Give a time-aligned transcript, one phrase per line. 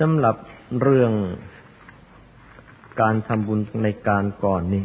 [0.00, 0.36] สำหรับ
[0.82, 1.12] เรื่อง
[3.00, 4.84] การทำบุญในการก่อนนี่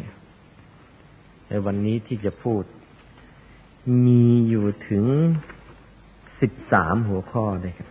[1.48, 2.62] ในวันนี้ที่จะพูด
[4.06, 5.04] มีอยู่ถึง
[6.40, 7.88] สิบสามหัวข้อเลยครับ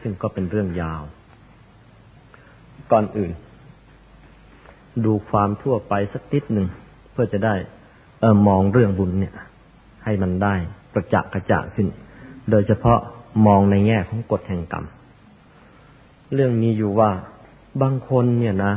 [0.00, 1.02] ซึ่งก็เป็นเรื่องยาว
[2.92, 3.32] ก่อนอื่น
[5.04, 6.68] ดูความทั่วไปสักนิดหนึ่ง
[7.12, 7.54] เพื่อจะได้
[8.20, 9.34] เออมองเรื่องบุญเนี่ย
[10.04, 10.54] ให้มันได้
[10.92, 11.88] ประจักษ์กระจ่างขึ้น
[12.50, 12.98] โดยเฉพาะ
[13.46, 14.86] มองในแง่ของกฎแห่งกรรม
[16.34, 17.10] เรื่องนี้อยู่ว่า
[17.82, 18.74] บางคนเนี่ยนะ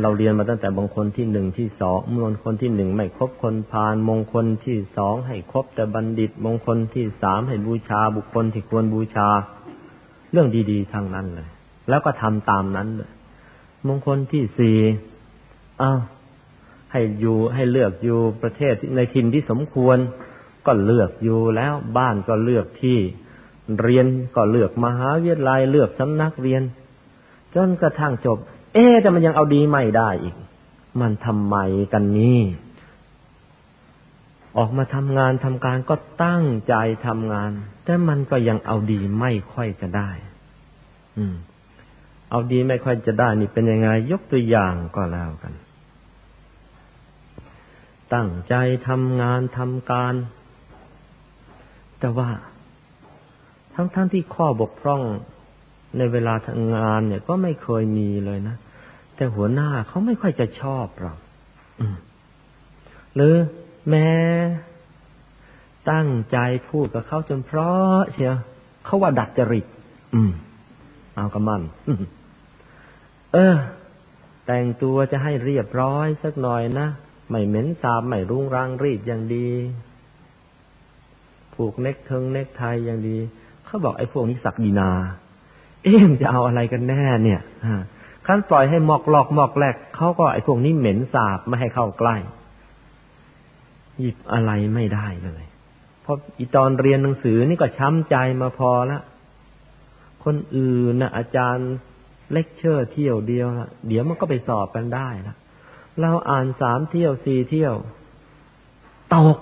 [0.00, 9.28] เราเรียนมาตั้งแต่บางคนที่หนึ่งที่สองมงคลที่หนึ่งไม่ครบคนพาลมงคลที่สองให้ครบแต่บัณฑิต มงคลที่สามให้บูชา บุคคลที่ควรบูชา
[10.32, 11.48] เรื่องดีๆทางนั้นเลย
[11.88, 13.10] แล้วก็ทำตามนั้นเลย
[13.86, 14.78] มงคลที่สี่
[15.82, 16.00] อ้าว
[16.92, 19.98] ให้อยู่ให้เลือกอยู่ประเทศในถิ่นที่สมควร
[20.66, 22.98] ก็เลือกอยู่แล้วบ้านก็เลือกที่
[23.80, 26.62] เรียนก็เลือกมหาวิทยาลัยเลือกสำนักเรียน
[27.54, 28.38] จนกระทั่งจบ
[28.74, 30.34] เอ๊แต่มันยังเอาดีไม่ได้อีก
[31.00, 31.56] มันทำไม
[31.92, 32.42] กันนี่
[34.58, 35.94] ออกมาทำงานทำการก็
[36.24, 36.74] ตั้งใจ
[37.06, 37.50] ทำงาน
[37.84, 40.10] แต่มันก็ยังเอาดีไม่ค่อยจะได้
[41.16, 41.34] อืม
[42.30, 45.54] เอาดีไม่ค่อยจะได้นี่เป็นยังไง ยกตัวอย่างก็แล้วกัน
[48.14, 48.54] ตั้งใจ
[48.88, 50.14] ทำงานทำการ
[52.00, 52.28] แต่ว่า
[53.80, 55.02] ทั้งๆทที่ข้อบกพร่อง
[55.98, 58.56] ในเวลาทำงานเนี่ยก็ไม่เคยมีเลยนะ
[59.16, 61.14] แต่หัวหน้าเขาไม่ค่อยจะชอบเรา
[63.14, 63.34] หรือ
[63.88, 64.10] แม้
[65.90, 66.38] ตั้งใจ
[66.68, 68.36] พูดกับเขาจนเพราะเชียว
[68.84, 69.66] เขาว่าดัดจริต
[70.14, 70.32] อืม
[71.16, 71.62] เอากระมัน
[73.32, 73.56] เออ
[74.46, 76.88] แต่งตัวจะให้เรียบร้อยสักหน่อยนะ
[77.30, 79.48] ไม่เหม็นสาบไม่รุงรังรีดอย่างดี
[81.54, 83.18] ผูกเน็กเทิงเน็กไทยอย่างดี
[83.68, 84.90] เขาบอกไอ้พวกนี้สักดีนา
[85.82, 87.40] เอ๊มจะเอาอะไรกันแน่เนี่ย
[88.26, 92.16] ขั้นปล่อยให้หมอกหลอกหมอกแหลกเขาก็ไอ้พวกนี้เหม็นสาบไม่ให้เข้าใกล้
[94.00, 95.42] หยิบอะไรไม่ได้เลย
[96.02, 99.00] เพราะอีตอนเรียนหนังสือนี่ก็ช้ำใจมาพอละ
[100.24, 101.70] คนอื่นนะอาจารย์
[102.32, 105.34] เลคเชอร์เที่ยวเดียวละเดี๋ยวมันก็ไปสอบกันได้ละ
[106.00, 107.74] เราอ่านสามเที่ยวสี่เที่ยว
[109.14, 109.38] ตก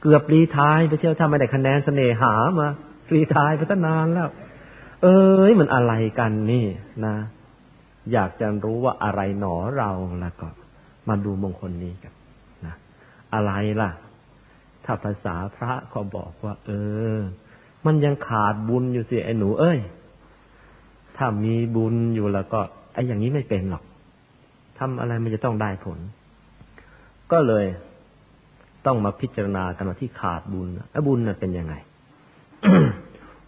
[0.00, 2.68] เกือบรีทายไปเที่ยวถ้าไม่ได้คะแนนเสน่หามา
[3.14, 4.30] รีทายไปตั้งนานแล้ว
[5.02, 6.66] เอ้ยมันอะไรกันนี่
[7.06, 7.16] นะ
[8.12, 9.90] อยากจะรู้ว่าอะไรหนอเรา
[10.20, 10.48] แล้วก็
[11.08, 12.12] มาดูมงคลนี้กัน
[12.66, 12.74] นะ
[13.34, 13.90] อะไรล่ะ
[14.84, 16.70] ถ้าภาษาพระเขาบอกว่า เอ
[17.16, 17.18] อ
[17.86, 19.78] มันยังขาดบุญอยู่สิไอ้หนู เอ้ย
[21.16, 22.60] ถ้ามีบุญอยู่แล้วก็
[22.94, 23.84] ไอ้อย่างนี้ไม่เป็นหรอก
[24.78, 25.98] ทำอะไรมันจะต้องได้ผล
[27.32, 27.66] ก็เลย
[28.86, 31.74] ต้องมาพิจารณากันว่าที่ขาดบุญไอ้บุญน่ะเป็นยังไง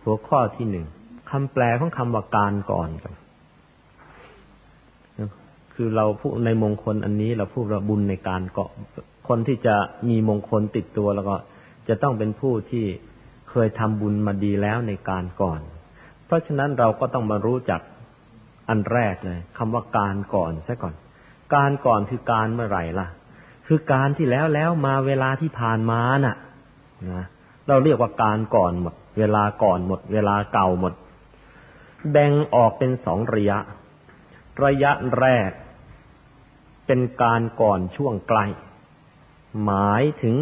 [0.02, 0.86] หัวข้อที่หนึ่ง
[1.30, 3.14] คำแปลของคำว่าการก่อนกัน
[5.74, 8.70] คือเราพูดในมงคลอันนี้เราพูดว่าบุญในการเกาะ
[9.28, 9.74] คนที่จะ
[10.08, 11.36] มีมงคลติดตัวแล้วก็
[11.88, 12.84] จะต้องเป็นผู้ที่
[13.50, 15.60] เคยทำบุญมาดีแล้วในการก่อน
[16.26, 17.80] เพราะฉะนั้นเราก็ต้องมารู้จัก
[18.68, 20.94] อันแรกเลยคำว่าการก่อนซะก่อน
[21.54, 23.08] การก่อนคือการเมื่อไหร่ล่ะ
[23.66, 26.36] คือการที่แล้วแล้วมาเวลาที่ผ่านมาน่ะ
[27.14, 27.26] นะ
[27.68, 30.92] เราเรียกว่าการก่อนหมด เวลาก่อนหมด เวลาเก่าหมด
[32.10, 33.58] แบ่งออกเป็นสองระยะ
[34.64, 35.50] ระยะแรก
[36.86, 38.46] เป็นการก่อนช่วงใกล้
[39.64, 40.36] หมายถึง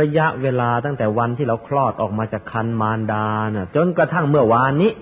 [0.00, 4.92] ระยะเวลาตั้งแต่วันที่เราคลอดออกมาจากคันมารดานะ่ะจนกระทั่งเมื่อวานนี้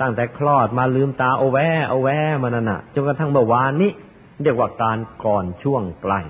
[0.00, 2.08] ตั้งแต่คลอดมาลืมตาโอแวโอแว
[2.42, 3.90] มานั่นน่ะจนกระทั่งเมื่อวานนี้
[4.42, 6.20] เรียกว่าการก่อนช่วงใกล้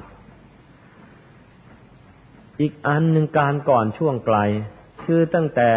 [2.61, 4.39] อีกอันหนึ่งการก่อนช่วงไกล
[5.03, 5.71] คือตั้งแต่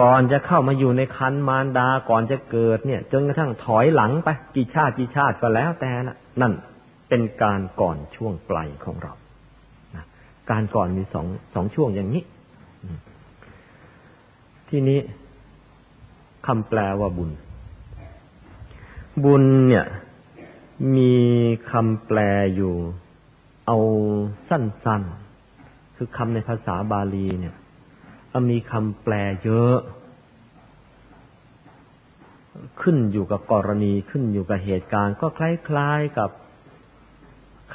[0.00, 6.52] ก่อนจะเข้ามาอยู่ในคันมารดาก่อนจะเกิดเนี่ย จนกระทั่งถอยหลังไปกี่ชาติกี่ชาติก็แล้วแต่ละนั่น
[7.08, 9.12] เป็นการก่อนช่วงไกลของเรา
[9.96, 10.04] นะ
[10.50, 12.22] การก่อนมีสองสองช่วงอย่างนี้
[14.68, 15.00] ทีนี้
[16.46, 17.30] คำแปลว่าบุญ
[19.24, 19.86] บุญเนี่ย
[20.96, 21.14] มี
[21.70, 22.18] คำแปล
[22.56, 22.74] อยู่
[23.72, 23.82] เอา
[24.48, 27.54] สั้นๆ คือคำในภาษาบาลีเนี่ย
[28.50, 29.14] มีคำแปล
[29.44, 29.76] เยอะ
[32.80, 36.30] ขึ้นอยู่กับกรณีขึ้นอยู่กับเหตุการณ์ ก็คล้ายๆกับ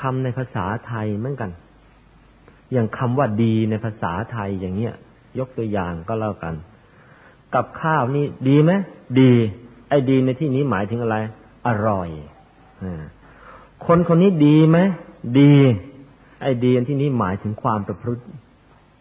[0.01, 1.51] คำในภาษาไทยเหมือนกัน
[2.71, 4.93] อย่างคำว่าดีในภาษาไทยอย่างเงี้ย
[5.39, 6.55] ยกตัวอย่างก็แล้วกัน
[7.53, 8.71] กับข้าวนี่ดีไหม
[9.19, 9.31] ดี
[9.89, 11.17] ไอ้ดีในที่นี้หมายถึงอะไร
[11.67, 12.09] อร่อย
[13.85, 14.79] คนคนนี้ดีไหม
[15.39, 15.55] ดี
[16.41, 18.23] ไอ้ดีที่นี้หมายถึงความประพฤติ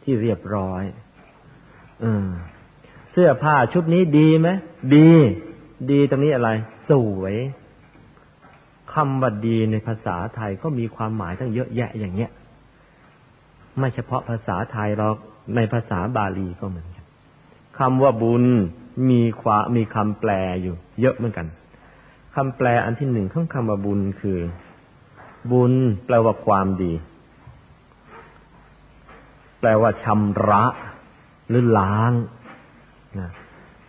[0.02, 0.82] ที่เรียบร้อย
[2.00, 2.28] เออ
[3.12, 4.48] เสื้อผ้าชุดนี้ดีไหม
[4.94, 5.08] ดี
[5.90, 6.50] ดีตรงนี้อะไร
[6.90, 7.36] สวย
[8.92, 12.30] คำว่าดีในภาษาไทยก็มีความหมายตั้งเยอะแยะอย่างเงี้ย
[13.78, 15.16] ไม่เฉพาะภาษาไทยหรอก
[15.54, 17.04] ในภาษาบาลีก็เหมือนกัน
[17.78, 18.44] คำว่าบุญ
[19.10, 20.30] มีความมีคำแปล
[20.62, 21.46] อยู่ เยอะเหมือนกัน
[22.34, 24.38] คำแปลอันที่หนึ่งของคำว่าบุญคือ
[25.50, 25.72] บุญ
[26.06, 26.92] แปลว่าความดี
[29.60, 30.64] แปลว่าชำระ
[31.48, 32.12] หรือล้าง
[33.18, 33.30] นะ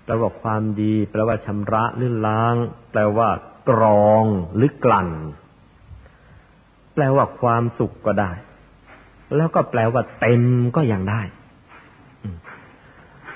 [0.03, 2.55] แปลว่าความดี แปลว่าชำระหรือล้าง
[2.91, 3.29] แปลว่า
[3.69, 4.23] กรอง
[4.55, 5.09] หรือกลั่น
[6.93, 8.31] แปลว่าความสุขก็ได้
[9.35, 10.43] แล้วก็แปลว่าเต็ม
[10.75, 11.21] ก็ยังได้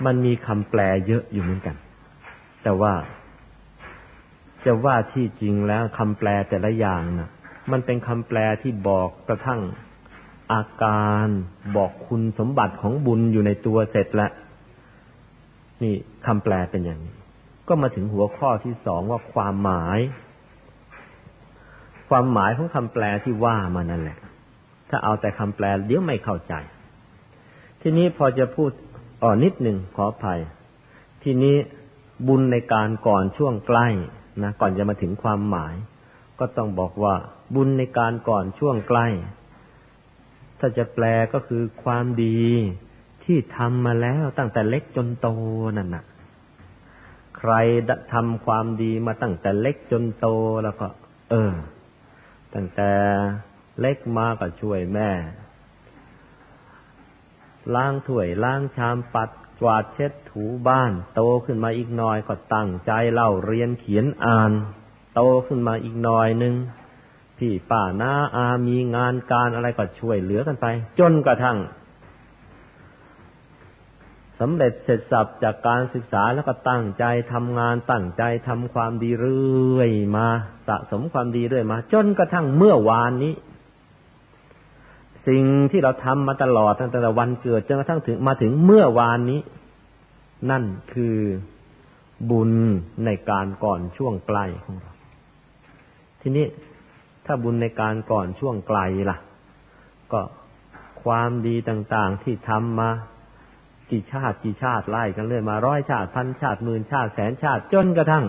[0.06, 1.76] มันมีคำแปลเยอะอยู่เหมือนกัน
[2.64, 2.94] แต่ว่า
[4.66, 7.30] จะว่าที่จริงแล้วคำแปลแต่ละอย่างนะ่ะ
[7.72, 9.62] มันเป็นคำแปลที่บอกกระทั่ง
[10.54, 11.28] อาการ
[11.78, 14.32] บอกคุณสมบัติของบุญอยู่ในตัวเสร็จแล้ว
[15.84, 15.96] นี่
[16.26, 17.14] คำแปลเป็นอย่างนี้
[17.68, 20.00] ก็มาถึงหัวข้อที่สองว่าความหมาย
[22.10, 24.18] ความหมายของคำแปลที่ว่ามานั่นแหละ
[24.90, 26.54] ถ้าเอาแต่คำแปลเดี๋ยวไม่เข้าใจ
[27.82, 28.72] ทีนี้พอจะพูด
[29.24, 30.40] อ่อนิดหนึ่งขออภัย
[31.24, 31.56] ทีนี้
[32.28, 33.88] บุญในการก่อนช่วงใกล้
[34.44, 35.76] นะก่อนจะมาถึงความหมาย
[36.40, 37.16] ก็ต้องบอกว่า
[37.56, 39.08] บุญในการก่อนช่วงใกล้
[40.60, 42.42] ถ้าจะแปลก็คือความดี
[43.24, 45.30] ที่ทำมาแล้วตั้งแต่เล็กจนโต
[45.78, 46.06] นั่นน่ะ
[47.38, 47.54] ใคร
[48.14, 50.28] ทำความดีมาตั้งแต่เล็กจนโต
[50.64, 50.88] แล้วก็
[51.30, 51.54] เออ
[52.54, 52.92] ตั้งแต่
[53.80, 55.12] เล็กมาก็ช่วยแม่
[57.76, 59.30] ล้างถ้วยล้างชามปัด
[59.62, 64.52] กวาดเช็ดถูบ้าน โตขึ้นมาอีกหน่อยก็ตั้งใจเล่าเรียนเขียนอ่าน
[65.14, 66.56] โตขึ้นมาอีกหน่อยหนึ่ง
[67.38, 70.66] พี่ป้าน้าอามีงานการอะไรก็ช่วยเหลือกันไป
[71.00, 71.58] จนกระทั่ง
[74.40, 80.28] สำเร็จเสร็จสับจากการศึกษาแล้วก็ตั้งใจทำงานตั้งใจทำความดีเรื่อยมา
[80.68, 83.34] สะสมความดีเรื่อยมา จนกระทั่งเมื่อวานนี้
[85.28, 89.42] สิ่งที่เราทำมาตลอดตั้งแต่วันเกิดจนกระทั่งถึงมาถึงเมื่อวานนี้
[90.50, 90.64] นั่น
[90.94, 91.18] คือ
[92.30, 92.52] บุญ
[93.06, 94.92] ในการก่อนช่วงไกล้ของเรา
[96.22, 96.46] ทีนี้
[97.26, 98.80] ถ้าบุญในการก่อนช่วงไกล
[99.10, 99.18] ล่ะ
[100.12, 100.22] ก็
[101.04, 102.90] ความดีต่างๆที่ทำมา
[103.92, 108.26] กี่ชาติกี่ชาติไล่กันเรื่อยมาร้อยชาติพันชาติหมื่นชาติแสนชาติจนกระทั่ง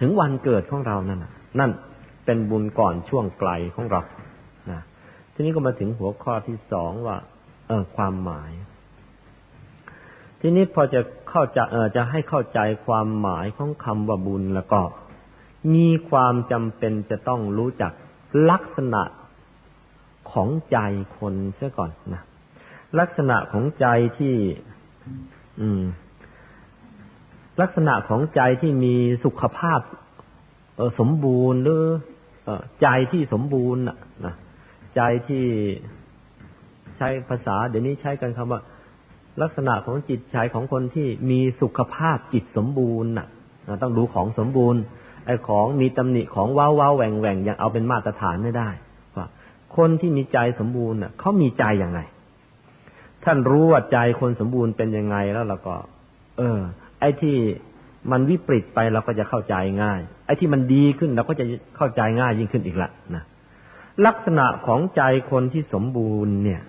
[0.00, 1.24] ถึงวันเกิดของเรานั่น
[1.60, 1.70] นั่น
[2.24, 4.00] เป็นบุญก่อนช่วงไกลของเรา
[4.70, 4.80] นะ
[5.34, 7.16] ทีนี้ก็มาถึงหัวข้อที่สองว่า
[7.66, 8.50] เออความหมาย
[10.40, 11.00] ทีนี้พอจะ
[11.30, 14.80] เข้าใจเออจะให้เข้าใจความหมายของคำว่าบุญแล้วก็
[15.74, 17.92] มีความจำเป็นจะต้องรู้จัก
[18.50, 19.02] ลักษณะ
[20.32, 20.78] ของใจ
[21.18, 22.22] คนเสียก่อนนะ
[22.98, 23.86] ลักษณะของใจ
[24.18, 24.34] ที่
[25.60, 25.82] อืม
[27.60, 28.94] ลักษณะของใจที่มี
[29.24, 29.80] สุขภาพ
[30.76, 31.82] เออสมบูรณ์หรือ
[32.82, 34.34] ใจที่สมบูรณ์นะ
[34.96, 35.44] ใจที่
[36.96, 38.60] ใช้ภาษา เดี๋ยวนี้ใช้กันคำว่า
[39.42, 43.26] ลักษณะของจิตใจของคนที่มีสุขภาพจิตสมบูรณ์น่ะ
[43.82, 44.80] ต้องดูของสมบูรณ์
[45.28, 48.68] ไอ้ของมีตำหนิของว้าวว้าแหว่งแหว่งยังเอาเป็นมาตรฐานไม่ได้
[49.16, 49.26] ว่า
[49.76, 52.00] คนที่มีใจสมบูรณ์น่ะเขามีใจอย่างไร
[53.24, 55.74] ท่านรู้ว่าใจคนสมบูรณ์เป็นยังไงแล้วเราก็
[56.38, 56.58] เออ
[57.00, 57.36] ไอ้ที่
[58.10, 61.44] มันวิปริตไปเราก็จะเข้าใจง่าย ไอ้ที่มันดีขึ้นเราก็จะ
[61.76, 63.24] เข้าใจง่ายยิ่งขึ้นอีกละนะ
[64.06, 66.62] ลักษณะของใจคนที่สมบูรณ์เนี่ย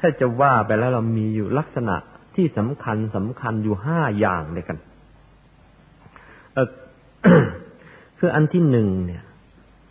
[0.00, 1.96] ถ้าจะว่าไปแล้วเรามีอยู่ลักษณะ
[2.36, 4.78] ที่สำคัญสำคัญอยู่ห้าอย่างเลยกัน
[6.54, 6.68] เออ
[8.24, 9.22] คืออันที่หนึ่งเนี่ย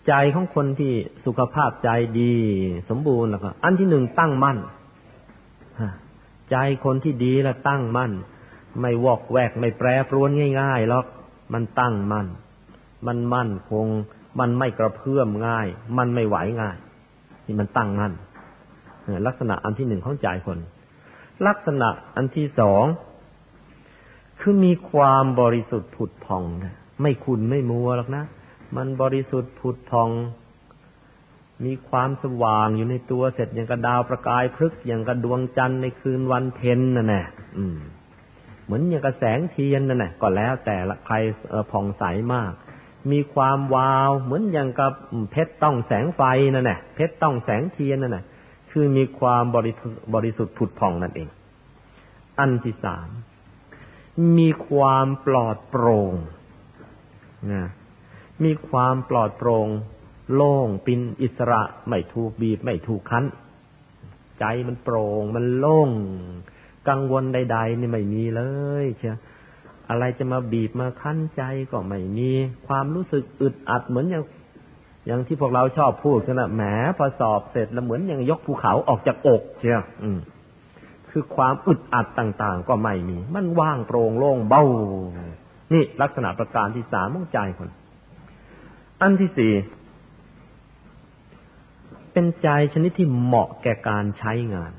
[0.07, 0.93] ใจของคนที่
[1.25, 1.89] สุขภาพใจ
[2.21, 2.35] ดี
[2.89, 4.57] สมบูรณ์แล้วก็ อันที่หนึ่งตั้งมั่น
[6.51, 8.11] ใจคนที่ดีและตั้งมั่น
[8.81, 10.29] ไม่วอกแวกไม่แปรปรวน
[10.61, 11.05] ง่ายๆหรอก
[11.53, 12.27] มันตั้งมั่น
[13.07, 13.87] มันมั่นคง
[14.39, 16.77] มันไม่กระเพื่อมง่าย มันไม่ไหวง่าย
[17.45, 18.13] นี่มันตั้งมั่น
[19.27, 20.59] ลักษณะอันที่หนึ่งของใจคน
[21.47, 22.83] ลักษณะอันที่สอง
[24.39, 28.23] คือมีความบริสุทธิ์ผุดพองนะ ไม่คุณไม่มัวหรอกนะ
[28.75, 30.09] มันบริสุทธิ์ผุดพอง
[31.65, 37.25] มีความสว่างอยู่ในตัวเสร็จอย่างกระดาวประกายพลึกอย่างกระดวงจันทร์ในคืนวันเพ็ญนั่นแหละ
[38.65, 41.15] เหมือนอย่างกระแสงเทียนนั่นแหละก็แล้วแต่ละใคร
[41.71, 42.03] ผ่องใส
[42.33, 42.51] มาก
[43.11, 44.93] มีความวาวเหมือนอย่างกับ
[45.31, 46.21] เพชรต้องแสงไฟ
[46.53, 48.25] นั่นแหละเพชรต้องแสงเทียนนั่นแหละ
[48.71, 49.73] คือมีความบริ
[50.13, 51.29] บริสุทธิ์ผุดผ่องนั่นเอง
[52.39, 53.09] อันที่สาม
[54.37, 56.13] มีความปลอดโปร่ง
[57.51, 57.63] นะ
[58.43, 59.67] มีความปลอดโปร่ง
[60.33, 63.25] โล่งปินอิสระไม่ถูกบีบไม่ถูกคั้น
[64.39, 65.89] ใจมันโปร่งมันโล่ง
[66.89, 68.41] กังวลใด ๆ นี่ไม่มีเล
[68.83, 69.15] ยเชีย
[69.89, 72.31] อะไรจะมาบีบมาคั้นใจก็ไม่มี
[72.67, 74.23] ความรู้สึกอึดอัดเหมือนอย่าง
[75.07, 76.63] อย่างที่พวกเราชอบพูดกันนะแหม
[76.97, 80.19] พอสอบเสร็จแล้วเหมือนอย่างยกภูเขาออกจากอกเชียวอืม
[81.09, 84.63] คือความอึดอัดต่าง ๆ ก็ไม่มี มันว่างโปร่งโล่งเบา
[85.73, 87.69] นี่ลักษณะประการที่สามของใจคน
[89.01, 89.53] อันที่สี่
[92.13, 94.71] เป็นใจชนิดที่เหมาะแก่การใช้งาน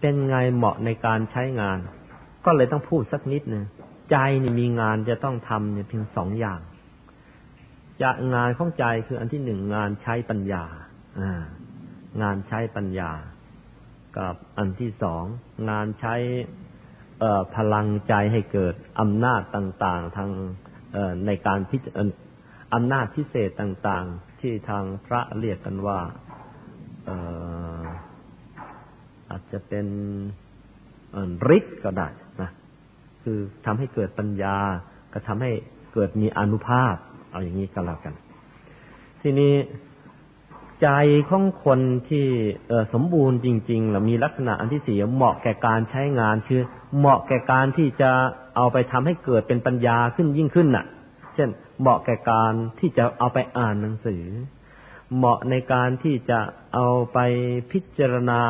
[0.00, 1.78] เป็นไงเหมาะในการใช้งาน
[2.44, 3.64] ก็เลยต้องพูดสักนิดนึง
[4.10, 6.60] ใจนี่มีงานจะต้องทำเนี่ยเพียงสองอย่าง
[8.02, 10.64] จะงานของใจคืออันที่หนึ่งงานใช้ปัญญา
[11.20, 11.42] อ่า
[12.22, 13.10] งานใช้ปัญญา
[14.18, 15.24] กับอันที่สอง
[15.70, 16.14] งานใช้
[17.56, 20.30] พลังใจให้เกิดอำนาจต่างๆ ทาง
[21.26, 21.82] ในการพิจ
[22.74, 25.98] อำนาจพิเศษต่างๆ ที่ทางพระเรียกกันว่า
[29.30, 29.86] อาจจะเป็น
[31.56, 32.08] ฤทธิ์ก็ได้
[32.42, 32.50] นะ
[33.22, 34.56] คือทำให้เกิดปัญญา
[35.12, 35.52] ก็ทำให้
[35.94, 36.94] เกิดมีอนุภาพ
[37.30, 38.14] เอาอย่างนี้ก็แล้วกัน
[39.22, 39.54] ทีนี้
[40.82, 40.88] ใจ
[41.28, 42.26] ของคนที่
[42.92, 46.62] สมบูรณ์จริงๆหรือมีลักษณะอันที่สี่เหมาะแก่การใช้งานคือ
[46.98, 48.10] เหมาะแก่การที่จะ
[48.56, 50.86] เอาไปทำให้เกิดเป็นปัญญาขึ้นยิ่งขึ้นน่ะ
[51.34, 51.48] เช่น
[51.80, 54.24] เหมาะแก่การที่จะเอาไปอ่านหนังสือ
[55.16, 56.38] เหมาะในการที่จะ
[56.74, 57.18] เอาไป
[57.72, 58.42] พิจารณา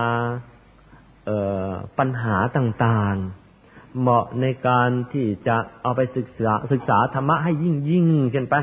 [1.98, 8.54] ปัญหาต่างๆ เหมาะในการที่จะเอาไปศึกษาศึกษาธรรมะให้ยิ่งยิ่งขึ้นไป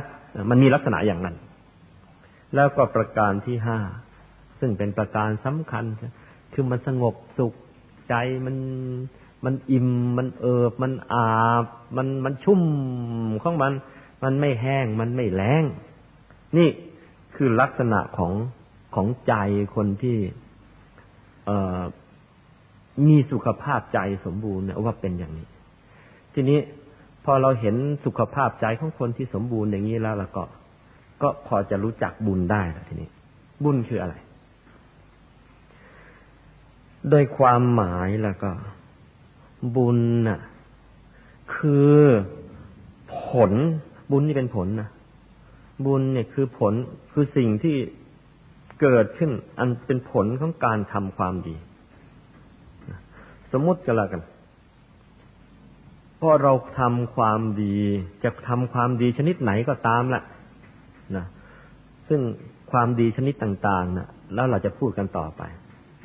[0.50, 1.36] มันมีลักษณะอย่างนั้น
[2.56, 3.80] แล้วก็ประการที่ห้า
[4.60, 5.84] ซึ่งเป็นประการสำคัญ
[6.54, 7.54] คือมันสงบสุข
[8.10, 8.14] ใจ
[8.46, 8.56] มัน
[9.46, 11.32] มันอิ่มมันเอิบมันอา
[11.64, 11.66] บ
[11.98, 12.62] มันมันชุ่ม
[13.44, 13.74] ของมัน
[14.24, 15.64] มันไม่แห้งมันไม่แล้ง
[16.58, 16.70] นี่
[17.36, 18.34] คือลักษณะของ
[18.96, 19.34] ของใจ
[19.76, 20.18] คนที่
[21.46, 21.82] เออ
[23.08, 25.48] มีสุขภาพใจสมบูรณ์เนี่ยว่าเป็นอย่างนี้
[26.34, 26.60] ทีนี้
[27.26, 30.44] พอเราเห็นสุขภาพใจของคนที่สมบูรณ์อย่างนี้แล้วล้วก็
[31.22, 33.10] ก็พอจะรู้จักบุญได้แล้วทีนี้
[33.64, 34.16] บุญคืออะไร
[37.10, 38.52] โดยความหมายแล้วก็
[39.76, 40.40] บุญน่ะ
[41.56, 41.98] คือ
[43.24, 43.52] ผล
[44.12, 44.90] บุญนี่เป็นผลนะ
[45.86, 46.74] บุญเนี่ยคือผล
[47.12, 47.76] คือสิ่งที่
[48.82, 51.56] เกิดขึ้น อันเป็นผลของการทำความดี
[53.52, 54.22] สมมติกันละกัน
[56.20, 57.78] พอเราทำความดี
[58.24, 60.24] จะทำความดีชนิดไหนก็ตามแหละ
[61.16, 61.26] นะ
[62.10, 62.22] ซึ่ง
[62.72, 65.42] ความดีชนิดต่าง ๆนะแล้วเราจะพูดกันต่อไป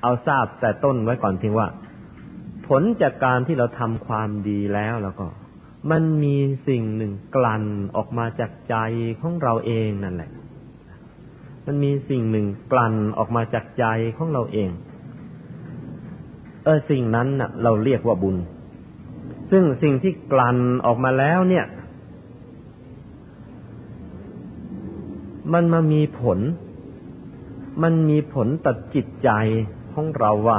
[0.02, 1.66] เอาทราบแต่ต้นไว้ก่อนเพียงว่า
[2.66, 5.26] ผลจากการที่เราทำความดีแล้วแล้วก็
[5.90, 6.36] มันมี
[6.68, 7.64] สิ่งหนึ่งกลั่น
[7.96, 8.76] ออกมาจากใจ
[9.20, 10.30] ของเราเองนั่นแหละ
[11.66, 13.84] มันมีสิ่งหนึ่งกลั่นออกมาจากใจ
[14.16, 14.70] ของเราเอง
[16.64, 18.36] เออสิ่งนั้นน่ะ เราเรียกว่าบุญ
[19.50, 21.66] ซึ่งสิ่งที่กลั่นออกมาแล้วเนี่ย
[25.52, 26.38] มันมามีผล
[27.82, 29.30] มันมีผลต่อจิตใจ
[29.94, 30.58] ของเราว่า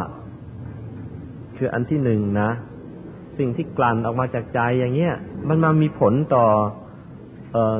[1.57, 2.49] คืออันที่หนึ่งนะ
[3.37, 5.13] สิ่งที่กลั่นออกมาจากใจอย่างเงี้ย
[5.49, 6.45] มันมามีผลต่อ
[7.53, 7.77] เอ่อ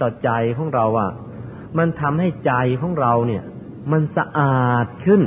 [0.00, 1.08] ต่อใจของเราว่า
[1.78, 3.42] มันทำให้ใจของเราเนี่ย
[3.92, 5.22] มันสะอาดขึ้น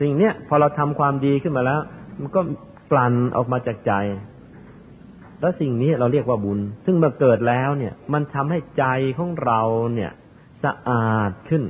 [0.00, 1.80] สิ่งเนี้ยพอเราทำความดีขึ้นมาแล้ว
[2.20, 2.40] มันก็
[2.92, 3.92] กลั่นออกมาจากใจ
[5.40, 8.84] แล้วสิ่งนี้เราเรียกว่าบุญ ซึ่งเมื่อเกิดแล้วเนี่ย มันทำให้ใจ
[9.18, 9.60] ของเรา
[9.94, 10.10] เนี่ย
[10.64, 11.62] สะอาดขึ้น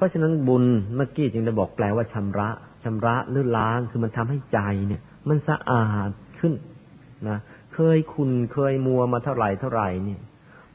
[0.00, 0.64] เพราะฉะนั้นบุญ
[0.96, 2.48] เมื่อกี้จึงได้บอกแปลว่าชำระ
[2.84, 6.52] ชำระหรือล้างคือมันทำให้ใจเนี่ย มันสะอาดขึ้น
[7.28, 7.38] นะ
[7.74, 10.18] เคยคุณเคยมัวมาเท่าไหร่เท่าไหร่นี่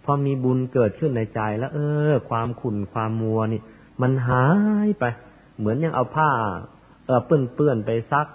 [0.04, 1.80] พอมีบุญเกิดขึ้นในใจแล้ว เอ
[2.12, 3.62] อ ความขุ่นความมัวนี่
[4.02, 4.46] มันหา
[4.86, 5.04] ยไป
[5.58, 6.30] เหมือนยังเอาผ้า
[7.06, 8.28] เออเปื้อนเปื้อนไปซัก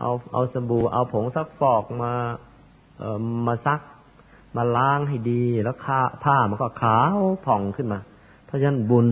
[0.00, 2.12] เอาเอาสบู่เอาผงซักฟอกมา
[2.98, 3.80] เอ่อมาซัก
[4.56, 8.00] มาล้างให้ดีแล้วผ้าผ้ามันก็ขาวผ่องขึ้นมา
[8.46, 9.08] เพราะฉะนั้นบุญ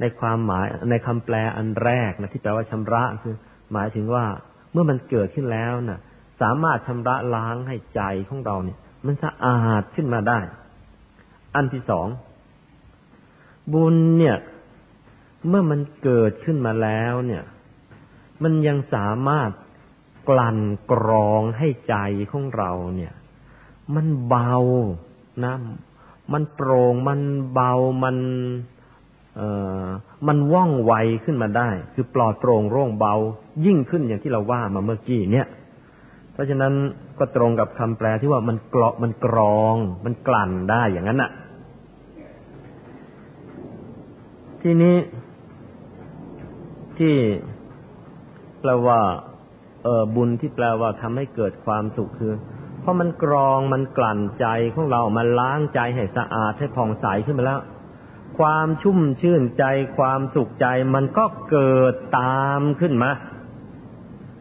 [0.00, 3.34] ในความหมายในคำแปลอันแรกนะที่แปลว่าชำระคือ
[3.72, 4.24] หมายถึงว่า
[4.72, 6.00] เมื่อมันเกิดขึ้นแล้วนะ่ะ
[6.42, 10.38] สามารถชำระล้างให้ใจของเราเนี่ย มันสะอาดขึ้นมาได้
[11.54, 12.08] อันที่สอง
[13.72, 14.36] บุญเนี่ย
[15.48, 17.44] เมื่อมันเกิดขึ้นมาแล้วเนี่ย
[18.42, 19.50] มันยังสามารถ
[20.28, 20.58] กลั่น
[20.92, 21.96] กรองให้ใจ
[22.32, 23.12] ของเราเนี่ย
[23.94, 24.54] มันเบา
[25.44, 25.54] นะ
[26.32, 27.20] มันโปร่งมัน
[27.52, 27.72] เบา
[28.04, 28.16] มัน
[30.28, 30.92] มันว่องไว
[31.24, 33.14] ขึ้นมาได้ คือปลอดโปร่งโล่งเบา
[33.66, 35.46] ยิ่งขึ้นอย่างที่เราว่ามาเมื่อกี้เนี่ย
[36.32, 36.72] เพราะฉะนั้น
[37.18, 41.30] ก็ตรงกับคำแปลที่ว่ามันกรอมันกรอง มันกลั่นได้อย่างนั้นน่ะ
[44.62, 44.96] ทีนี้
[46.98, 47.14] ที่
[48.60, 49.00] แปลว่า
[49.84, 52.34] เออบุญที่แปลว่าทำให้เกิดความสุขคือ
[52.80, 57.60] เพราะมันกรองมันกลั่นใจของเรามันล้างใจให้สะอาดให้ผ่องใสขึ้นมาแล้ว
[58.38, 59.64] ความชุ่มชื่นใจ
[59.98, 63.10] ความสุขใจมันก็เกิดตามขึ้นมา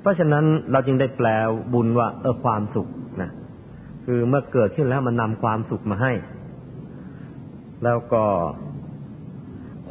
[0.01, 1.27] เพราะฉะนั้นเราจึงได้แปล
[1.73, 2.87] บุญว่า เออความสุข
[3.21, 3.31] นะ
[4.05, 6.13] คือเมื่อเกิดขึ้นแล้วมันนำความสุขมาให้
[7.83, 8.23] แล้วก็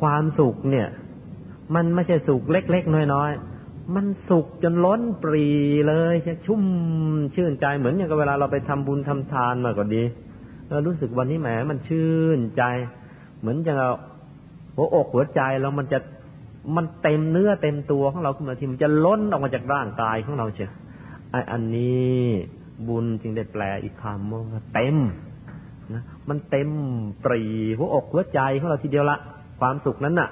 [0.00, 0.88] ความสุขเนี่ย
[1.74, 5.46] มันไม่ใช่สุขเล็กๆน้อยๆมันสุขจนล้นปรี
[5.88, 6.62] เลยจะชุ่ม
[7.34, 10.02] ชื่นใจเหมือนอย่างกับเวลาเราไปทำบุญทำทานมาก็ดี
[10.70, 12.62] เรารู้สึกวันนี้แหมมันชื่นใจ
[13.42, 13.90] เหมือนอย่างเรา
[14.74, 15.98] หัวอกหัวใจเรามันจะ
[16.76, 20.72] มันเต็มเนื้อเต็มตัวของเราขึ้นมาทีมันจะล้นออกมาจากร่างกายของเราเชียว
[21.30, 22.20] ไออันนี้
[22.88, 24.96] บุญจึงได้แปลอีกคำว่าเต็ม
[25.94, 26.68] นะมันเต็ม
[27.24, 27.42] ปรี
[27.76, 29.18] หัวอกหัวใจของเราทีเดียวละ
[29.60, 30.30] ความสุขนั้นน่ะ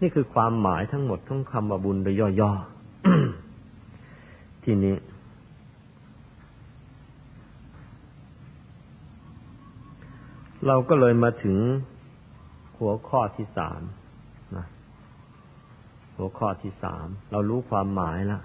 [0.00, 4.94] นี่คือความหมายทั้งหมดของคำว่าบุญโดยย่อๆทีนี้
[10.66, 11.58] เราก็เลยมาถึง
[12.78, 13.80] หัวข้อที่สาม
[14.56, 14.66] นะ
[16.16, 18.42] หัวข้อที่สามเรารู้ความหมายแล้ว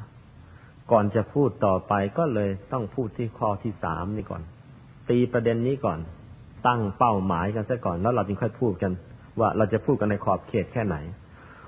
[0.91, 4.43] ก่อนจะพูดต่อไปก็เลยต้องพูดที่ข้อที่สามนี่ก่อน
[5.09, 5.99] ตีประเด็นนี้ก่อน
[6.67, 8.91] ตั้งเป้าหมายกันซะก่อนแล้วเราจึงค่อยพูดกัน
[9.39, 10.97] ว่าเราจะพูดกันในขอบเขตแค่ไหน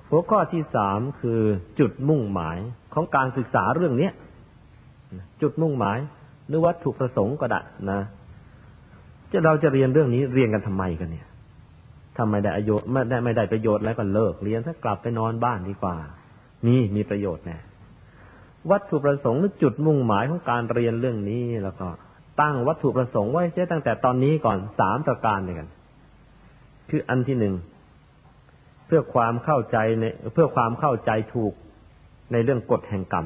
[0.09, 1.41] หัวข้อที่สามคือ
[1.79, 2.57] จุดมุ่งหมาย
[2.93, 4.13] ของการศึกษาเรื่องเนี้ย
[5.41, 5.97] จุดมุ่งหมาย
[6.47, 8.01] หรือวัตถุประสงค์ก็ได้นะ
[9.31, 11.27] จะเราจะเรียนเรื่องนี้เรียนกันทำไมกันเนี่ย
[12.17, 15.95] ทำไมได้ประโยชน์ไม่ได้ไม่ได้ประโยชน์แล้วก็เลิก เรียนถ้ากลับไปนอนบ้านดีกว่า
[16.67, 17.57] นี่มีประโยชน์แน่
[18.71, 21.87] วัตถุประสงค์หรือจุดมุ่งหมายของการเรียนเรื่องนี้แล้วก็
[22.41, 25.69] ตั้งวัตถุประสงค์ไว้เสียตั้งแต่ตอนนี้ก่อนสามประการด้วยกัน
[26.89, 27.55] คืออันที่หนึ่ง
[28.85, 31.53] เพื่อความเข้าใจในเพื่อความเข้าใจถูก
[32.31, 33.25] ในเรื่องกฎแห่งกรรม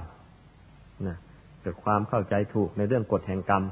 [1.07, 1.17] นะ
[1.59, 3.63] เพื่อความเข้าใจถูกในเรื่องกฎแห่งกรรม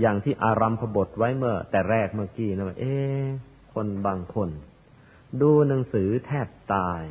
[0.00, 2.94] อย่างที่อารัมพบทไว้เมื่อ แต่แรกเมื่อกี้นะว่าเอ๊
[3.74, 4.50] คนบางคน
[5.40, 7.02] ดูหนังสือแทบตาย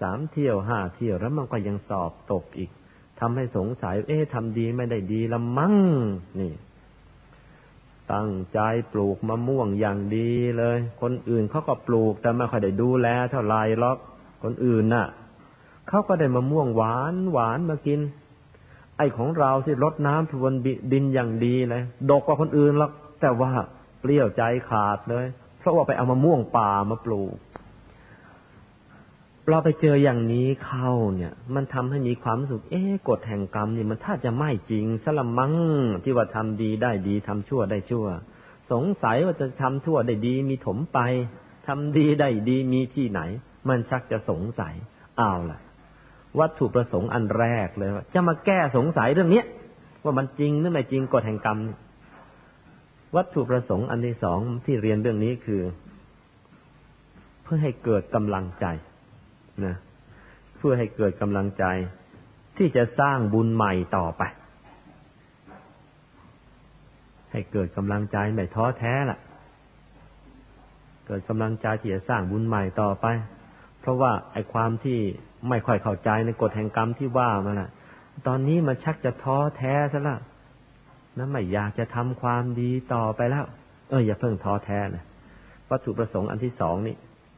[0.00, 2.70] สามเที่ยวห้าเที่ยวแล้วมันก็ยังสอบตกอีก
[3.20, 5.74] ทำให้สงสัย เอ๊ะทำดีไม่ได้ดีละมั้ง
[6.40, 6.52] นี่
[8.12, 8.58] ตั้งใจ
[8.92, 13.98] ปลูกมะม่วงอย่างดีเลย คนอื่นเขาก็ปลูก แต่ไม่ค่อยได้ดูแลเท่าไรหรอก
[14.42, 15.06] คนอื่นน่ะ
[15.88, 18.00] เขาก็ได้มะม่วงหวานหวานมากิน
[19.00, 20.52] ไอ้ของเราที่รดน้ำพรวน
[20.92, 23.52] ดินอย่างดีเลยดกกว่าคนอื่นหรอกแต่ว่า
[24.00, 25.26] เปรี้ยวใจขาดเลย
[25.58, 27.34] เพราะว่าไปเอามะม่วงป่ามาปลูก
[29.48, 35.54] เราไปเจออย่างนี้เข้าเนี่ย มันทำให้มีความสุขเอ๊ะกฎแห่งกรรมนี่มันถ้าจะไม่จริงสละมัง
[36.04, 38.06] ที่ว่าทำดีได้ดีทำชั่วได้ชั่ว
[38.72, 40.98] สงสัยว่าจะทำชั่วได้ดีมีถมไป
[41.66, 43.20] ทำดีได้ดีมีที่ไหน
[43.68, 44.74] มันชักจะสงสัย
[45.20, 45.58] อ้าวล่ะ
[46.38, 49.46] วัตถุประสงค์อันแรกเลยว่าจะมาแก้สงสัยเรื่องเนี้ย
[50.04, 51.58] ว่ามันจริงหรือไม่จริงกฎแห่งกรรม
[53.16, 55.62] วัตถุประสงค์อันที่สองที่เรียนเรื่องนี้คือ
[57.42, 58.66] เพื่อให้เกิดกำลังใจ
[59.64, 59.76] นะ
[60.56, 61.64] เพื่อให้เกิดกำลังใจ
[62.56, 64.22] ที่จะสร้างบุญใหม่ต่อไป
[67.32, 69.18] ให้เกิดกำลังใจไม่ท้อแท้ล่ะ
[71.06, 73.06] เกิดกำลังใจที่จะสร้างบุญใหม่ต่อไป
[73.80, 74.98] เพราะว่าไอ้ความที่
[75.48, 77.70] ไม่ค่อยเข้าใจในกฎแห่งกรรมที่ว่ามาละ
[78.26, 80.18] ตอนนี้มันชักจะท้อแท้ซะละ
[81.18, 83.44] นะไม่อยากจะทำความดีต่อไปแล้ว
[83.88, 85.04] เอออย่าเพิ่งท้อแท้นะ
[85.70, 86.96] วัตถุประสงค์อันที่สองนี่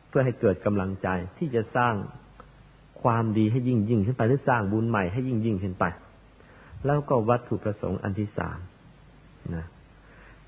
[0.08, 1.94] เพื่อให้เกิดกำลังใจที่จะสร้าง
[3.02, 5.84] ความดีให้ยิ่งยิ่งขึ้นไปหรือสร้างบุญใหม่ให้ยิ่งยิ่งขึ้นไป
[6.86, 8.58] แล้วก็วัตถุประสงค์อันที่สาม
[9.54, 9.66] นะ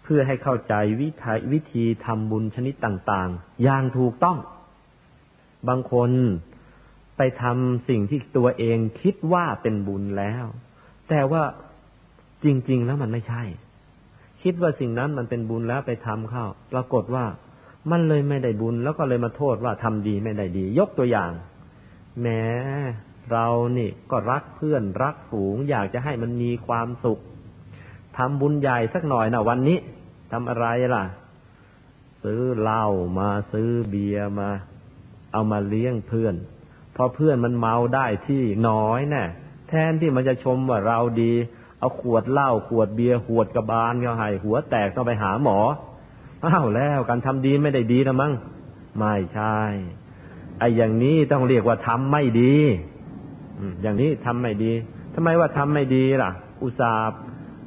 [0.02, 4.38] เพื่อให้เข้าใจวิธีวิธีทำบุญชนิดต่าง ๆ อย่างถูกต้อง
[5.68, 6.10] บางคน
[7.16, 10.44] ไปทำสิ่งที่ตัวเองคิดว่าเป็นบุญแล้ว
[11.08, 11.42] แต่ว่า
[12.44, 13.42] จริง ๆ แล้วมันไม่ใช่
[14.42, 17.24] คิดว่าสิ่งนั้นมันเป็นบุญแล้วไปทำเข้า ปรากฏว่า
[17.90, 21.32] มันเลยไม่ได้บุญ แล้วก็เลยมาโทษว่าทำดีไม่ได้ดี ยกตัวอย่าง
[22.22, 22.42] แม้
[23.32, 23.46] เรา
[23.78, 27.20] นี่ก็รักเพื่อนรักฝูง อยากจะให้มันมีความสุข
[28.16, 29.78] ทำบุญใหญ่สักหน่อยนะวันนี้
[30.32, 31.04] ทำอะไรล่ะ
[32.22, 32.84] ซื้อเหล้า
[33.18, 34.48] มาซื้อเบียร์มา
[35.32, 36.34] เอามาเลี้ยงเพื่อน
[36.96, 39.24] พอเพื่อนมันเมาได้ที่น้อยแนะ่
[39.68, 41.32] แทนที่มันจะชมว่าเราดี
[41.78, 45.58] เอาขวดเหล้าขวดเบียร์ขวดกระบาลเขาให้หัวแตกต้องไปหาหมอ
[46.46, 48.32] อ้าวแล้วการทำดีไม่ได้ดีนะมั้ง
[48.98, 49.58] ไม่ใช่
[50.58, 52.56] ไอ้อย่างนี้ต้องเรียกว่าทำไม่ดี
[53.82, 54.72] อย่างนี้ทำไม่ดี
[55.14, 56.30] ทำไมว่าทำไม่ดีล่ะ
[56.62, 57.18] อุตส่าห์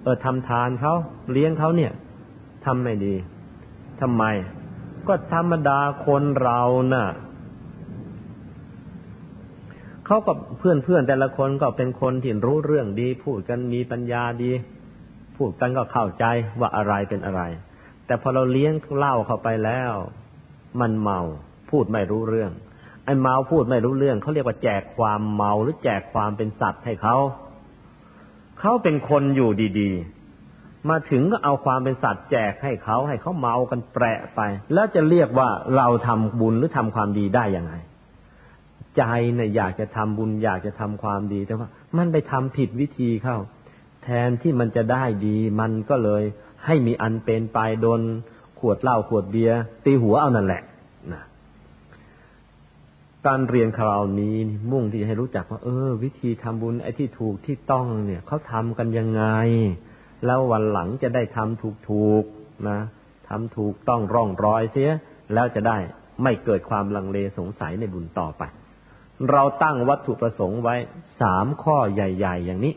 [0.03, 0.93] เออทำทานเขา
[1.31, 1.91] เลี้ยงเขาเนี่ย
[2.65, 3.13] ทำไม่ดี
[4.01, 4.23] ทำไม
[5.07, 6.61] ก็ธรรมดาคนเรา
[6.93, 7.05] นะ่ะ
[10.07, 14.51] เขาก็เพื่อนเพื่อนแต่ละคนก็เป็นคนที่รู้เรื่องดี พูดกันมีปัญญาดี
[15.37, 16.25] พูดกันก็เข้าใจ
[16.59, 17.41] ว่าอะไรเป็นอะไร
[18.05, 19.93] แต่พอเราเลี้ยงเล่าเข้าไปแล้ว
[20.81, 21.19] มันเมา
[21.71, 22.51] พูดไม่รู้เรื่อง
[23.05, 27.15] ไอ้เมาพูดไม่รู้เรื่องเขาเรียกว่าแจกความเมาหรือแจกความเป็นสัตว์ให้เขา
[28.59, 34.41] เขาเป็นคนอยู่ดีๆ มาถึงก็เอาความเป็นสัตว์แจกให้เขาให้เขาเมากันแปะไป
[34.73, 37.73] แล้วจะเรียกว่าเราทำบุญหรือทำความดีได้ยังไง
[38.97, 39.03] ใจ
[39.35, 43.37] เนี่ยอยากจะทำบุญอยากจะทำความดี แต่ว่ามันไปทำผิดวิธีเข้า
[44.03, 46.23] แทนที่มันจะได้ดี มันก็เลย
[46.65, 48.01] ให้มีอันเป็นไปโดน
[48.59, 50.61] ขวดเหล้าขวดเบียร์ตีหัวเอานั่นแหละ
[51.13, 51.23] นะ
[53.25, 54.35] การเรียนคราวนี้
[54.71, 59.23] มุ่งที่จะให้รู้จักว่า เออ วิธีทำบุญไอ้ที่ถูกที่ต้องเนี่ยเขาทำกันยังไง
[60.25, 62.23] แล้ววันหลังจะได้ทำถูกถูก
[62.69, 62.79] นะ
[63.29, 64.91] ทำถูกต้องร่องรอยเสีย
[65.33, 65.77] แล้วจะได้
[66.23, 68.43] ไม่เกิดความลังเลสงสัยในบุญต่อไป
[69.31, 70.75] เราตั้งวัตถุประสงค์ไว้
[71.21, 72.73] สามข้อใหญ่ ๆ อย่างนี้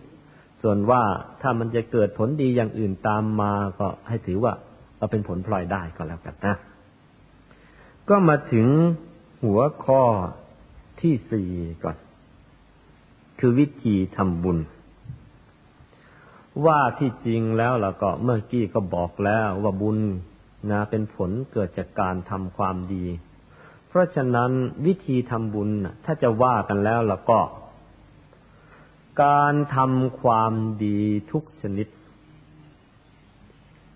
[0.62, 1.02] ส่วนว่า
[1.42, 4.52] ถ้ามันจะเกิดผลดีอย่างอื่นตามมาก็ให้ถือว่า
[4.96, 6.56] เอาเป็นผลพลอยได้ก็แล้วกันนะ
[8.08, 8.66] ก็มาถึง
[9.44, 10.02] หัวข้อ
[11.00, 11.50] ที่สี่
[11.84, 11.96] ก่อน
[13.38, 14.58] คือวิธีทำบุญ
[16.66, 19.98] ว่าที่จริงแล้วล่ะก็เมื่อกี้ก็บอกแล้วว่าบุญ
[20.70, 23.04] นะเป็นผลเกิดจากการทำความดี
[23.90, 24.52] เพราะฉะนั้น
[24.86, 25.70] วิธีทำบุญ
[26.04, 27.40] ถ้าจะว่ากันแล้วล่ะก็
[29.24, 30.52] การทำความ
[30.84, 31.00] ดี
[31.32, 31.88] ทุกชนิด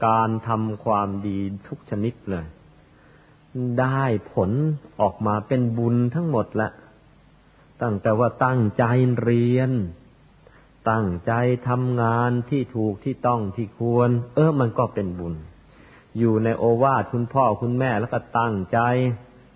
[0.06, 2.46] การทำความดีทุกชนิดเลย
[3.80, 4.02] ได้
[4.32, 4.50] ผล
[5.00, 6.68] ออกมาเป็นบุญทั้งหมดละ
[7.82, 8.84] ตั้งแต่ว่าตั้งใจ
[9.22, 9.70] เรียน
[10.90, 11.32] ตั้งใจ
[11.68, 15.34] ทำงานที่ถูกที่ต้องที่ควร เออมันก็เป็นบุญ
[16.18, 18.78] อยู่ในโอวาทคุณพ่อคุณแม่แล้วก็ตั้งใจ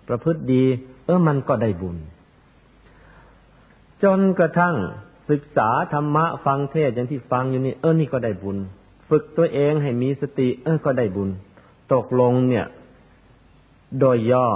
[0.09, 0.63] ประพฤติดี
[1.05, 1.97] เออมันก็ได้บุญ
[4.03, 4.75] จนกระทั่ง
[5.29, 8.57] ศึกษาธรรมะฟังเทศอย่างที่ฟังอยู่นี่ เออนี่ก็ได้บุญ
[9.09, 11.29] ฝึกตัวเองให้มีสติ เออก็ได้บุญ
[11.93, 12.65] ตกลงเนี่ย
[13.99, 14.47] โดยย่อ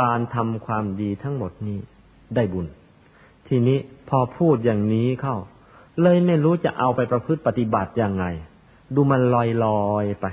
[0.00, 1.78] การทำความดีทั้งหมดนี้
[2.34, 2.66] ได้บุญ
[3.48, 5.36] ทีนี้พอพูดอย่างนี้เข้า
[6.02, 8.24] เลยไม่รู้จะเอาไปประพฤติปฏิบัติยังไง
[8.94, 10.26] ดูมันลอยลอยไป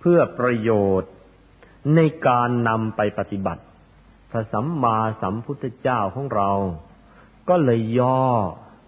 [0.00, 1.10] เพื่อประโยชน์
[1.96, 3.62] ในการนำไปปฏิบัติ
[4.30, 6.50] พระสัมมาสัมพุทธเจ้าของเรา
[7.48, 8.22] ก็เลยย่อ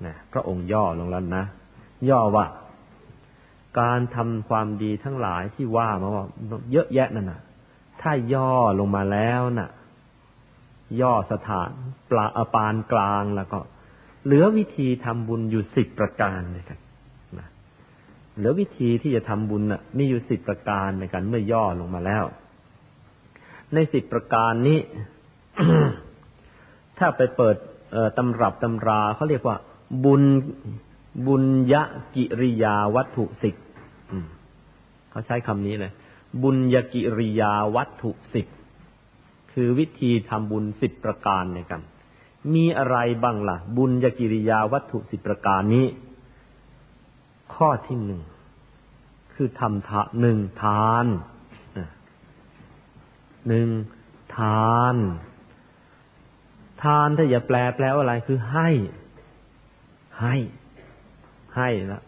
[0.06, 1.44] นะพระองค์ย่อลงแล้วนะ
[2.10, 2.46] ย่อว่า
[3.80, 6.26] การทำความดีทั้งหลายที่ว่ามาว่า
[6.72, 7.40] เยอะแยะนั่นนะ
[8.00, 9.70] ถ้าย่อลงมาแล้วนะ่ะ
[11.00, 11.70] ย่อสถาน
[12.10, 13.58] ปลาอปานกลางแล้วก็
[14.24, 16.78] เหลือวิธีทำบุญอยู่สิบประการเลยกัน
[17.38, 17.48] นะ
[18.36, 22.24] เหลือวิธีที่จะทำบุญนะ่ะมีอยู่สิบประการในการเมื่อย่อลงมาแล้ว
[23.74, 24.78] ในสิบประการนี้
[26.98, 27.56] ถ้าไปเปิด
[28.18, 29.56] ตำรับตำราเขาเรียกว่า
[30.04, 30.22] บุญ
[31.26, 31.74] บุญย
[32.16, 33.54] กิริยาวัตถุสิบ
[35.10, 35.92] เขาใช้คำนี้เลย
[36.42, 38.46] บุญยกิริยาวัตถุสิบ
[39.52, 41.82] คือวิธีทำบุญสิบประการในกัน
[42.54, 45.86] มีอะไรบ้างละ่ะ บุญยกิริยาวัตถุสิบประการนี้
[47.54, 48.22] ข้อที่หนึ่ง
[49.34, 51.06] คือทำทะหนึ่งทาน
[53.48, 53.68] หนึ่ง
[54.36, 54.96] ทาน
[56.82, 58.68] ทานถ้าอย่าแปลแปลว่าอะไรคือให้
[60.20, 60.36] ให้
[61.56, 62.02] ให้ละ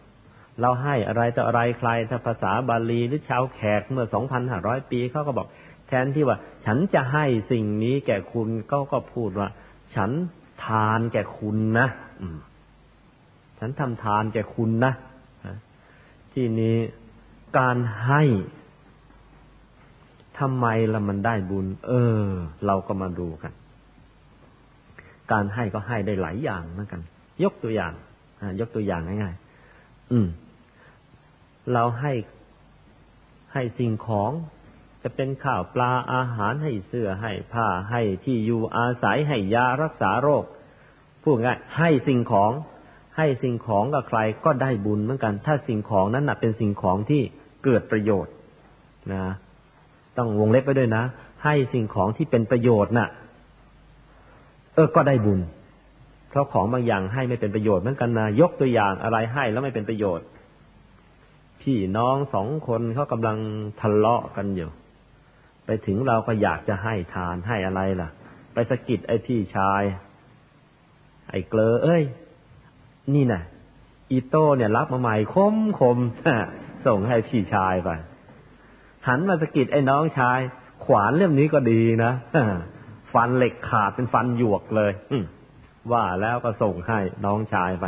[0.61, 5.47] เราให้อะไรต่ออะไรใครถ้าภาษาบาลีหรือชาวแขกเมื่อสองพันห้าร้อยปีเขาก็บอก
[5.87, 9.49] แทนที่ว่า ฉันจะให้สิ่งนี้แก่คุณก็ก็พูดว่า
[9.95, 10.11] ฉัน
[10.65, 11.87] ทานแก่คุณนะ
[13.59, 14.93] ฉันทำทานแก่คุณนะ
[16.33, 16.77] ที่นี้
[17.57, 18.23] การให้
[20.39, 21.91] ทำไมละมันได้บุญ เอ
[22.23, 22.25] อ
[22.65, 23.53] เราก็มาดูกัน
[25.31, 27.01] การให้ก็ให้ได้หลายอย่างเหมือนกัน
[27.43, 27.93] ยกตัวอย่าง
[28.59, 30.27] ยกตัวอย่างง่ายๆอืม
[31.73, 32.13] เราให้
[33.53, 34.31] ให้สิ่งของ
[35.03, 40.43] จะเป็นข้าวปลาอาหารให้เสื้อให้ผ้าให้ที่อยู่อาศัยให้ยารักษาโรค
[41.23, 42.51] พูดง่ายให้สิ่งของ
[43.17, 47.21] ให้สิ่งของกับใครก็ได้บุญเหมือนกัน ถ้าสิ่งของนั้นนะเป็นสิ่งของที่
[47.63, 48.33] เกิดประโยชน์
[49.13, 49.23] นะ
[50.17, 51.03] ต้องวงเล็บไปด้วยนะ
[51.43, 53.09] ให้สิ่งของที่เป็นประโยชน์น่ะ
[54.73, 55.39] เออก็ได้บุญ
[56.29, 60.25] เพราะของบางอย่างให้ไม่เป็นประโยชน์เหมือนกันนะยกตัวอย่างอะไรให้แล้วไม่เป็นประโยชน์
[61.61, 63.37] พี่น้องสองคนเขากำลัง
[63.81, 64.69] ทะเลาะกันอยู่
[65.65, 68.09] ไปถึงเราก็อยากจะให้ทานให้อะไรล่ะ
[68.53, 69.81] ไปสะกิดไอ้พี่ชาย
[71.29, 72.03] ไอ้เกลอ เอ้ย
[73.13, 73.43] นี่นะ่ะ
[74.11, 75.97] อีโต้เนี่ยรับมาใหม่คมคม
[76.87, 77.89] ส่งให้พี่ชายไป
[79.07, 80.39] หันมาสกิดไอ้น้องชาย
[80.85, 82.11] ขวานเล่มนี้ก็ดีนะ
[83.13, 84.91] ฟันเหล็กขาดเป็นฟันหยวกเลย
[85.91, 87.85] ว่าแล้วก็ส่งให้น้องชายไป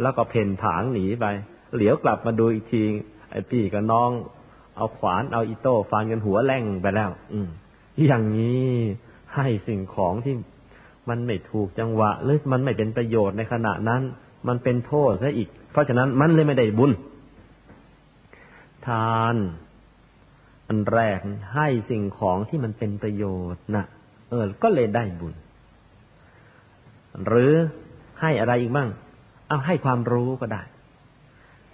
[0.00, 1.26] แล้วก็เพ่นผางหนีไป
[1.74, 2.82] เหลียวกลับมาดูอีกที
[3.30, 4.10] ไอ้พี่กับน้อง
[4.76, 7.48] เอาขวานเอาอิโต้ฟันกันหัวแล่งไปแล้ว อืม
[8.06, 8.70] อย่างนี้
[9.34, 10.34] ให้สิ่งของที่
[11.08, 14.02] มันไม่ถูกจังหวะหรือมันไม่เป็นประโยชน์ในขณะนั้น
[14.48, 16.92] มันเป็นโทษซะอีก เพราะฉะนั้นมันเลยไม่ได้บุญ
[18.86, 19.36] ทาน
[20.72, 21.18] อันแรก
[21.54, 23.84] ให้สิ่งของที่มันเป็นประโยชน์นะ
[24.30, 25.34] เออ ก็เลยได้บุญ
[27.26, 27.52] หรือ
[28.20, 28.88] ให้อะไรอีกบ้าง
[29.48, 30.62] เอาให้ความรู้ก็ได้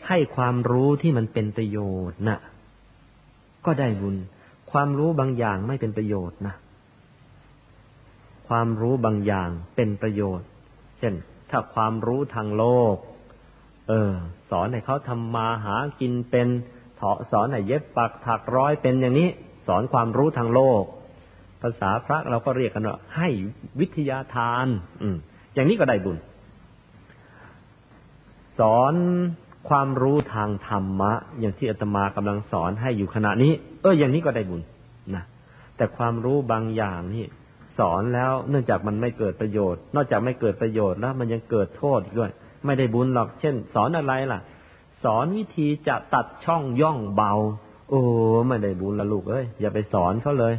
[0.08, 1.78] ให้ความรู้ที่มันเป็นประโย
[2.08, 2.38] ชน์นะ
[3.66, 4.16] ก็ได้บุญ
[4.72, 6.54] ความรู้บางอย่างไม่เป็นประโยชน์นะ
[8.48, 10.46] ความรู้บางอย่างเป็นประโยชน์
[10.98, 11.14] เช่น
[11.50, 12.96] ถ้าความรู้ทางโลก
[13.88, 14.12] เออ
[14.50, 16.48] สอนให้เขาทำมาหากินเป็น
[17.32, 19.28] สอนให้เย็บปักถักร้อยเป็นอย่างนี้
[19.66, 20.84] สอนความรู้ทางโลก
[21.62, 23.28] ภาษาพระเราก็เรียกกันว่าให้
[23.80, 24.66] วิทยาทาน
[25.02, 25.16] อืม
[25.54, 26.16] อย่างนี้ก็ได้บุญ
[28.58, 28.94] สอน
[29.68, 34.60] ความรู้ทางธรรมะ อย่างที่อาตมากำลังสอนให้อยู่ขณะนี้ เอออย่างนี้ก็ได้บุญ
[35.14, 35.24] นะ
[35.76, 37.26] แต่ความรู้บางอย่างนี่
[37.78, 42.30] สอนแล้วเนื่องจากมันไม่เกิดประโยชน์ นอกจากไม่เกิดประโยชน์แล้วมันยังเกิดโทษด้วย
[42.66, 44.40] ไม่ได้บุญหรอก เช่น สอนอะไรล่ะ
[45.16, 47.32] อนวิธีจะตัดช่องย่องเบา
[47.88, 48.00] โอ้
[48.48, 50.54] ไม่ได้บุญละลูกเอ้ยอย่าไปสอนเขาเลย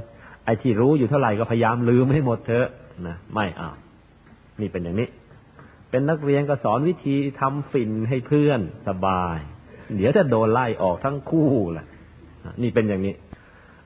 [0.45, 2.67] ไอ้ที่รู้อยู่เท่าไหร่ก็พยายามลืมให้หมดเถอะ
[3.07, 3.69] นะไม่เอา
[4.61, 5.07] นี่เป็นอย่างนี้
[5.89, 9.37] เป็นนักเรียนก็สอนวิธีทำฝิ่นให้เพื่อนสบาย
[9.95, 11.85] เดี๋ยวจะโดนไล่ออกทั้งคู่แหละ
[12.61, 13.13] นี่เป็นอย่างนี้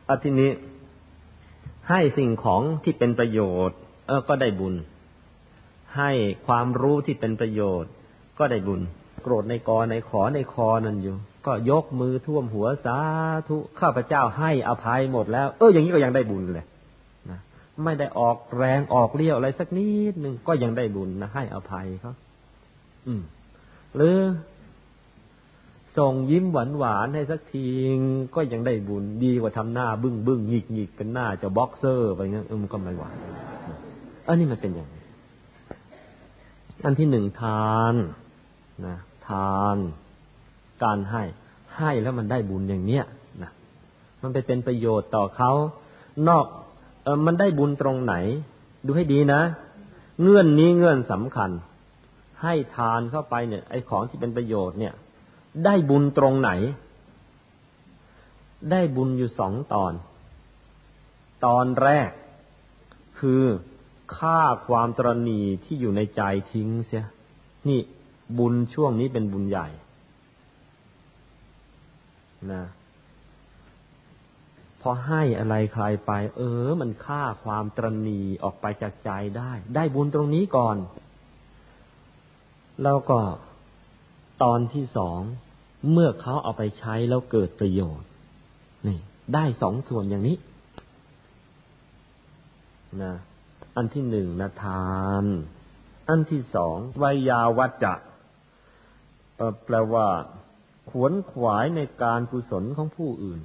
[0.08, 0.52] อาทีนี้
[1.90, 4.76] ให้สิ่งของที่เป็นประโยชน์ เออก็ได้บุญ
[5.98, 6.12] ให้
[6.48, 7.92] ความรู้ที่เป็นประโยชน์
[8.40, 8.82] ก็ได้บุญ
[9.22, 12.98] โกรธนายกอนายขอนายคอนั่นอยู่ ก็ยกมือท่วมหัวสา
[13.50, 16.66] ธุข้าพเจ้าให้อภัยหมดแล้ว เอออย่างนี้ก็ยังได้บุญเลย
[17.30, 17.40] นะ
[17.84, 22.14] ไม่ได้ออกแรงออกเรี่ยวอะไรสักนิดหนึ่งก็ยังได้บุญนะให้อภัยเขา
[23.08, 23.22] อืม
[23.96, 24.18] หรือ
[25.98, 27.68] ส่งยิ้มหวานหวานให้สักที
[28.36, 33.16] ก็ยังได้บุญดีกว่าทำหน้าบึ้งบึ้งหงิกหงิกเป็นหน้าจะบ็อกเซอร์ไปงั้นเออมันก็ไม่หวาน
[34.28, 35.04] อันนี้มันเป็นอย่างนี้
[36.86, 37.96] อันที่หนึ่งทาน
[38.88, 39.78] นะ ทาน
[40.84, 41.24] การให้
[41.78, 43.04] ให้แล้วมันได้บุญอย่างเนี้ย
[43.42, 43.52] นะ
[44.22, 45.52] มันไปเป็นประโยชน์ต่อเขา
[46.28, 46.46] นอก
[47.04, 48.16] เออมันได้บุญตรงไหน
[48.86, 49.42] ดูให้ดีนะ
[50.22, 51.52] เงื่อนนี้เงื่อนสำคัญ
[52.42, 54.94] ให้ทานเข้าไปเนี่ย ไอ้ของที่เป็นประโยชน์เนี่ย
[55.66, 56.52] ได้บุญตรงไหน
[58.72, 59.94] ได้บุญอยู่สองตอน
[61.46, 62.10] ตอนแรก
[63.20, 63.44] คือ
[64.16, 67.06] ฆ่าความตรณีที่อยู่ในใจทิ้งเสีย
[67.70, 67.80] นี่
[68.38, 69.68] บุญช่วงนี้เป็นบุญใหญ่
[72.54, 72.64] นะ
[74.82, 80.78] พอให้อะไรใครไป เออ มันฆ่าความตรณีออกไปจากใจได้ ได้บุญตรงนี้ก่อน
[82.84, 83.20] แล้วก็
[84.44, 85.20] ตอนที่สอง
[85.92, 88.08] เมื่อเขาเอาไปใช้แล้วเกิดประโยชน์
[88.88, 89.00] นี่
[89.34, 90.38] ได้สองส่วนอย่างนี้
[93.02, 93.14] นะ
[93.76, 94.92] อันที่หนึ่งนะทา
[95.24, 95.26] น
[96.10, 97.94] อันที่สองวิยาวัจจะ
[99.66, 100.08] แปลว่า
[100.90, 103.42] ขวนขวายในการกุศลของผู้อื่น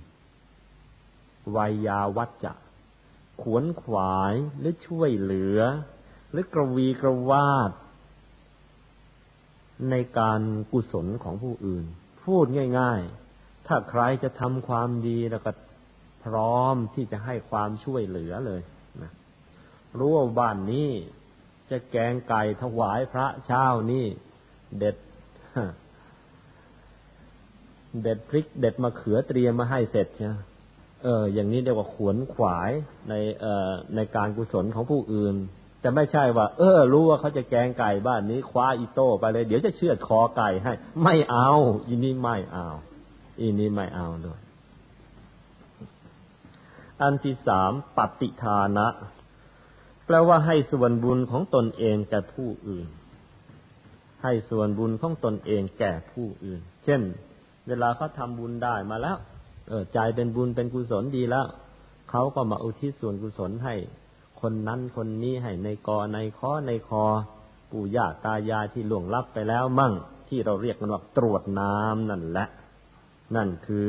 [1.55, 2.53] วายาวัจจะ
[3.43, 5.61] ขวนขวายหรือช่วยเหลือ
[6.31, 7.71] หรือกระวีกระวาด
[9.91, 10.41] ในการ
[10.73, 11.85] กุศลของผู้อื่น
[12.25, 12.45] พูด
[12.81, 13.01] ง่าย
[13.35, 15.53] ๆ ถ้าใครจะทำความดีแล้วก็
[16.25, 18.63] พร้อมที่จะให้ความช่วยเหลือเลย
[19.03, 19.13] นะ
[19.99, 20.89] รู้ว่าบ้านนี้
[21.71, 24.07] จะแกงไก่ถวายพระเช้านี่
[24.79, 24.97] เด็ด
[28.03, 30.31] เด็ดพริก เด็ดมะเขือเตรียมมาให้เสร็จใช่
[31.03, 32.71] เออ อย่างนี้เรียกว่าขวนขวาย
[33.09, 35.37] ในเอ่อในการกุศลของผู้อื่น
[35.81, 40.73] แต่ไม่ใช่ว่า เออ รู้ว่าเขาจะแกงไก่บ้านนี้ คว้าอีโต้ไปเลย เดี๋ยวจะเชือดคอไก่ให้
[41.05, 41.51] ไม่เอา
[41.87, 42.69] อีนี้ไม่เอา
[43.41, 44.41] อีนี้ไม่เอาด้วย
[47.03, 48.89] อันที่สามปฏิทานะ
[50.07, 52.87] แปลว่าให้ส่วนบุญของตนเองแก่ผู้อื่น
[54.23, 57.01] ให้ส่วนบุญของตนเองแก่ผู้อื่น เช่น
[57.69, 59.17] เวลาเขาทาบุญได้มาแล้ว
[59.69, 61.47] เออใจเป็นบุญเป็นกุศลดีแล้ว
[62.11, 63.75] เขาก็มาอุทิศส่วนกุศลให้
[64.41, 67.05] คนนั้นคนนี้ให้ในกอในคอในคอ
[67.71, 69.93] ปู่ย่าตายายที่ล่วงลับไปแล้วมั่ง
[70.29, 72.47] ที่เราเรียกกันว่าตรวจน้ำนั่นแหละ
[73.37, 73.89] นั่นคือ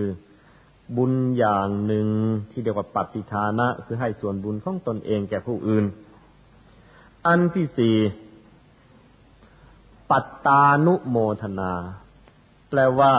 [0.98, 2.08] บุญอย่างหนึ่ง
[2.52, 5.86] ที่เรียกว่าปฏิทานะคือให้ส่วนบุญของตนเองแก่ผู้อื่น
[7.28, 7.96] อันที่สี่
[10.10, 11.74] ปัตตานุโมทนา
[12.70, 13.14] แปลว่า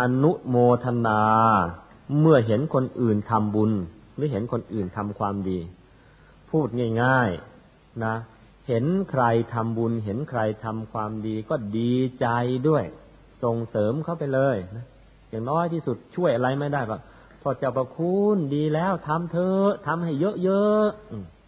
[0.00, 1.22] อนุโมทนา
[2.20, 3.72] เมื่อเห็นคนอื่นทำบุญ
[4.14, 5.58] หรือเห็นคนอื่นทำความดี
[6.50, 6.68] พูด
[7.02, 7.30] ง่าย
[7.66, 8.14] ๆนะ
[8.68, 9.24] เห็นใคร
[9.54, 12.26] ทำบุญ เห็นใครทำความดีก็ดีใจ
[12.68, 12.84] ด้วย
[13.42, 14.86] ส่งเสริมเข้าไปเลยนะ
[15.30, 16.96] อย่างน้อยที่สุดช่วยอะไรไม่ได้ก็
[17.42, 20.12] พอเจ้าประคุณดีแล้วทำเธอทำให้
[20.44, 20.88] เยอะ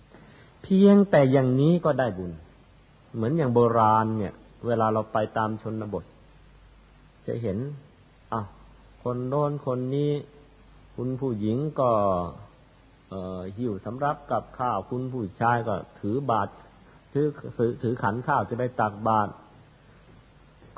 [0.03, 2.33] ๆเพียงแต่อย่างนี้ก็ได้บุญ
[3.15, 4.33] เหมือนอย่างโบราณเนี่ย
[4.67, 6.05] เวลาเราไปตามชนบท
[7.27, 7.59] จะเห็น
[9.09, 10.13] คนโน้นคนนี้
[10.97, 11.91] คุณผู้หญิงก็
[13.57, 16.51] หิวสำรับกับข้าว คุณผู้ชายก็ถือบาตร
[17.13, 17.27] ถือ
[17.83, 19.31] ถือขันข้าวจะไปตักบาตร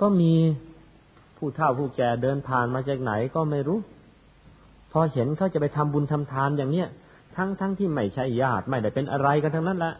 [0.00, 0.34] ก็มี
[1.36, 3.78] ผู้เฒ่าผู้แก่เดินผ่านมาจากไหนก็ไม่รู้
[4.92, 6.88] พอเห็นเขาจะไปทำบุญทำทานอย่างเนี้ย
[7.36, 9.94] ทั้งทั้งที่ไม่ใช่ญาติไม่ได้เป็นอะไรกันทั้งนั้นแหละ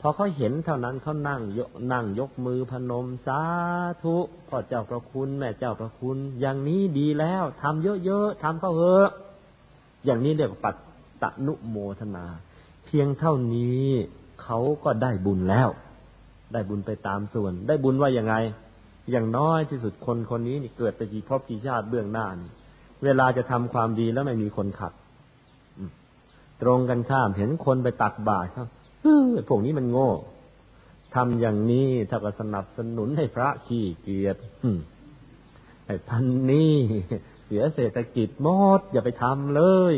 [0.00, 3.40] พอเขาเห็นเท่านั้นเขานั่งยกนั่งยกมือพนมสา
[4.02, 4.16] ธุ
[4.48, 9.08] พ่อเจ้าประคุณ แม่เจ้าประคุณ อย่างนี้ดีแล้วทำเยอะๆทำเขาเถอะ
[10.04, 10.76] อย่างนี้เรียกปัต
[11.22, 12.26] ตนุโมทนา
[12.86, 13.86] เพียงเท่านี้
[14.42, 15.68] เขาก็ได้บุญแล้ว
[16.52, 18.34] ได้บุญไปตามส่วน ได้บุญว่าอยังไง
[19.10, 22.50] อย่างน้อยที่สุดคนคนนี้นี่เกิดไปกี่พบกี่ชาติเบื้องหน้านี่
[23.04, 24.92] เวลาจะทำความดีแล้วไม่มีคนขัด
[26.62, 28.66] ตรงกันข้ามเห็นคนไปตักบาตรเขา
[29.48, 30.10] พวกนี้มันโง่
[31.14, 34.36] ทำอย่างนี้ถ้าก็สนับสนุนให้พระขี้เกียจ
[35.86, 36.74] ไอ้พันนี้
[37.44, 39.94] เสียเศรษฐกิจมดอย่าไปทำเลย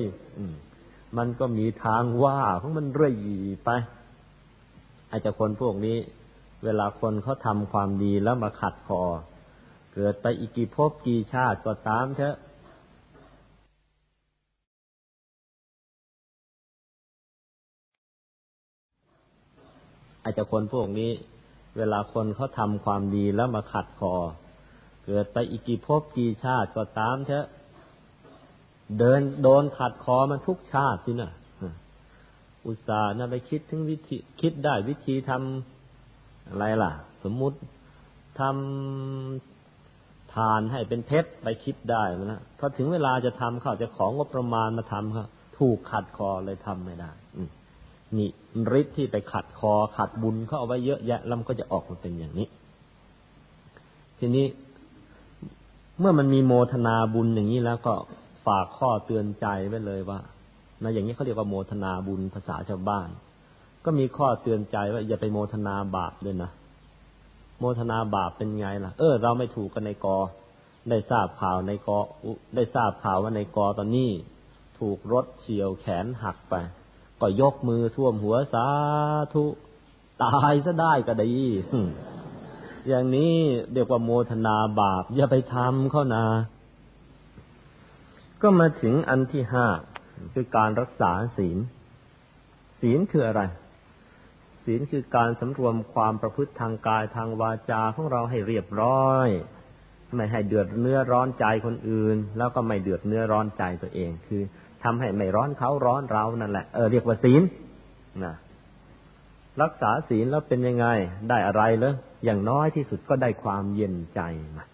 [1.19, 3.15] มันก็มีทางว่าของมันเรื่อย
[3.65, 3.71] ไป
[5.09, 5.99] ไอาจจะคนพวกนี้
[6.65, 9.03] เวลาคนเขาทำความดีแล้วมาขัดคอ
[9.95, 12.37] เกิดไปอีกกี่ภพกี่ชาติก็ตามเถอะ
[20.29, 21.11] อาจจะคนพวกนี้
[21.77, 24.15] เวลาคนเขาทำความดีแล้วมาขัดคอ
[25.05, 27.47] เกิดไปอีกกี่ภพกี่ชาติก็ตามเถอะ
[28.99, 31.33] เดินโดนขัดคอมันทุกชาติสินะ
[32.67, 36.93] อุตส่าห์นะไปคิดถึงวิธีคิดได้วิธีทำอะไรล่ะ
[37.25, 37.57] สมมุติ
[38.41, 45.27] ทำทานให้เป็นเพชรไปคิดได้นะพอถึงเวลาจะทำเขาจะของงบประมาณมาทำเขา
[45.59, 47.11] ถูกขัดคอเลยทำไม่ได้
[48.17, 48.29] นี่
[48.81, 52.49] ฤทธิ์ที่ไปขัดคอขัดบุญเขาเอาไว้เยอะแยะแล้วมันก็จะออกมาเป็นอย่างนี้
[54.19, 54.47] ทีนี้
[56.01, 57.95] เมื่อมันมีโมทนาบุญอย่างนี้แล้วก็
[58.47, 60.19] ฝากข้อเตือนใจไว้เลยว่า
[60.83, 63.09] นะอย่างนี้เขาเรียกว่าโมทนาบุญภาษาชาวบ้าน
[63.85, 66.51] ก็มีข้อเตือนใจว่าอย่าไปโมทนาบาปด้วยนะ
[67.59, 70.19] โมทนาบาปเป็นไงล่ะ เออ เราไม่ถูกกันในกอ
[70.91, 71.99] ได้ทราบข่าวในกอ
[72.57, 74.11] ได้ทราบข่าวว่าในกอตอนนี้
[74.79, 76.55] ถูกรถเฉียวแขนหักไป
[77.21, 78.67] ก็ยกมือท่วมหัวสา
[79.35, 79.45] ธุ
[80.23, 81.33] ตายซะได้ก็ดี
[82.89, 83.35] อย่างนี้
[83.73, 86.27] เรียกว่าโมทนาบาป อย่าไปทำเขานะ
[88.43, 89.67] ก็มาถึงอันที่ห้า
[90.35, 91.59] คือการรักษาศีล
[92.81, 93.43] ศีลคืออะไร
[94.65, 99.29] ศีลคือการสำรวมความประพฤติทางกายทางวาจาของเราให้เรียบร้อย
[100.15, 104.43] ไม่ให้เดือดเนื้อร้อนใจคนอื่น แล้วก็ไม่เดือดเนื้อร้อนใจตัวเองคือ
[104.85, 107.43] ทำให้ไม่ร้อนเขาร้อนเรานั่นแหละเออเรียกว่าศีล
[108.25, 108.35] นะ
[109.63, 110.87] รักษาศีลแล้วเป็นยังไง
[111.29, 114.21] ได้อะไรเลยอย่างน้อยที่สุดก็ได้ความเย็นใจ
[114.57, 114.65] มา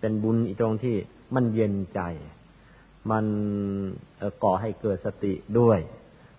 [0.00, 0.96] เป็นบุญอีกตรงที่
[1.34, 2.00] มันเย็นใจ
[3.10, 3.26] มัน
[4.42, 5.78] ก่อให้เกิดสติด้วย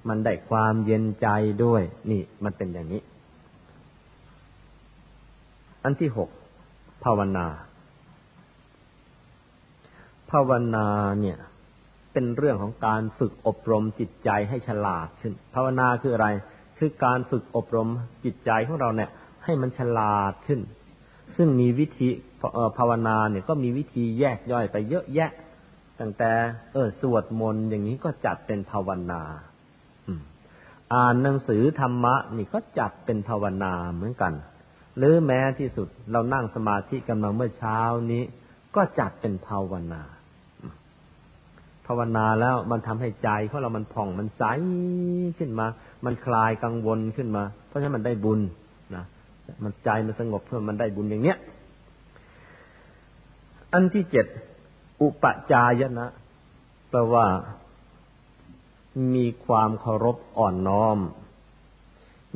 [0.07, 1.27] มันได้ความเย็นใจ
[1.65, 1.81] ด้วย
[2.12, 3.01] นี่มันเป็นอย่างนี้
[5.83, 6.29] อันที่หก
[7.03, 7.47] ภาวนา
[10.31, 10.88] ภาวนา
[11.21, 11.38] เนี่ย
[12.19, 16.27] เป็นเรื่องของการฝึกอบรมจิตใจให้ฉลาดขึ้น ภาวนาคืออะไร
[16.77, 17.89] คือการฝึกอบรม
[18.25, 19.10] จิตใจของเราเนี่ย
[19.43, 20.60] ให้มันฉลาดขึ้น
[21.38, 22.08] ซึ่งมีวิธี
[22.77, 25.32] ภาวนาเนี่ยก็มีวิธีแยกย่อยไปเยอะแยะ
[25.99, 26.32] ตั้งแต่
[26.73, 29.21] เออสวดมนต์อย่างนี้ก็จัดเป็นภาวนา
[30.93, 34.33] อ่านหนังสือธรรมะนี่ก็จัดเป็นภาวนาเหมือนกัน
[34.98, 37.79] หรือแม้ที่สุดเรานั่งสมาธิกันมาเมื่อเช้า
[38.12, 38.23] นี้
[38.75, 40.04] ก็จัดเป็นภาวนา
[41.92, 44.44] ภาวนาแล้วมันทำให้ใจของเรามันผ่องมันใส
[45.40, 45.67] ขึ้นมา
[46.06, 48.40] มันคลายกังวลขึ้นมา เพราะฉะนั้นมันได้บุญ
[48.96, 49.04] นะ
[49.63, 51.37] มันใจมันสงบเพื่อมันได้บุญอย่างเนี้ย
[53.73, 54.25] อันที่เจ็ด
[55.02, 56.10] อุปจายนะ
[56.90, 57.25] แปลว่า
[59.15, 60.98] มีความเคารพอ่อนน้อม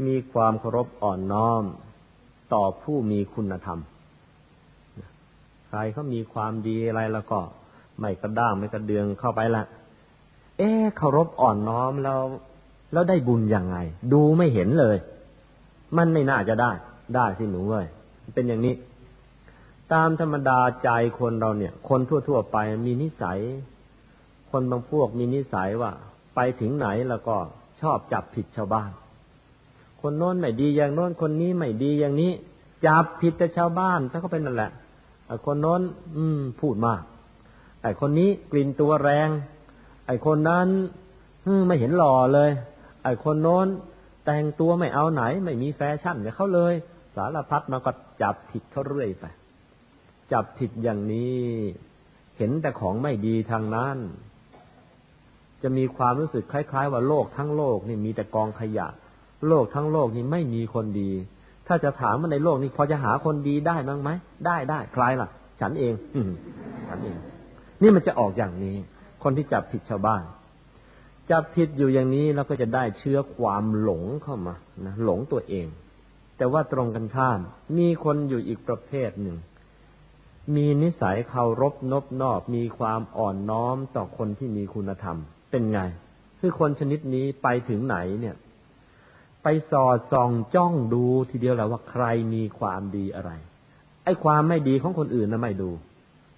[0.05, 1.63] มีความเคารพอ่อนน้อม
[2.53, 3.79] ต่อผู้มีคุณธรรม
[5.67, 7.39] ใครเขามีความดีอะไรแล้วก็
[7.99, 9.63] ไม่กระด้างไม่กระเดืองเข้าไปละ
[10.57, 12.21] เอ๊เคารพอ่อนน้อมแล้ว
[12.93, 13.77] แล้วได้บุญยังไง
[14.13, 14.97] ดูไม่เห็นเลย
[15.97, 16.71] มันไม่น่าจะได้
[17.15, 17.85] ได้สิหนูเว้ย
[18.33, 18.75] เป็นอย่างนี้
[19.93, 20.89] ตามธรรมดาใจ
[21.19, 23.39] คนเราเนี่ย คนทั่ว ๆ ไปมีนิสัย
[24.51, 25.91] คนบางพวกมีนิสัยว่า
[26.35, 27.35] ไปถึงไหนแล้วก็
[27.81, 28.91] ชอบจับผิดชาวบ้าน
[30.01, 32.31] คนโน้นไม่ดีอย่างโน้นคนนี้ไม่ดีอย่างนี้
[32.85, 34.71] จับผิดแต่ชาวบ้านถ้าก็เป็นนั่นแหละ
[35.45, 35.81] คนโน้น
[36.17, 37.01] อืม พูดมาก
[37.83, 39.29] ไอ้คนนี้กลิ่นตัวแรง
[40.07, 40.67] ไอ้คนนั้น
[41.67, 42.51] ไม่เห็นหล่อเลย
[43.03, 43.67] ไอ้คนโน้น
[44.25, 46.73] แต่งตัวไม่เอาไหน ไม่มีแฟชั่นเนี่ยเขาเลย
[47.15, 49.25] สารพัดมาก็จับผิดเขาเรื่อยไป
[50.31, 51.43] จับผิดอย่างนี้
[52.37, 53.97] เห็นแต่ของไม่ดีทางนั้น
[55.63, 58.87] จะมีความรู้สึกคล้าย ๆ ว่าโลกทั้งโลกนี่มีแต่กองขยะ
[59.47, 61.11] โลกทั้งโลกนี่ไม่มีคนดี
[61.67, 64.09] ถ้าจะถามว่าในโลกนี้พอจะหาคนดีได้บ้างไหม
[64.45, 65.29] ได้ได้ใครล่ะ
[65.61, 65.93] ฉันเอง
[66.89, 67.17] ฉันเอง
[67.83, 68.75] นี่มันจะออกอย่างนี้
[69.23, 70.23] คนที่จับผิดชาวบ้าน
[71.31, 74.55] จับผิดอยู่อย่างนี้เราก็จะได้เชื้อความหลงเข้ามา
[74.85, 75.67] นะหลงตัวเอง
[76.37, 77.39] แต่ว่าตรงกันข้าม
[77.77, 79.37] มีคนอยู่อีกประเภทหนึ่ง
[80.55, 85.17] มีนิสัยเคารพนบนอบ มีความอ่อนน้อมต่อคนที่มีคุณธรรม
[85.51, 85.79] เป็นไง
[86.39, 88.35] คือคนชนิดนี้ไปถึงไหนเนี่ย
[89.43, 93.31] ไปสอดส่องจ้องดูทีเดียวแหละว่าใครมีความดีอะไร
[94.03, 95.69] ไอ้ความไม่ดีของคนอื่นนะไม่ดู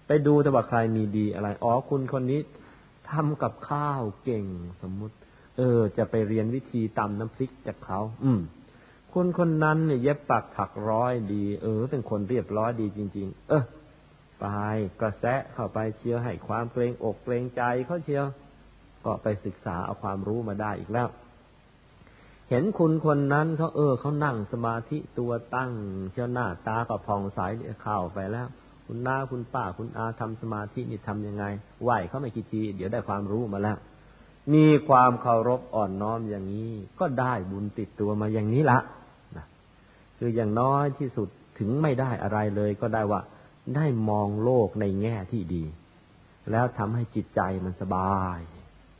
[0.07, 2.41] ไปดูแต่ว่าใครมีดีอะไร อ๋อคุณคนนี้
[3.11, 4.45] ทำกับข้าวเก่ง
[4.81, 5.15] สมมุติ
[5.57, 8.39] เออ จะไปเรียนวิธีตำน้ำพริกจากเขา อืม
[9.13, 13.63] คุณคนนั้นเนี่ยเย็บปักถักร้อยดี เออ เป็นคนเรียบร้อยดีจริง ๆ เออ
[14.39, 14.45] ไป
[15.01, 18.25] กระแสะเข้าไปเชียวให้ความเกรงอกเกรงใจเขาเชียว
[19.05, 21.07] ก็ไปศึกษาเอาความรู้มาได้อีกแล้ว
[22.49, 25.71] เห็นคุณคนนั้นเขาเออเขานั่งสมาธิตัวตั้ง
[26.13, 27.39] เจ้าหน้าตาก็พองใส
[27.83, 28.47] เข้าไปแล้ว
[28.85, 31.45] คุณน้าคุณป้าคุณอาทำสมาธินี่ทำยังไง
[31.83, 33.77] ไหวเขาไม่กี่ที เดี๋ยวได้ความรู้มาแล้ว
[34.53, 38.79] มีความเคารพอ่อนน้อมอย่างนี้ ก็ได้บุญติดตัวมาอย่างนี้ละ
[39.37, 39.45] นะ
[40.17, 41.27] คืออย่างน้อยที่สุด
[41.59, 43.21] ถึงไม่ได้อะไรเลยก็ได้ว่า
[43.75, 45.63] ได้มองโลกในแง่ที่ดี
[46.51, 48.39] แล้วทำให้จิตใจมันสบาย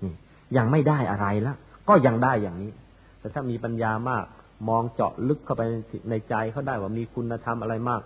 [0.03, 0.13] นี่
[0.57, 1.55] ยังไม่ได้อะไรละ
[1.89, 2.71] ก็ยังได้อย่างนี้
[3.19, 4.25] แต่ถ้ามีปัญญามาก
[4.69, 5.63] มองเจาะลึกเข้าไป
[6.09, 8.01] ในใจเขาได้ว่ามีคุณธรรมอะไรมาก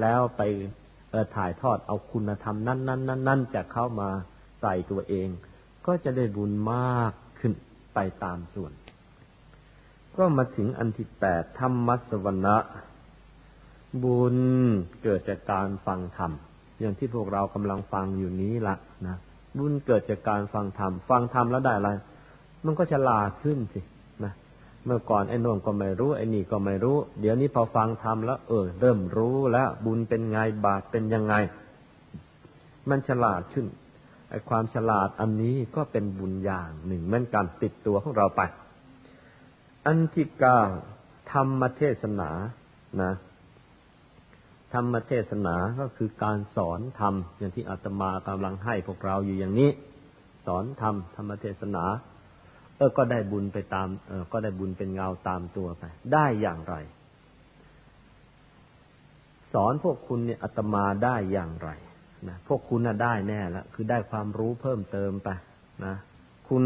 [0.00, 0.42] แล้วไป
[1.36, 4.08] ถ่ายทอดเอาคุณธรรมนั้นนั้นนั้นนั้นจะเข้ามา
[4.60, 5.28] ใส่ตัวเอง
[5.86, 7.52] ก็จะได้บุญมากขึ้น
[7.94, 8.72] ไปตามส่วน
[10.16, 12.56] ก็มาถึงอันที่แปดธรรมสวนะ
[14.02, 14.36] บุญ
[15.02, 16.32] เกิดจากการฟังธรรม
[16.80, 18.74] อย่างที่พวกเรากำลังฟังอยู่นี้ละ
[19.06, 19.16] นะ
[19.58, 21.90] บุญเกิดจากการฟังธรรมฟังธรรมแล้วได้อะไร
[22.64, 23.80] มันก็จะลาขึ้นสิ
[24.86, 31.34] เมื่อก่อนไอ้นงก็ไม่รู้ ไอ้นี่ก็ไม่รู้ เดี๋ยวนี้พอฟังทำแล้วเออ เริ่มรู้แล้ว บุญเป็นไงบาปเป็นยังไง
[32.88, 33.66] มันฉลาดขึ้น
[34.30, 38.40] ไอ้ความฉลาดอันนี้ก็เป็นบุญอย่างหนึ่งเหมือนกันติดตัวของเราไป
[39.86, 40.60] อันที่เก้า
[41.32, 42.30] ธรรมเทศนา
[43.02, 43.12] นะ
[44.72, 49.70] ธรรมเทศนาก็คือการสอนธรรมอย่างที่อาตมากำลังให้พวกเราอยู่อย่างนี้
[50.46, 51.84] สอนธรรมธรรมเทศนา
[52.76, 56.76] เออก็ได้บุญไปตามเออก็ได้บุญเป็นเงาตามตัวไป ได้อย่างไร
[59.52, 61.70] สอนพวกคุณเนี่ยอาตมาได้อย่างไร
[62.28, 65.28] นะพวกคุณน่ะได้แน่ละคือได้ความรู้เพิ่มเติมไป
[65.84, 65.94] นะ
[66.48, 66.62] คุณ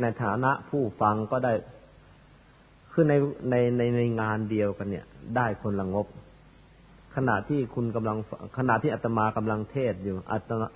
[0.00, 1.52] ในฐานะผู้ฟังก็ได้
[2.92, 3.14] คือใน
[3.50, 6.06] ในในในงานเดียวกันเนี่ย ได้คนละงบ
[7.16, 8.18] ขณะที่คุณกำลัง
[8.58, 10.16] ขณะที่อาตมากำลังเทศอยู่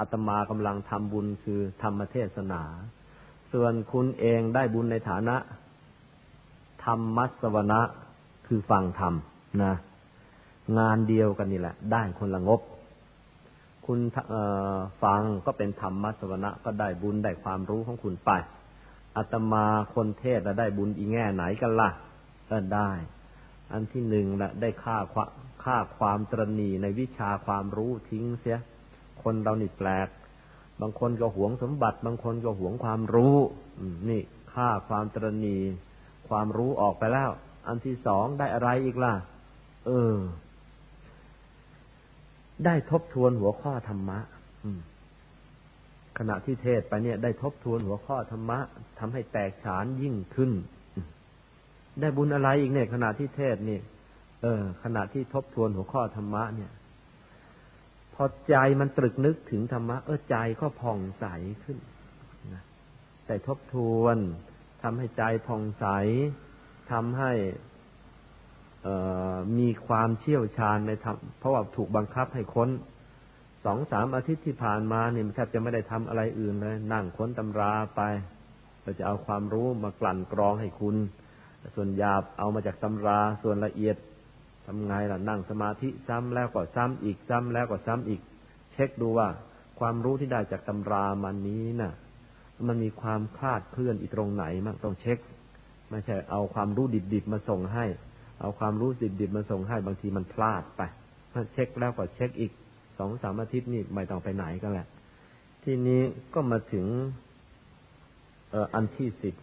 [0.01, 2.63] อาตมากำลังทำบุญคือธรรมเทศนา
[3.53, 5.37] ส่วนคุณเองได้บุญในฐานะ
[6.85, 7.81] ธรรมัสวนะ
[8.47, 9.15] คือฟังธรรม
[9.63, 9.73] นะ
[10.79, 12.61] งานเดียวกันนี่แหละ ได้คนละงบ
[13.87, 14.01] คุณ
[15.03, 18.31] ฟังก็เป็นธรรมัสวนะก็ได้บุญได้ความรู้ของคุณไป
[19.17, 21.91] อาตมาคนเทศได้บุญอีแง่ไหนกันละ่ะ
[22.51, 22.91] ก็ได้
[23.73, 24.97] อันที่หนึ่งละได้ค่า
[25.65, 28.59] ค่าความตรณีในวิชาความรู้ทิ้งเสีย
[29.23, 30.09] คนเรานี่แปลก
[30.81, 33.37] บางคนก็หวงสมบัติ บางคนก็หวงความรู้
[34.09, 34.23] นี่
[34.53, 35.57] ค่าความตรณี
[36.29, 37.31] ความรู้ออกไปแล้ว
[37.67, 39.15] อันที่สองได้อะไรอีกล่ะ
[39.87, 40.17] เออ
[42.65, 44.19] ได้ทบทวนหัวข้อธรรมะ
[46.19, 48.59] ขณะที่เทศไปเนี่ย ได้ทบทวนหัวข้อธรรมะ
[48.99, 50.51] ทำให้แตกฉานยิ่งขึ้น
[52.01, 53.79] ได้บุญอะไรอีกเนี่ย ขณะที่เทศนี่
[54.43, 56.71] เออ ขณะที่ทบทวนหัวข้อธรรมะเนี่ย
[58.21, 61.27] พอใจมันตรึกนึกถึงธรรมะเออใจก็ผ่องใส
[61.65, 61.79] ขึ้น
[62.53, 62.63] นะ
[63.27, 64.17] แต่ทบทวน
[64.83, 65.87] ทำให้ใจผ่องใส
[66.93, 67.33] ทำให้
[69.59, 72.69] มีความเชี่ยวชาญในธรรมเพราะว่าถูกบังคับให้ค้น
[73.65, 78.01] สองสามอาทิตย์ที่ผ่านมาเนี่ยแทบจะไม่ได้ทำอะไรอื่นเลย นั่งค้นตำราไป
[78.83, 80.97] เราจะเอาความรู้มากลั่นกรองให้คุณ
[81.75, 83.97] ส่วนหยาบเอามาจากตำราส่วนละเอียด
[84.71, 88.21] ทำไงล่ะนั่งสมาธิซ้ำแล้วก็ซ้ำอีกซ้ำแล้วก็ซ้ำอีก
[88.73, 89.29] เช็คดูว่า
[89.81, 91.93] ความรู้ที่ได้จากตำรามันนี้นะ่ะ
[92.67, 95.19] มันมีความคลาดเคลื่อนอีกตรงไหนมั่งต้องเช็ค
[95.91, 97.87] ไม่ใช่เอาความรู้ดิบๆมาส่งให้
[98.41, 98.91] เอาความรู้
[99.21, 100.83] ดิบๆมาส่งให้บางทีมันพลาดไป
[101.33, 102.53] ถ้าเช็คแล้วก็เช็คอีก
[102.99, 104.87] สองสามอาทิตย์นี่ไม่ต้องไปไหนกันแหละ
[105.65, 106.03] ทีนี้
[106.35, 106.87] ก็มาถึง
[108.51, 109.35] เอ,อ,อันที่สิบ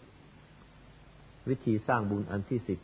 [1.50, 2.80] วิธีสร้างบุญอันที่สิบ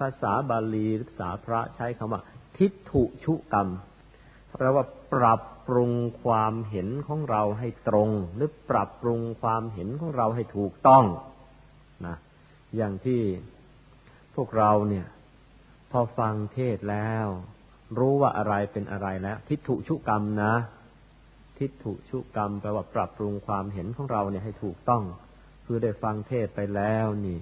[0.00, 2.20] ภาษาบาลีหรือภาษาพระใช้คำว่า
[2.56, 3.68] ทิฏฐุชุกรรม
[4.58, 5.92] แปลว่าปรับปรุง
[6.22, 11.04] ความเห็นของเราให้ตรง หรือปรับปรุงความเห็นของเราให้ถูกต้อง
[12.06, 12.16] นะ
[12.76, 13.20] อย่างที่
[14.34, 15.06] พวกเราเนี่ย
[15.90, 17.26] พอฟังเทศแล้ว
[17.98, 20.54] รู้ว่าอะไรเป็นอะไรแล้ว ทิฏฐุชุกรรมนะ
[21.58, 25.02] ทิฏฐุชุกรรมแปลว่าปรับปรุงความเห็นของเราเนี่ยให้ถูกต้อง
[25.66, 27.38] คือได้ฟังเทศไปแล้วนี่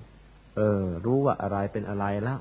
[0.58, 2.40] เออ รู้ว่าอะไรเป็นอะไรแล้ว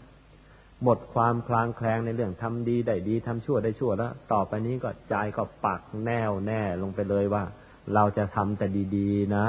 [0.84, 7.43] หมดความคลางแคลงในเรื่องทำดีได้ดีทำชั่วได้ชั่วแล้ว ต่อไปนี้ก็ใจก็ปักแน่วแน่ลงไปเลยว่า
[7.93, 9.45] เราจะทำแต่ดีๆนะ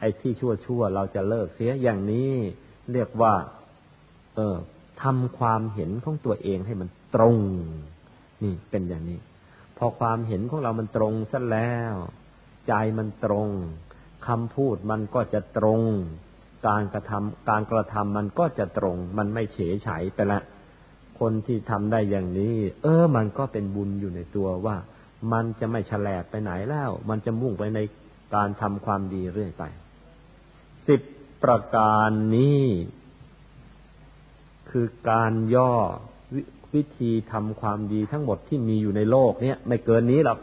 [0.00, 2.32] ไอ้ที่ชั่วชั่วเราจะเลิกเสียอย่างนี้
[2.92, 3.34] เรียกว่า
[4.36, 4.56] เออ
[5.02, 7.36] ทำความเห็นของตัวเองให้มันตรง
[8.42, 9.18] นี่เป็นอย่างนี้
[9.78, 11.94] พอความเห็นของเรามันตรงซะแล้ว
[12.68, 13.48] ใจมันตรง
[14.26, 15.80] คำพูดมันก็จะตรง
[16.66, 20.40] การกระทำการกระทำมันก็จะตรง มันไม่เฉยเฉยไปละ
[21.20, 24.76] คนที่ทำได้อย่างนี้ เออ มันก็เป็นบุญอยู่ในตัวว่า
[25.32, 27.78] มันจะไม่ฉลบไปไหนแล้ว มันจะมุ่งไปใน
[28.34, 29.64] การทำความดีเรื่อยไป
[30.86, 31.00] สิบ
[31.42, 32.64] ประการนี้
[34.70, 35.84] คือการย่อว
[36.74, 40.38] วิธีทำความดีทั้งหมดที่มีอยู่ในโลก เนี้ยไม่เกินนี้หรอก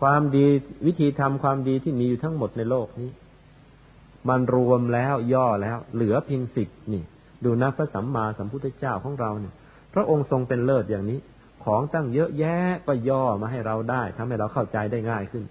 [0.00, 0.46] ความดี
[0.86, 3.10] วิธีทำความดีที่มีอยู่ทั้งหมดในโลกนี้
[4.28, 7.02] มันรวมแล้วย่อแล้ว เหลือเพียงสิบนี่
[7.44, 9.54] ดูนะพระสัมมาสัมพุทธเจ้าของเราเนี่ย
[9.94, 11.18] พระองค์ทรงเป็นเลิศอย่างนี้
[11.64, 15.44] ของตั้งเยอะแยะก็ย่อมาให้เราได้ทำให้เราเข้าใจได้ง่ายขึ้น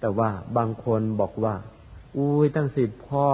[0.00, 1.54] แต่ว่าบางคนบอกว่า
[2.16, 3.28] อุ้ยตั้งสิบพ่อ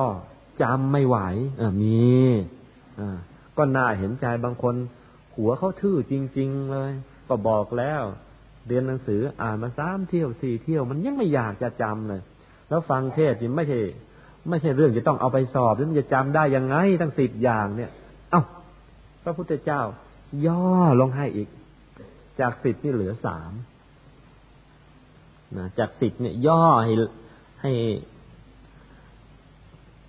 [0.63, 1.17] จำไม่ไหว
[1.61, 2.11] อ่ามี
[3.01, 3.19] อ่า
[3.57, 4.75] ก็น่าเห็นใจบางคน
[5.37, 6.93] หัวเขาทื่อจริง ๆ เลย
[7.29, 8.03] ก็บอกแล้ว
[8.67, 12.23] เรียนหนังสืออ่านมาสามเที่ยวสี่เที่ยว มันยังไม่อยากจะจำเลย
[12.71, 13.81] แล้วฟังเทศยังไม่ใช่
[14.49, 17.91] ไม่ใช่เรื่องจะต้องเอาไปสอบแล้วมันจะจำได้ยังไงทั้งสิบอย่างเนี่ย
[18.31, 18.43] เอา้า
[19.25, 19.83] พระพุทธเจ้า
[20.47, 20.65] ย่อ
[21.01, 21.49] ลงให้อีก
[22.41, 23.53] จากสิบนี่เหลือสาม
[25.57, 26.93] นะจากสิบเนี่ย ย่อให้
[27.63, 27.73] ให้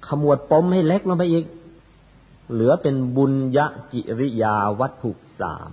[0.08, 1.46] ขมวดปมให้เล็กลงไปอีก
[2.52, 3.60] เหลือเป็นบุญย
[3.94, 5.72] กิริยาวัตถุสาม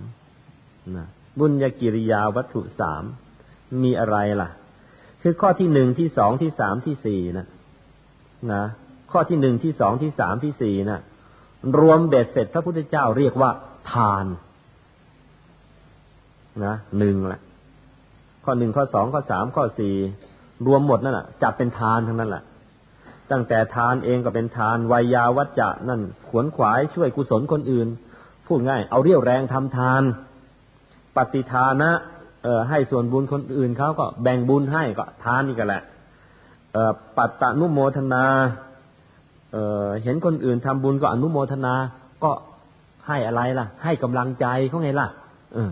[0.97, 1.07] นะ
[1.39, 3.03] บุญยกิริยาวัตถุสาม
[3.83, 4.49] มีอะไรล่ะ
[5.21, 7.47] คือข้อที่หนึ่งที่สองที่สามที่สี่นะ
[8.53, 8.63] นะ
[9.11, 10.99] ข้อที่หนึ่งที่สองที่สามที่สี่นะ
[11.79, 13.51] รวมเบ็ดเสร็จพระพุทธเจ้าเรียกว่า
[13.91, 14.25] ทาน
[16.65, 17.41] นะหนึ่งแหละ
[18.45, 19.95] ข้อหนึ่งข้อสองข้อสามข้อสี่
[20.67, 22.43] รวมหมดนั่นแหละจับเป็นทานทั้งนั้นแหละ
[23.31, 27.87] ตั้งแต่ทานเองก็เป็นทานวายาวัจจะนั่นขวนขวายช่วยกุศลคนอื่น
[28.47, 30.03] พูดง่าย เอาเรี่ยวแรงทำทาน
[31.15, 31.91] ปฏิทานะ
[32.43, 35.83] เออให้ส่วนบุญคนอื่นเขาก็แบ่งบุญให้ก็ทานนี่ก็แหละ
[37.17, 38.25] ปัตตนุโมทนา
[39.53, 41.73] เเห็นคนอื่นทำบุญก็อนุโมทนา
[42.23, 42.31] ก็
[43.07, 45.07] ให้อะไรล่ะ ให้กำลังใจเขาไงล่ะ
[45.53, 45.69] เออ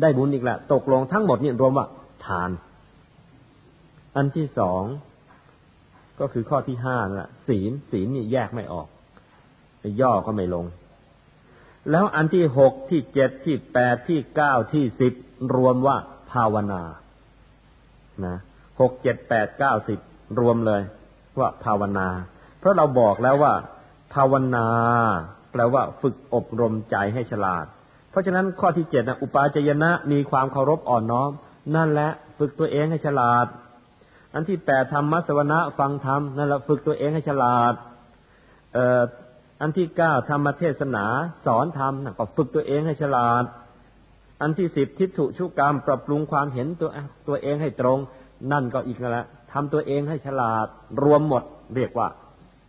[0.00, 1.86] ได้บุญอีกละตกลงทั้งหมดเนี่ยรวมว่า
[2.26, 2.50] ทาน
[4.16, 4.82] อันที่สอง
[6.20, 8.86] ก็คือข้อที่ห้าน่ะ ศีลศีลนี่แยกไม่ออก
[10.00, 10.64] ย่อก็ไม่ลง
[11.90, 15.14] แล้วอันที่หกที่เจ็ดที่แปดที่เก้าที่สิบ
[15.56, 15.96] รวมว่า
[16.32, 16.82] ภาวนา
[18.24, 18.36] นะ
[18.80, 19.98] หกเจ็ดแปดเก้าสิบ
[20.38, 20.82] รวมเลย
[21.38, 22.08] ว่าภาวนา
[22.58, 23.54] เพราะเราบอกแล้วว่า
[24.14, 24.66] ภาวนา
[25.52, 27.66] แปลว่าฝึกอบรมใจให้ฉลาด
[28.10, 31.30] เพราะฉะนั้นข้อที่เจ็ดนะอุปาจยนะมีความเคารพอ่อนน้อม
[31.76, 33.46] นั่นแหละฝึกตัวเองให้ฉลาด
[34.34, 37.74] อันที่แปดธรรมสวนะฟังธรรมนั่นแหละฝึกตัวเองให้ฉลาด
[38.74, 41.04] เอันที่เก้าธรรมเทศนา
[41.46, 43.44] สอนธรรมก็ฝึกตัวเองให้ฉลาด
[44.42, 46.90] อันที่สิบทิฏฐุชุกรรม ปรับปรุงความเห็นตัว
[47.28, 47.98] ตัวเองให้ตรง
[48.52, 50.66] นั่นก็อีกแล้วทำตัวเองให้ฉลาด
[51.02, 51.42] รวมหมด
[51.74, 52.08] เรียกว่า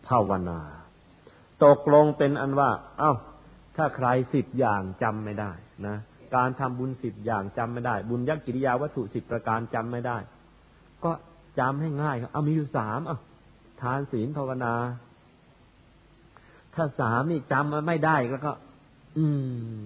[0.08, 0.60] ภาวนา
[1.66, 2.70] ตกลงเป็นอันว่า
[3.00, 3.14] เอา้า
[3.78, 5.52] ถ้าใครสิบอย่างจำไม่ได้
[5.88, 5.98] นะ
[6.36, 10.18] การทำบุญสิบอย่างจำไม่ได้ บุญยักกิริยาวัตถุสิบประการจำไม่ได้
[11.04, 11.12] ก็
[11.60, 13.18] จำให้ง่ายเอามีอยู่สามเอา
[13.82, 14.74] ทานศีลภาวนา
[16.76, 18.54] ถ้าสามนี่จำไม่ได้ก็ก็
[19.18, 19.26] อื
[19.82, 19.84] ม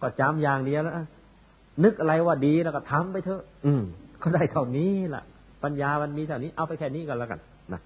[0.00, 0.94] ก็จำอย่างเดียวแล้ว
[1.84, 3.82] นึกอะไรว่าดีแล้วก็ทำไปเถอะ อืม
[4.22, 5.24] ก็ได้เท่านี้แหละ
[5.62, 7.40] ปัญญามันมีเท่านี้ เอาไปแค่นี้กันแล้วกัน
[7.72, 7.80] นะ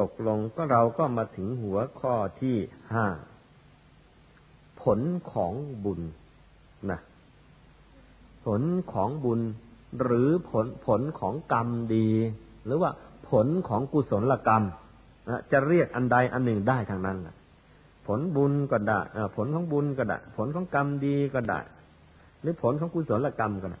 [0.00, 2.56] ตกลงก็เราก็มาถึงหัวข้อที่
[2.92, 3.06] ห้า
[4.82, 5.00] ผล
[5.32, 5.52] ของ
[5.84, 6.00] บุญ
[6.90, 7.00] นะ
[8.44, 9.40] ผลของบุญ
[10.02, 12.08] หรือผลผลของกรรมดี
[12.64, 12.90] หรือว่า
[13.30, 14.64] ผลของกุศลกรรม
[15.52, 17.36] จะเรียกอันใดอันหนึ่งได้ทางนั้นแหละ
[18.06, 19.00] ผลบุญก็ได้
[19.36, 21.60] ผลของบุญก็ได้ผลของกรรมดีก็ได้
[22.40, 23.80] หรือผลของกุศลกรรมก็ได้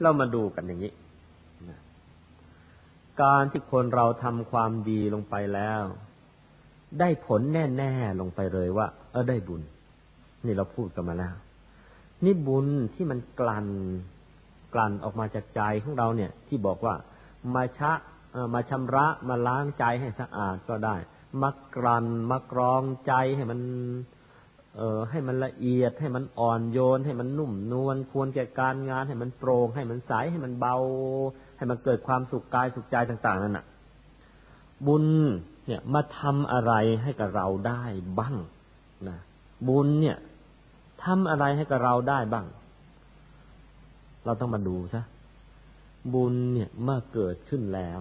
[0.00, 0.92] เรามาดูกันอย่างนี้
[3.22, 5.82] การที่คนเราทำความดีลงไปแล้ว
[7.00, 9.62] ได้ผลแน่ๆลงไปเลยว่า เออได้บุญ
[10.46, 11.34] นี่เราพูดกันมาแล้ว
[12.24, 13.68] นี่บุญที่มันกลั่น
[14.74, 16.94] กลั่นออกมาจากใจของเราเนี่ย ที่บอกว่า
[17.54, 17.92] มาชะ
[18.54, 20.96] มาชำระมาล้างใจให้สะอาดก็ได้
[21.42, 23.60] มากลั่นมากรองใจให้มัน
[24.76, 30.76] เอ่อให้มันละเอียด ให้มันอ่อนโยน ให้มันนุ่มนวลควรแก่การงาน ให้มันโปร่งให้มันใสให้มันเบา
[31.56, 33.64] ให้มันเกิดความสุขกายสุขใจต่าง ๆ นั่นน่ะ
[34.86, 35.04] บุญ
[35.66, 36.72] เนี่ยมาทำอะไร
[37.02, 37.82] ให้กับเราได้
[38.18, 38.36] บ้าง
[39.08, 39.18] นะ
[39.68, 40.16] บุญเนี่ย
[41.04, 42.46] ทำอะไรให้กับเราได้บ้าง
[44.24, 45.02] เราต้องมาดูซะ
[46.14, 48.00] บุญเนี่ยเมื่อเกิดขึ้นแล้ว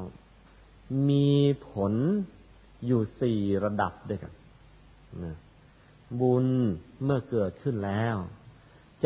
[1.10, 1.30] มี
[1.70, 1.94] ผล
[2.86, 4.34] อยู่สี่ระดับด้วยกัน
[5.24, 5.36] นะ
[6.22, 6.46] บุญ
[7.04, 8.16] เมื่อเกิดขึ้นแล้ว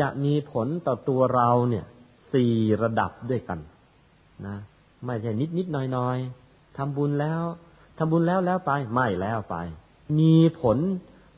[0.00, 1.84] จะมีผลต่อตัวเราเนี่ย
[2.34, 3.58] สี่ระดับด้วยกัน
[4.46, 4.56] นะ
[5.06, 6.16] ไม่ใช่นิดนิดน้อยน้อย
[6.76, 7.42] ทำบุญแล้ว
[7.98, 9.56] ทำบุญแล้วแล้วไปไม่แล้วไป
[10.18, 10.78] มีผล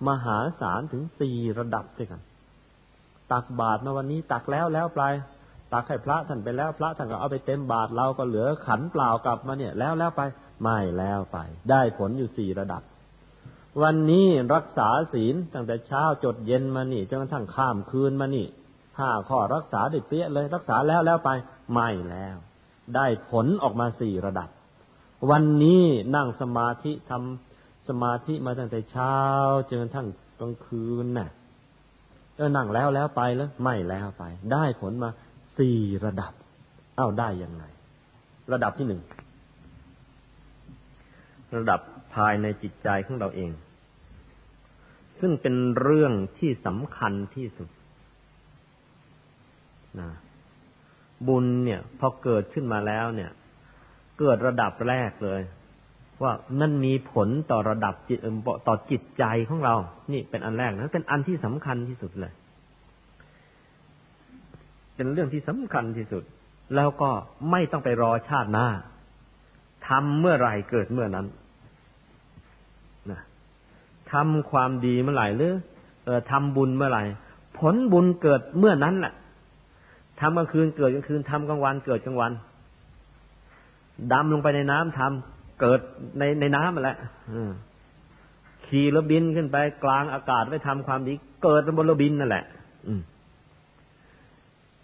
[0.09, 2.21] มหาศาลถึงสี่ระดับด้วยกัน
[3.33, 5.03] ตักบาตรมาวันนี้ตักแล้วแล้วไป
[5.73, 10.23] ตักให้พระท่านไปแล้วพระท่านก็เอาไปเต็มบาตรเราก็เหลือขันเปล่ากลับมาเนี่ย แล้วแล้วไป
[10.63, 11.39] ไม่แล้วไป
[11.71, 12.83] ได้ผลอยู่สี่ระดับ
[13.83, 18.47] วันนี้รักษาศีลตั้งแต่เช้าจดเย็นมานี่จนกระทั่งข้ามคืนมานี่
[18.99, 21.31] ห้าข้อรักษาได้เปี้ยเลยรักษาแล้วแล้วไป
[21.73, 22.37] ไม่แล้ว
[22.95, 24.49] ได้ผลออกมาสี่ระดับ
[25.31, 25.85] วันนี้
[26.17, 29.17] นั่งสมาธิทำสมาธิมาตั้งแต่เช้า
[29.69, 30.09] จนกระทั่ง
[30.41, 31.29] กลางคืนน่ะ
[32.37, 35.11] เออนั่งแล้วแล้วไปแล้วไม่แล้วไป ได้ผลมา
[35.59, 36.33] สี่ระดับ
[36.97, 37.65] เอ้าได้ยังไง
[38.53, 39.03] ระดับที่หนึ่ง
[41.57, 41.81] ระดับ
[42.15, 43.51] ภายในจิตใจของเราเอง
[45.21, 47.69] ซึ่งเป็นเรื่องที่สำคัญที่สุด
[50.01, 50.11] นะ
[51.27, 53.31] บุญเนี่ย พอเกิดขึ้นมาแล้วเนี่ย
[54.19, 55.43] เกิดระดับแรกเลย
[56.23, 58.19] ว่ามันมีผลต่อระดับจิต
[58.69, 59.75] ต่อจิตใจของเรา
[60.13, 62.33] นี่เป็นอันแรกนะเป็นอันที่สำคัญที่สุดเลย
[64.97, 66.23] เป็นเรื่องที่สำคัญที่สุด
[66.75, 67.11] แล้วก็
[67.51, 68.67] ไม่ต้องไปรอชาติหน้า
[69.89, 71.27] ทำเมื่อไรเกิดเมื่อนั้น
[73.11, 73.21] นะ
[74.13, 75.55] ทำความดีเมื่อไหร่หรือ
[76.05, 77.03] เออทำบุญเมื่อไหร่
[77.59, 79.15] ผลบุญเกิดเมื่อนั้นแหละ
[80.21, 82.33] ทำกลางคืนเกิดกลางคืนทำกลางวันเกิดกลางวัน
[84.13, 85.81] ดำลงไปในน้ำทำเกิด
[86.19, 86.99] ในในน้ำมาแล้ว
[88.67, 92.45] ขี่รถบินขึ้นไปกลางอากาศไปทำความดี เกิดบนรถบินนั่นแหละ
[92.87, 93.01] อืม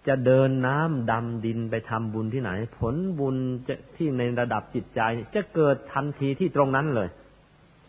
[0.08, 3.36] จะเดินน้ำดำดินไปทำบุญที่ไหน ผลบุญ
[3.68, 5.00] จะที่ในระดับจิตใจ
[5.34, 7.08] จะเกิดทันทีที่ตรงนั้นเลย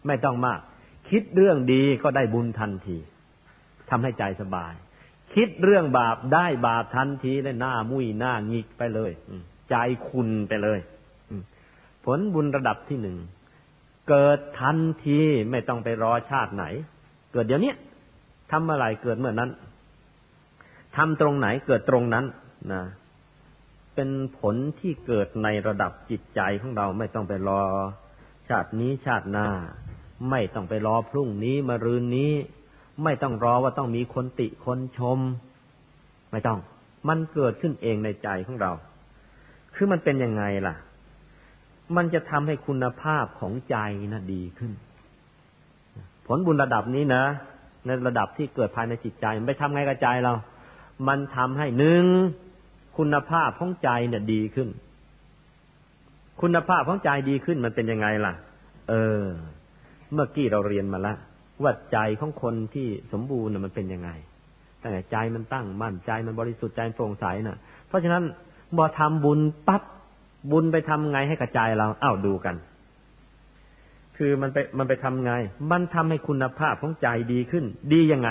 [0.07, 0.59] ไม่ต้องมาก
[1.09, 2.97] คิดเรื่องดีก็ได้บุญทันที
[3.89, 4.73] ทำให้ใจสบาย
[5.33, 9.11] คิดเรื่องบาปได้บาปทันทีเลยหน้ามุยหน้างิกไปเลย
[9.69, 9.75] ใจ
[10.07, 10.79] คุณไปเลย
[12.05, 13.17] ผลบุญระดับที่หนึ่ง
[14.09, 15.19] เกิดทันที
[15.51, 16.65] ไม่ต้องไปรอชาติไหน
[17.31, 17.73] เกิดเดี๋ยวนี้
[18.51, 19.51] ทำอะไรเกิดเมื่อนั้น
[20.95, 22.25] ทำตรงไหนเกิดตรงนั้น
[22.73, 22.83] นะ
[23.95, 27.61] เป็นผลที่เกิดในระดับจิตใจของเราไม่ต้องไปรอ
[28.49, 29.47] ชาตินี้ชาติหน้า
[30.29, 32.31] ไม่ต้องไปรอพรุ่งนี้มรืนนี้
[33.03, 35.19] ไม่ต้องรอว่าต้องมีคนติคนชม
[36.31, 36.59] ไม่ต้อง
[37.09, 38.71] มันเกิดขึ้นเองในใจของเรา
[39.75, 40.75] คือมันเป็นยังไงล่ะ
[41.95, 43.77] มันจะทำให้คุณภาพของใจ
[44.13, 44.71] นะดีขึ้น
[46.27, 47.23] ผลบุญระดับนี้นะ
[47.85, 50.33] ในระดับที่เกิดภายในจิตใจมันไปทำไงกับใจเรา
[51.07, 52.05] มันทำให้หนึ่ง
[52.97, 54.69] คุณภาพของใจเนี่ยดีขึ้น
[56.41, 58.33] คุณภาพของใจดีขึ้นมันเป็นยังไงล่ะ
[58.89, 59.23] เออ
[60.13, 61.17] เมื่อกี้เราเรียนมาแล้ว
[61.63, 64.09] ว่าใจของคนที่สมบูรณ์น่ะมันเป็นยังไง
[64.81, 68.23] แต่ใจมันตั้งมั่นใจมันบริสุทธิ์ใจโปร่งใสน่ะ เพราะฉะนั้น
[68.77, 69.83] บอทำบุญปั๊บ
[70.51, 72.55] บุญไปทำไงให้กระจายเราเอ้าวดูกัน
[74.17, 75.33] คือมันไปมันไปทำไง
[75.71, 78.29] มันทำให้คุณภาพของใจดีขึ้น ดียังไง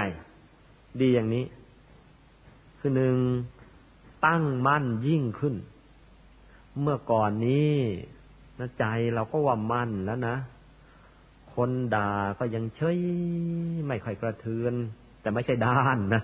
[1.00, 1.44] ดีอย่างนี้
[2.84, 3.16] คือหนึ่ง
[4.26, 5.54] ตั้งมั่นยิ่งขึ้น
[6.80, 7.74] เมื่อก่อนนี้
[8.58, 10.36] นะใจเราก็ว่ามั่นแล้วนะ
[11.54, 12.98] คนด่าก็ยังเฉย
[13.86, 14.74] ไม่ค่อยกระเทือน
[15.20, 16.22] แต่ไม่ใช่ด้านนะ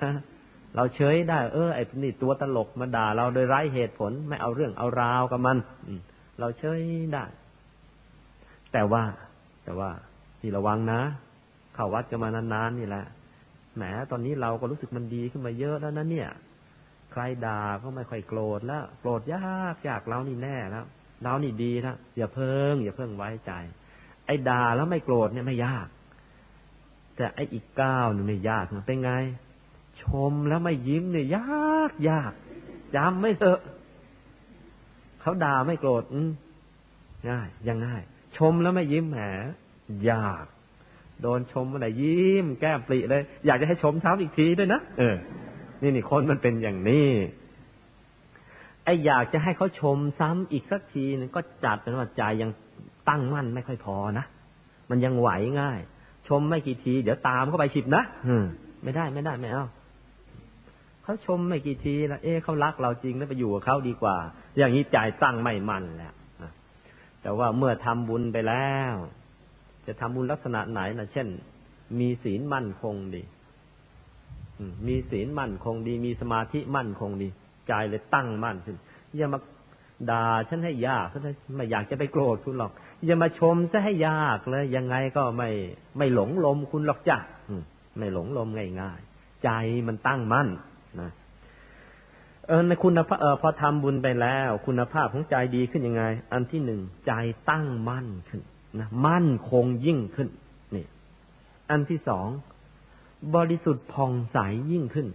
[0.75, 5.57] เราเฉยได้ เออไอ้นี่ตัวตลกมาด่าเราโดยไร้เหตุผล ไม่เอาเรื่องเอาราวกับมัน
[6.39, 6.83] เราเฉย
[7.13, 7.25] ได้
[8.73, 9.05] แต่ว่า
[9.65, 9.91] แต่ว่า
[10.41, 11.01] ที่ระวังนะ
[11.75, 13.05] เข้าวัดกันมานานๆนี่แหละ
[13.77, 16.29] แหมตอนนี้เราก็รู้สึกมันดีขึ้นมาเยอะแล้วนะเนี่ย
[17.13, 20.85] ใครด่าก็ไม่ค่อยโกรธแล้วโกรธยากยากเรานี่แน่แล้ว
[21.23, 23.53] เรานี่ดีนะอย่าเพิ่ง อย่าเพิ่งไว้ใจ
[24.27, 25.87] ไอ้ด่าแล้วไม่โกรธเนี่ยไม่ยาก
[27.17, 29.13] แต่ไอ้อีกเก้าวนี่ไม่ยากนะเป็นไง
[30.03, 32.33] ชมแล้วไม่ยิ้มเนี่ยยากยาก
[32.97, 33.61] จำไม่เถอะ
[35.21, 36.03] เขาด่าไม่โกรธ
[37.31, 38.03] ง่ายยังง่าย
[38.37, 39.19] ชมแล้วไม่ยิ้มแหม
[40.11, 40.45] ยาก
[41.23, 45.17] โดนชมเมื่อไหร่ยิ้ม แก้มปริเลย อยากจะให้ชมซ้ำอีกทีด้วยนะเออ
[45.83, 47.09] นี่นี่คนมันเป็นอย่างนี้
[48.85, 52.51] ไออยากจะให้เขาชมซ้ำอีกสักทีนึงก็จัดเป็นว่าใจยัง
[53.09, 54.25] ตั้งมั่นไม่ค่อยพอนะ
[54.91, 55.81] มันยังไหวง่าย
[56.29, 58.45] ชมไม่กี่ที เดี๋ยวตามเข้าไปฉิบนะอืม
[58.83, 59.67] ไม่ได้ไม่ได้ไม่เอา
[61.03, 64.17] เขาชมไม่กี่ทีแล้วเอ๊ะเขารักเราจริงแล้วไปอยู่กับเขาดีกว่า
[64.57, 66.15] อย่างนี้ใจตั้งไม่มั่นแล้ว
[67.23, 68.95] แต่ว่าเมื่อทำบุญไปแล้ว
[69.87, 71.29] จะทำบุญลักษณะไหนนะเช่น
[71.99, 73.23] มีศีลมั่นคงดี
[74.87, 77.29] มีศีลมั่นคงดี มีสมาธิมั่นคงดี
[77.69, 78.77] ใจเลยตั้งมั่นขึ้น
[79.17, 79.39] อย่ามา
[80.11, 81.23] ด่าฉันให้ยากฉัน
[81.57, 82.73] ไม่อยากจะไปโกรธคุณหรอก
[83.07, 85.51] อย่ามาชมซะให้ยากเลย ยังไงก็ไม่
[85.99, 87.19] ไม่หลงลมคุณหรอกจ้ะ
[87.99, 88.49] ไม่หลงลม
[88.81, 89.51] ง่ายๆใจ
[89.87, 90.49] มันตั้งมั่น
[91.01, 91.11] นะ
[92.47, 97.13] เออในคุณภาพเออพอทำบุญไปแล้ว คุณภาพของใจดีขึ้นยังไง อันที่หนึ่งใจ
[97.51, 98.43] ตั้งมั่นขึ้น
[98.81, 100.29] นะมั่นคงยิ่งขึ้น
[100.75, 100.87] นี่
[101.71, 102.29] อันที่สอง
[103.35, 104.39] บริสุทธิ์ผ่องใส
[104.73, 105.09] ยิ่งขึ้น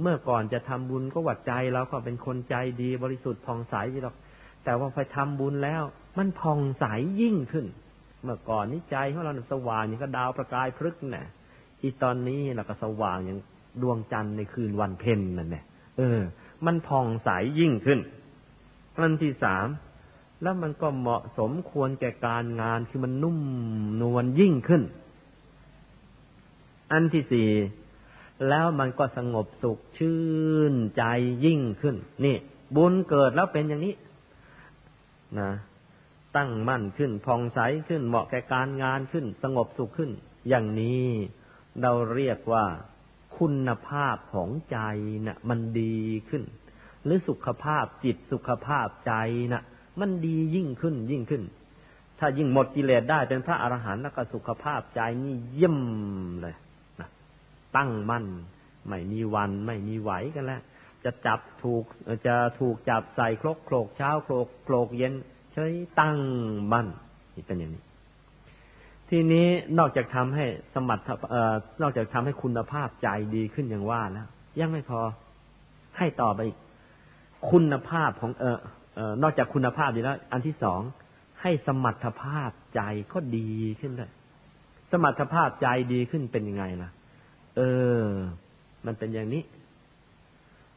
[0.00, 4.14] เมื่อก่อนจะทำบุญก็วัดใจเราก็เป็นคนใจดีบริสุทธิ์ผ่องใสหรอก
[4.64, 5.82] แต่ว่าไปทำบุญแล้ว
[6.18, 6.84] มันผ่องใส
[7.20, 7.66] ยิ่งขึ้น
[8.22, 11.26] เมื่อก่อนนี้ใจของเราสว่างอย่างก็ดาวประกายพฤกษ์น่ะ
[11.80, 13.38] อีตอนนี้เราก็สว่างอย่าง
[13.82, 15.64] ดวงจันทร์ในคืนวันเพ็ญนั่นแหละ
[15.96, 16.20] เออ
[16.66, 18.00] มันผ่องใสยยิ่งขึ้น
[18.98, 19.66] อันที่สาม
[20.42, 23.38] แล้วมันก็เหมาะสมควรแก่การงานคือมันนุ่ม
[24.02, 24.82] นวลยิ่งขึ้น
[26.92, 27.50] อันที่สี่
[28.48, 30.18] แล้วมันก็สงบสุขชื่
[30.72, 31.04] นใจ
[31.44, 32.36] ยิ่งขึ้น นี่
[32.76, 33.94] บุญเกิดแล้วเป็นอย่างนี้
[35.38, 35.50] นะ
[36.36, 37.58] ตั้งมั่นขึ้นผ่องใส
[37.88, 40.10] ขึ้นเหมาะแก่การงานขึ้น สงบสุขขึ้น
[40.48, 41.06] อย่างนี้
[41.82, 42.64] เราเรียกว่า
[43.38, 44.78] คุณภาพของใจ
[45.26, 46.42] นะ่ะ มันดีขึ้น
[47.04, 49.14] หรือสุขภาพจิตสุขภาพใจ
[49.52, 49.62] นะ่ะ
[50.00, 51.42] มันดียิ่งขึ้นยิ่งขึ้น
[52.18, 55.78] ถ้ายิ่งหมดกิเลสได้เป็นพระอรหันต์แล้วก็สุขภาพใจนี่เยี่ยม
[56.40, 56.56] เลย
[57.76, 58.26] ตั้งมั่น
[58.88, 60.62] ไม่มีวันไม่มีไหวกันแล้ว
[61.04, 61.84] จะจับถูก
[62.26, 65.12] จะถูกจับใส่ครกโครกเช้าโครกโครกเย็น
[65.52, 66.18] เฉยตั้ง
[66.72, 66.86] มั่น
[67.34, 67.82] นี่เป็นอย่างนี้
[69.08, 69.46] ทีนี้
[69.78, 70.44] นอกจากทำให้
[70.74, 74.28] สมรรถเอ่อนอกจากทำให้คุณภาพใจดีขึ้นอย่างว่าแล้ว
[74.60, 75.00] ยังไม่พอ
[75.98, 76.58] ให้ต่อไปอีก
[77.50, 78.58] คุณภาพของเออ
[78.94, 80.80] เออนอกจากคุณภาพดีแล้ว อันที่สอง
[81.42, 82.80] ให้สมรรถภาพใจ
[83.12, 83.50] ก็ดี
[83.80, 84.10] ขึ้นเลย
[84.92, 86.90] สมรรถภาพใจดีขึ้นเป็นยังไงล่ะ
[87.58, 87.64] เอ
[88.02, 88.04] อ
[88.86, 89.42] มันเป็นอย่างนี้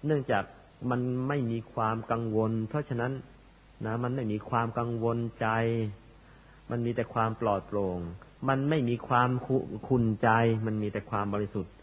[0.06, 0.44] เนื่องจาก
[0.92, 3.12] มันไม่มีความกังวล เพราะฉะนั้น
[3.86, 5.48] นะมันไม่มีความกังวลใจ
[6.72, 8.00] มันมีแต่ความปลอดโปร่ง
[8.50, 9.30] มันไม่มีความ
[9.88, 10.30] คุนใจ
[10.66, 11.74] มันมีแต่ความบริสุทธิ์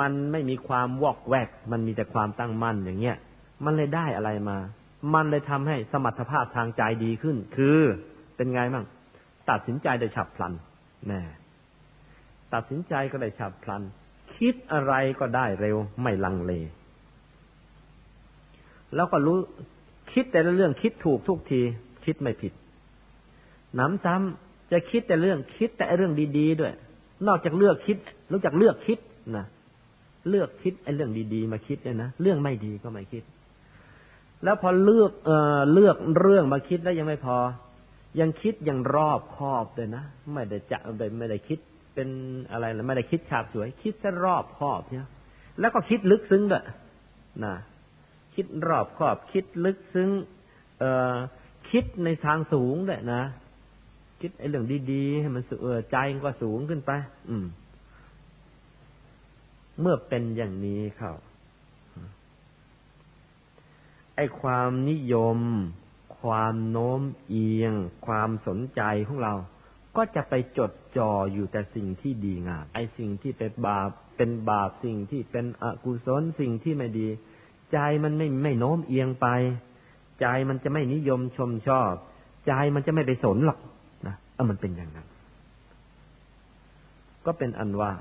[0.00, 3.16] มันไม่มีความวอกแวก มันมีแต่ความตั้งมั่นอย่างเงี้ย
[3.64, 4.58] มันเลยได้อะไรมา
[5.14, 7.80] มันเลยทำให้สมรรถภาพทางใจดีขึ้น คือ
[8.36, 8.84] เป็นไงมั่ง
[9.50, 10.52] ตัดสินใจได้ฉับพลัน
[11.08, 11.20] แน่
[12.54, 13.82] ตัดสินใจก็ได้ฉับพลัน
[14.36, 16.52] คิดอะไรก็ได้เร็วไม่ลังเล
[18.94, 19.38] แล้วก็รู้
[20.12, 21.60] คิดแต่ละเรื่องคิดถูกทุกที
[22.04, 22.52] คิดไม่ผิด
[23.74, 26.72] หนำซ้ำจะคิดแต่เรื่องคิดแต่เรื่องดี ๆ ด้วย
[27.26, 27.98] นอกจากเลือกคิด
[28.32, 28.98] รู้จักเลือกคิด
[29.36, 29.46] นะ
[30.28, 33.24] เลือกคิดไอ้เรื่องดีๆ มาคิดเนี่ยนะเรื่องไม่ดีก็ไม่คิด
[34.44, 37.36] แล้วพอเลือกเอ่อเลือกเรื่องมาคิดแล้วยังไม่พอ
[38.20, 40.78] ยังคิดยังรอบคอบเลยนะไม่ได้จะ
[41.18, 41.58] ไม่ได้คิด
[41.98, 42.16] เป็น
[42.52, 45.08] อะไรนะไม่ได้คิดฉาบสวย คิดซะรอบคอบเนี่ย
[45.60, 46.64] แล้วก็คิดลึกซึ้งด้วย
[47.44, 47.54] นะ
[48.34, 50.08] คิดรอบคอบ คิดลึกซึ้ง
[50.78, 51.14] เอ่อ
[51.70, 53.22] คิดในทางสูงด้วยนะ
[54.20, 56.90] คิดไอ้เรื่องดีๆให้มันเออใจมันก็สูงขึ้นไป
[57.28, 57.46] อืม
[59.80, 61.14] เมื่อเป็นอย่างนี้เขา
[64.16, 65.38] ไอ้ความนิยม
[66.20, 67.74] ความโน้มเอียง
[68.06, 69.34] ความสนใจของเรา
[69.96, 77.08] ก็จะไปจดจ่ออยู่แต่สิ่งที่ดีงามไอ้สิ่งที่เป็นบาปเป็นบาปสิ่งที่เป็นอกุศลสิ่งที่ไม่ดี
[77.72, 79.26] ใจมันไม่ไม่โน้มเอียงไป
[80.20, 81.92] ใจมันจะไม่นิยมชมชอบ
[82.46, 83.58] ใจมันจะไม่ไปสนหรอก
[84.06, 85.08] นะเอมันเป็นอย่างนั้น
[87.26, 87.92] ก็เป็นอันว่า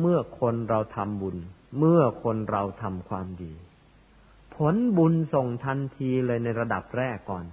[0.00, 1.36] เมื่อคนเราทำบุญ
[1.78, 3.52] เมื่อคนเราทำความดี
[4.54, 7.44] ผลบุญส่งทันทีเลยในระดับแรกก่อน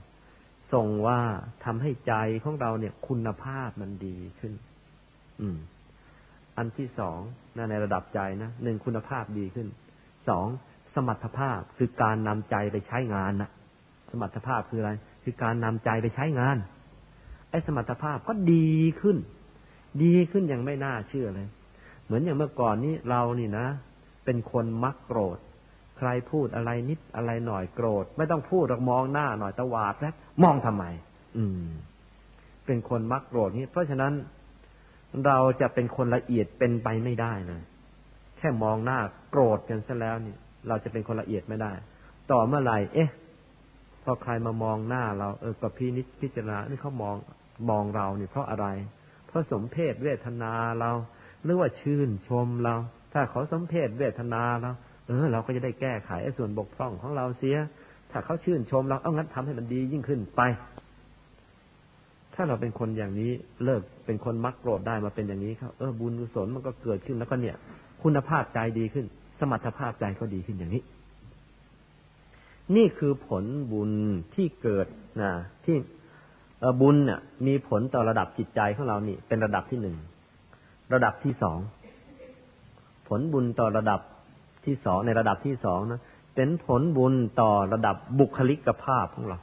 [0.73, 1.19] ส่งว่า
[1.65, 2.13] ทำให้ใจ
[2.43, 4.53] ของเราเนี่ยคุณภาพมันดีขึ้น
[5.41, 5.57] อืม
[6.57, 7.19] อันที่สอง
[7.57, 9.67] นะในระดับใจนะหนึ่งคุณภาพดีขึ้น
[10.27, 10.47] สอง
[10.95, 13.49] สมรรถภาพคือการนำใจไปใช้งานนะ
[14.11, 14.91] สมรรถภาพคืออะไร
[15.23, 16.57] คือการนำใจไปใช้งาน
[17.49, 19.17] ไอ้สมรรถภาพก็ดีขึ้น
[20.03, 21.47] ดีขึ้นอย่างไม่น่าเชื่อเลย
[22.05, 23.67] เหมือนอย่างเมื่อก่อนนี้เรานี่นะ
[24.25, 25.37] เป็นคนมักโกรธ
[26.01, 30.85] ใครพูดอะไรนิดอะไรหน่อยโกรธ ไม่ต้องพูดหรอกมองหน้าหน่อยตะวาดแล้วมองทำไม
[31.37, 31.67] อืม
[32.65, 34.13] เป็นคนมักโกรธนี่เพราะฉะนั้น
[35.25, 37.61] เราจะเป็นคนละเอียดเป็นไปไม่ได้เลย
[38.37, 38.99] แค่มองหน้า
[39.31, 40.35] โกรธกันซะแล้วนี่
[40.67, 41.71] เราจะเป็นคนละเอียดไม่ได้
[42.31, 43.09] ต่อเมื่อไหร่เอ๊ะ
[44.03, 47.15] พอใครมามองหน้าเราเออกับพี่นิดพิจารณานี่เขามอง
[47.69, 48.67] มองเราเนี่ยเพราะอะไร
[49.27, 50.91] เพราะสมเพศเวทนาเรา
[51.43, 52.75] หรือว่าชื่นชมเรา
[53.13, 54.71] ถ้าเขาสมเพศเวทนาเรา
[55.11, 57.57] ออ เราก็จะได้แก้ไขส่วนบกพร่องของเราเสีย
[58.11, 60.41] ถ้าเขาชื่นชมเราเอางั้นทำให้มันดียิ่งขึ้นไป
[62.35, 63.31] ถ้าเราเป็นคนอย่างนี้
[63.63, 67.55] เลิกเป็นคนมักโกรธได้มาเป็นอย่างนี้ครับเออบุญกุศลมันก็เกิดขึ้นแล้วก็เนี่ย
[68.03, 69.05] คุณภาพใจดีขึ้น
[69.39, 70.83] สมรรถภาพใจก็ดีขึ้นอย่างนี้
[72.75, 73.91] นี่คือผลบุญ
[74.35, 74.87] ที่เกิด
[75.21, 75.31] นะ
[75.65, 75.77] ที่
[76.81, 79.95] บุญเนี่ยมีผลต่อระดับจิตใจของเรานี่ เป็นระดับที่หนึ่ง
[80.93, 81.59] ระดับที่สอง
[83.07, 83.99] ผลบุญต่อระดับ
[84.65, 86.01] ที่สองในระดับที่สองนะ
[86.35, 89.37] เป็นผลบุญต่อระดับบุคลิกภาพของเรา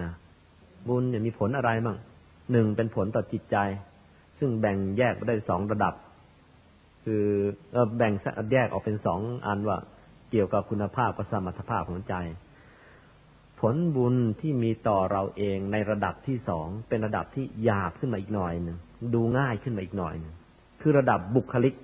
[0.00, 0.10] นะ
[0.88, 1.96] บุญเนี่ยมีผลอะไรบ้าง
[2.52, 3.56] หนึ่งเป็นผลต่อจิตใจ
[4.38, 5.94] ซึ่งแบ่งแยกไปได้สองระดับ
[7.04, 7.24] คือ
[7.96, 8.12] แบ่ง
[8.52, 9.78] แยกออกเป็นสองอันว่า
[10.30, 12.14] เกี่ยวกับคุณภาพกับสมรรถภาพของใจ
[13.60, 18.78] ผลบุญที่มีต่อเราเองในระดับที่สองเป็นระดับที่หยาบขึ้นมาอีกหน่อยหนึ่ง
[19.14, 20.34] ดูง่ายขึ้นมาอีกหน่อยหนึ่ง
[20.80, 21.74] คือระดับบุคลิก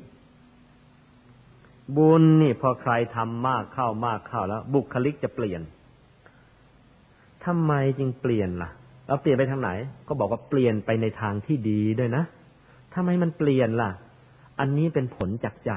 [1.97, 5.61] บุญนี่พอใครทำมากเข้ามากเข้าแล้ว บุคลิกจะเปลี่ยน
[7.45, 8.71] ทำไมจึงเปลี่ยนล่ะ
[9.07, 9.71] เราเปลี่ยนไปทางไหน
[10.09, 12.25] ก็บอกว่าเปลี่ยนไปในทางที่ดีด้วยนะ
[12.95, 13.91] ทำไมมันเปลี่ยนล่ะ
[14.61, 15.73] อันนี้เป็นผลจากใจ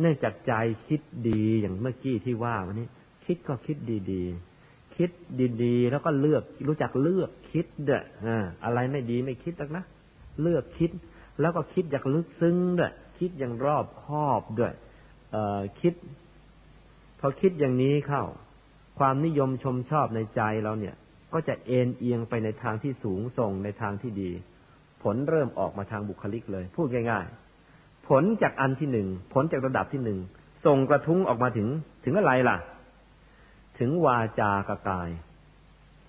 [0.00, 0.52] เนื่องจากใจ
[0.86, 2.88] คิดดีอย่างเมื่อกี้ที่ว่าวันนี้
[3.24, 3.76] คิดก็คิด
[4.12, 5.10] ดีๆ คิด
[5.62, 7.98] ดีๆ แล้วก็เลือกรู้จักเลือกคิดเด้
[8.40, 9.84] ออะไรไม่ดีไม่คิดหรอกนะ
[10.42, 10.90] เลือกคิด
[11.40, 14.72] แล้วก็คิดอย่างลึกซึ้งเด้วย คิดอย่างรอบคอบด้วย
[15.32, 15.94] เออคิด
[17.20, 18.24] พอคิดอย่างนี้เข้า
[18.98, 20.94] ความนิยมชมชอบในใจเราเนี่ย
[21.32, 24.30] ก็จะเอ็นเอียงไปในทางที่สูงส่งในทางที่ดี
[25.02, 30.18] ผลเริ่มออกมาทางบุคลิกเลย พูดง่ายๆ ผลจากอันที่หนึ่งผลจากระดับที่หนึ่ง
[30.66, 31.68] ส่งกระทุ้งออกมาถึง
[32.04, 32.56] ถึงอะไรล่ะ
[33.78, 35.10] ถึงวาจากกาย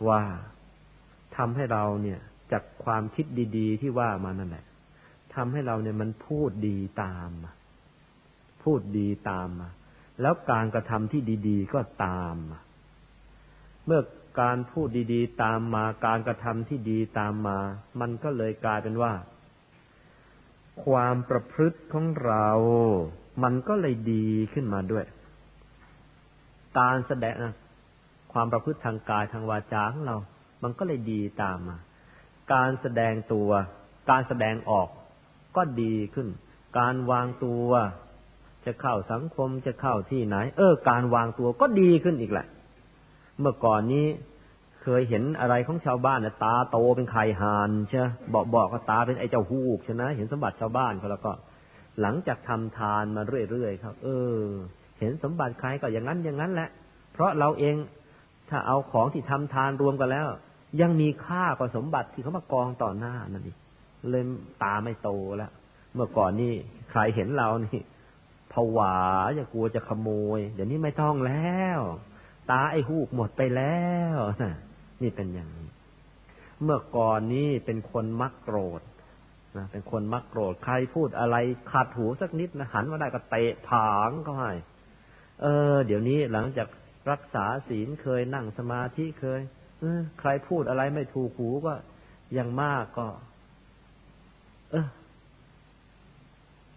[0.08, 0.22] ว่า
[1.38, 2.20] ทำให้เราเนี่ย
[2.52, 3.26] จากความคิด
[3.58, 4.66] ดี ๆ ที่ว่ามานั่นแหละ
[5.36, 7.30] ทำให้เราเนี่ยมันพูดดีตาม
[8.64, 9.70] พูดดีตามมา
[10.22, 12.36] แล้วการกระทำที่ดีๆก็ตาม
[13.86, 14.02] เมื่อ
[14.42, 17.60] การพูดดีๆตามมา การกระทำที่ดีตามมา
[18.02, 19.14] มันก็เลยกลายเป็นว่า
[20.86, 22.50] ความประพฤติของเรา
[23.44, 25.06] มันก็เลยดีขึ้นมาด้วย
[26.80, 27.36] การแสดง
[28.34, 30.18] ความประพฤติทางกายทางวาจาของเรา
[30.64, 31.78] มันก็เลยดีตามมา
[32.54, 33.50] การแสดงตัว
[34.10, 34.90] การแสดงออก
[35.58, 36.28] ก็ดีขึ้น
[36.80, 37.70] การวางตัว
[38.66, 42.48] จะเข้าสังคมจะเข้าที่ไหน เออ การวางตัวก็ดีขึ้นอีกแหละ
[43.40, 44.06] เมื่อก่อนนี้
[44.82, 48.00] เคยเห็นอะไรของชาวบ้านเนี่ยตาโตเป็นไข่หานใช่
[48.34, 51.32] บอกบอกว่าตาเป็นไอ้เจ้าฮูกใช่ไหมเห็นสมบัติชาวบ้านเขาแล้วก็
[52.02, 54.40] หลังจากทำทานมาเรื่อยๆครับ เออ
[55.00, 56.70] เห็นสมบัติใครก็อย่างนั้นอย่างนั้นแหละ
[57.14, 57.76] เพราะเราเอง
[58.50, 60.28] ถ้าเอาของที่ทำทานรวมกันแล้ว
[60.82, 63.58] ยังมีค่ากว่าสมบัติที่เขามากองต่อหน้านั่นอีก
[64.12, 64.24] เลย
[64.64, 65.52] ตาไม่โตแล้ว
[65.94, 66.54] เมื่อก่อนนี่
[66.92, 67.80] ใครเห็นเรานี่
[68.54, 68.98] ผวา
[69.38, 71.80] จะกลัวจะขโมย เดี๋ยวนี้ไม่ต้องแล้ว
[72.52, 73.86] ตาไอ้หูกหมดไปแล้
[74.16, 74.54] วนะ
[75.02, 75.70] นี่เป็นอย่างนี้
[76.64, 78.82] เมื่อก่อนนี้เป็นคนมักโกรธ
[79.58, 81.36] นะเป็นคนมักโกรธใครพูดอะไร
[81.72, 84.52] ขัดหูสักนิดนะหันมาได้ก็เตะผางก็ให้
[85.42, 86.68] เออ เดี๋ยวนี้หลังจาก
[87.12, 89.42] รักษาศีลเคยนั่งสมาธิเคย
[89.80, 91.74] เออ ใครพูดอะไรไม่ถูกหูก็
[92.38, 93.08] ยังมากก็
[94.72, 94.88] เออ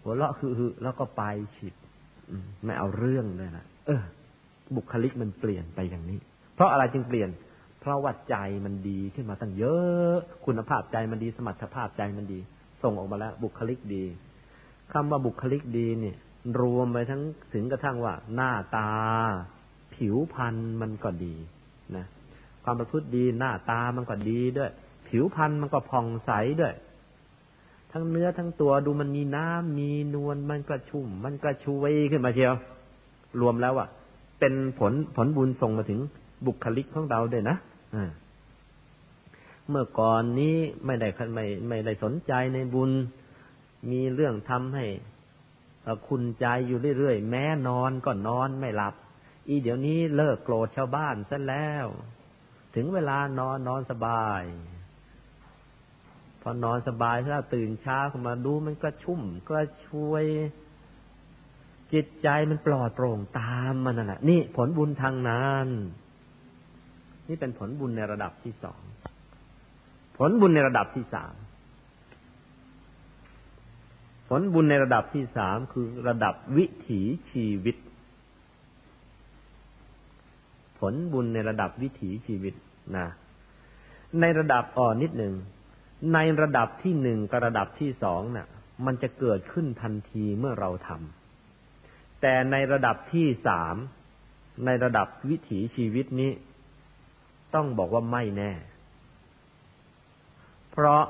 [0.01, 0.51] หัวเราะคือ
[0.83, 1.23] แล้วก็ไป
[1.57, 1.73] ฉิด
[2.65, 4.03] ไม่เอาเรื่องเลยนะเออ
[4.75, 6.19] บุคลิกมันเปลี่ยนไปอย่างนี้
[6.55, 7.29] เพราะอะไรจึงเปลี่ยน
[7.79, 8.35] เพราะว่าใจ
[8.65, 12.39] มันดีขึ้นมาตั้งเยอะ คุณภาพใจมันดีสมรรถภาพใจมันดี
[12.83, 14.03] ส่งออกมาแล้ว บุคลิกดี
[14.93, 16.15] คำว่าบุคลิกดีเนี่ย
[16.61, 17.21] รวมไปทั้ง
[17.53, 18.89] ถึงกระทั่งว่า หน้าตา
[19.95, 21.35] ผิวพรรณมันก็ดี
[21.95, 22.05] นะ
[22.63, 24.71] ความประพฤติดีหน้าตามันก็ดีด้วย
[25.07, 26.31] ผิวพรรณมันก็ผ่องใส
[26.61, 26.73] ด้วย
[27.91, 32.55] ทั้งเนื้อทั้งตัวดูมันมีน้ำมีนวลมันกระชุ่ม มันกระชวยขึ้นมาเชียว
[33.41, 33.87] รวมแล้วอะ
[34.39, 35.99] เป็นผลผลบุญส่งมาถึง
[36.45, 37.55] บุคลิกของเราด้วยนะ
[39.69, 42.91] เมื่อก่อนนี้ไม่ได้ไม่ไม่ได้สนใจในบุญ
[43.91, 44.85] มีเรื่องทำให้
[46.07, 48.93] คุณใจอยู่เรื่อยๆ แม้นอนก็นอนไม่หลับ
[49.47, 51.85] อีเดี๋ยวนี้เลิกโกรธชาวบ้านซะแล้ว
[52.75, 54.43] ถึงเวลานอนนอนสบาย
[56.41, 60.23] พอนอนสบายแล้วตื่นเช้าขึ้นมาดูมันก็ชุ่มก็ช่วย
[61.93, 65.67] จิตใจมันปลอดโปร่งตามมันน่ะ นี่ผลบุญทางนั้น
[67.27, 68.81] นี่เป็นผลบุญในระดับที่สอง
[70.17, 71.33] ผลบุญในระดับที่สาม
[74.29, 77.75] ผลบุญในระดับที่สามคือระดับวิถีชีวิต
[80.79, 82.53] ผลบุญในระดับวิถีชีวิต
[82.97, 83.07] นะ
[84.19, 85.33] ในระดับอ่อนนิดหนึ่ง
[86.13, 88.47] ในระดับที่หนึ่งกับระดับที่สองนะ่ะ
[88.85, 93.75] มันจะเกิดขึ้นทันทีเมื่อเราทำแต่ในระดับที่สาม
[94.65, 96.31] ในระดับวิถีชีวิตนี้
[97.55, 98.51] ต้องบอกว่าไม่แน่
[100.71, 101.03] เพราะ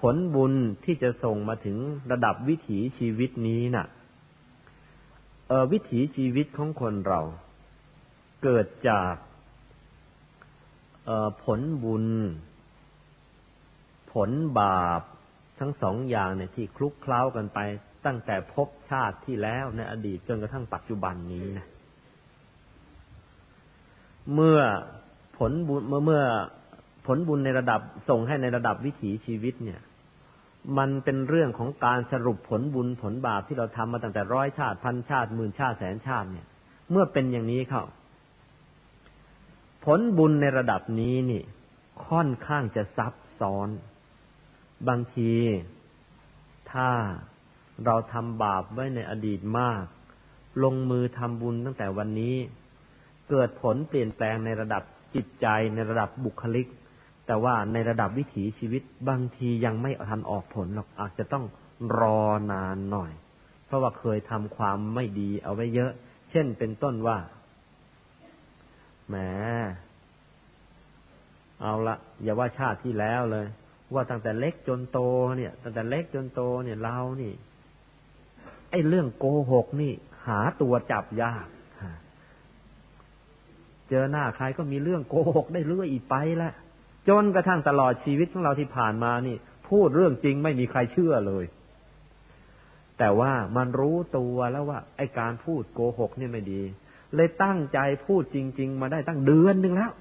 [0.00, 0.52] ผลบุญ
[0.84, 1.76] ที่จะส่งมาถึง
[2.10, 3.86] ระดับวิถีชีวิตนี้นะ่ะ
[5.48, 7.20] เออวิถีชีวิตของคนเรา
[8.42, 9.14] เกิดจาก
[11.04, 12.04] เออผลบุญ
[14.12, 15.02] ผลบาป
[15.60, 17.58] ทั้งสองอย่างเนี่ยที่คลุกเคล้ากันไป
[18.06, 21.66] ตั้งแต่พบชาติที่แล้วในอดีตจนกระทั่งปัจจุบันนี้นะ
[24.34, 24.58] เมื่อ
[25.38, 26.22] ผลบุญเมื่อเมื่อ
[27.06, 29.80] ผลบุญในระดับส่งให้ในระดับวิถีชีวิตเนี่ย
[30.78, 36.46] มันเป็นเรื่องของการสรุปผลบุญผลบาปที่เราทำมาตั้งแต่ร้อยชาติพันชาติหมื่นชาติแสนชาติเนี่ย
[36.90, 37.84] เมื่อเป็นอย่างนี้เข้า
[39.84, 41.42] ผลบุญในระดับนี้นี่
[42.06, 43.68] ค่อนข้างจะซับซ้อน
[44.88, 45.32] บางที
[46.72, 46.90] ถ้า
[47.84, 49.84] เราทำบาปไว้ในอดีตมาก
[50.62, 52.36] ลงมือทำบุญตั้งแต่วันนี้
[53.30, 54.82] เกิดผลเปลี่ยนแปลงในระดับ
[55.14, 56.66] จิตใจในระดับบุคลิก
[57.26, 61.44] แต่ว่าในระดับวิถีชีวิตบางทียังไม่ทันออกผลหรอกอาจจะต้อง
[61.98, 62.20] รอ
[62.52, 63.12] นานหน่อย
[63.66, 65.92] เพราะว่าเคยทำความไม่ดีเอาไว้เยอะ
[66.30, 67.18] เช่นเป็นต้นว่า
[69.08, 69.16] แหม
[71.60, 73.46] เอาละอย่าว่าชาติที่แล้วเลย
[73.94, 74.98] ว่าตั้งแต่เล็กจนโต
[75.36, 77.32] เนี่ย ตั้งแต่เล็กจนโตเนี่ยเรานี่
[78.70, 79.92] ไอ้เรื่องโกหกนี่
[80.26, 81.46] หาตัวจับยาก
[83.88, 86.54] เจอหน้าใครก็มีเรื่องโกหกได้เรื่อยอีกไปแล้ว
[87.08, 89.36] จนกระทั่งตลอดชีวิตของเราที่ผ่านมานี่
[89.68, 91.44] พูดเรื่องจริงไม่มีใครเชื่อเลย
[92.98, 96.62] แต่ว่ามันรู้ตัวแล้วว่า ไอ้การพูดโกหกนี่ไม่ดี
[97.14, 99.92] เลยตั้งใจพูดจริง ๆ มาได้ตั้งเดือนหนึ่งแล้ว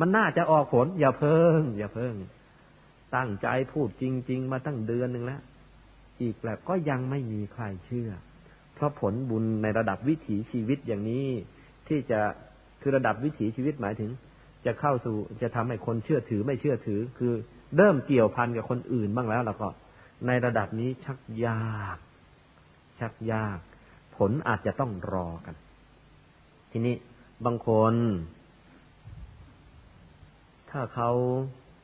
[0.00, 2.14] มันน่าจะออกผล อย่าเพิ่ง อย่าเพิ่ง
[3.16, 5.40] ตั้งใจพูดจริง ๆ มาตั้งเดือนหนึ่งแล้ว
[6.22, 8.10] อีกแล้วก็ยังไม่มีใครเชื่อ
[8.74, 11.26] เพราะผลบุญในระดับวิถีชีวิตอย่างนี้
[11.88, 12.20] ที่จะ
[12.80, 14.10] คือระดับวิถีชีวิตหมายถึง
[14.66, 17.32] จะเข้าสู่จะทำให้คนเชื่อถือไม่เชื่อถือ คือ
[17.76, 19.68] เริ่มเกี่ยวพันกับคนอื่นบ้างแล้วแล้วก็
[20.26, 21.98] ในระดับนี้ชักยาก
[23.00, 23.58] ชักยาก
[24.16, 25.54] ผลอาจจะต้องรอกัน
[26.70, 26.94] ทีนี้
[27.44, 27.94] บางคน
[30.70, 31.10] ถ้าเขา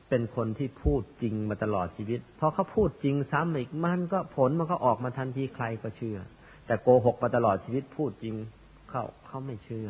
[0.09, 6.17] เป็นคนที่พูดจริงมาตลอดชีวิตพอเขาพูดจริงซ้ำอีกมันก็ผลมันก็ออกมาทันทีใครก็เชื่อ
[6.65, 8.35] แต่โกหกมาตลอดชีวิตพูดจริง
[8.89, 9.89] เขาเขาไม่เชื่อ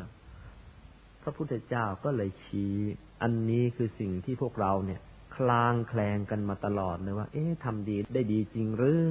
[1.24, 2.76] พระพุทธเจ้าก็เลยชี้
[3.22, 5.02] อันนี้คือสิ่งที่พวกเราเนี่ย
[5.36, 9.06] คลางแคลงกันมาตลอดเลยว่า เอ๊ะทำดีได้ดีจริงหรือ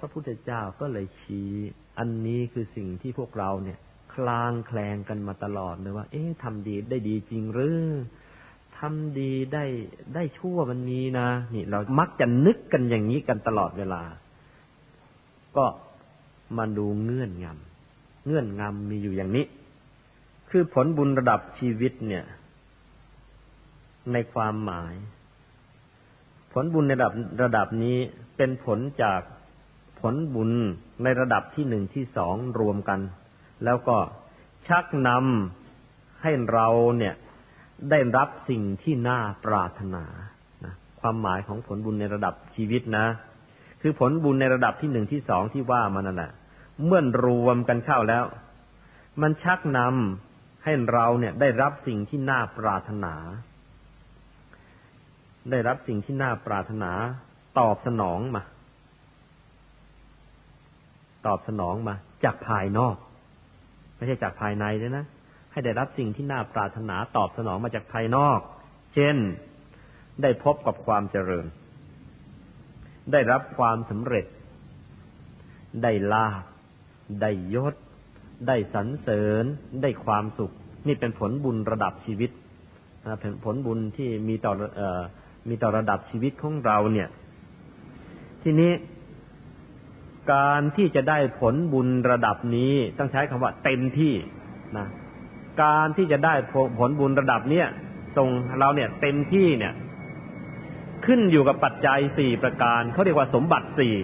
[0.00, 1.50] พระพุทธเจ้าก็เลยชี้
[1.98, 3.78] อันนี้คือสิ่งที่พวกเราเนี่ย
[4.14, 7.80] คลางแคลงกันมาตลอดเลยว่า เอ๊ะทำดีได้ดีจริงหรือ
[8.78, 9.64] ทำดีได้
[10.14, 14.02] ได้ชั่วมันมีนะนี่ เรามักจะนึกกันอย่างนี้กันตลอดเวลา
[15.56, 15.64] ก็
[16.56, 19.44] มาดูเงื่อนงำเงื่อนงำมีอยู่อย่างนี้
[20.50, 22.24] คือผลบุญระดับชีวิตเนี่ย
[24.12, 24.94] ในความหมาย
[26.52, 27.98] ผลบุญในระดับระดับนี้
[28.36, 29.20] เป็นผลจาก
[30.00, 30.50] ผลบุญ
[31.02, 33.00] ในระดับที่หนึ่งที่สองรวมกัน
[33.64, 33.96] แล้วก็
[34.66, 37.14] ชักนำให้เราเนี่ย
[37.90, 40.04] ได้รับสิ่งที่น่าปรารถนา
[40.64, 43.06] นะความหมายของผลบุญในระดับชีวิตนะ
[43.82, 46.32] คือผลบุญในระดับที่หนึ่งที่สองที่ว่ามันนั่นแหละ
[46.86, 48.24] เมื่อรวมกันเข้าแล้ว
[49.22, 53.14] มันชักนำให้เราเนี่ยได้รับสิ่งที่น่าปรารถนา
[55.50, 56.92] ได้รับสิ่งที่น่าปรารถนา
[57.58, 58.42] ตอบสนองมา
[61.26, 61.94] ตอบสนองมา
[62.24, 62.96] จากภายนอก
[63.96, 65.04] ไม่ใช่จากภายในเลยนะ
[65.52, 68.40] ให้ได้รับสิ่งที่น่าปรารถนาตอบสนองมาจากภายนอก
[68.94, 69.16] เช่น
[70.22, 71.46] ได้พบกับความเจริญ
[73.12, 74.26] ได้รับความสำเร็จ
[75.82, 76.26] ได้ลา
[77.20, 77.74] ได้ยศ
[78.46, 79.44] ได้สรรเสริญ
[79.82, 80.52] ได้ความสุข
[80.86, 82.30] นี่เป็นผลบุญระดับชีวิต
[83.44, 84.82] ผลบุญที่มีต่ออ
[85.48, 87.08] มีต่อระดับชีวิตของเราเนี่ย
[88.42, 88.70] ทีนี้
[90.32, 94.14] การที่จะได้ผลบุญระดับนี้ต้องใช้คำว่าเต็มที่
[94.76, 94.86] นะ
[95.62, 96.34] การที่จะได้
[96.78, 97.66] ผลบุญระดับเนี้ย
[98.16, 99.74] ตรงเราเนี่ยเต็มที่เนี่ย
[101.06, 103.96] ขึ้นอยู่กับปัจจัยสี่ประการเขาเรียกว่าสมบัติสี่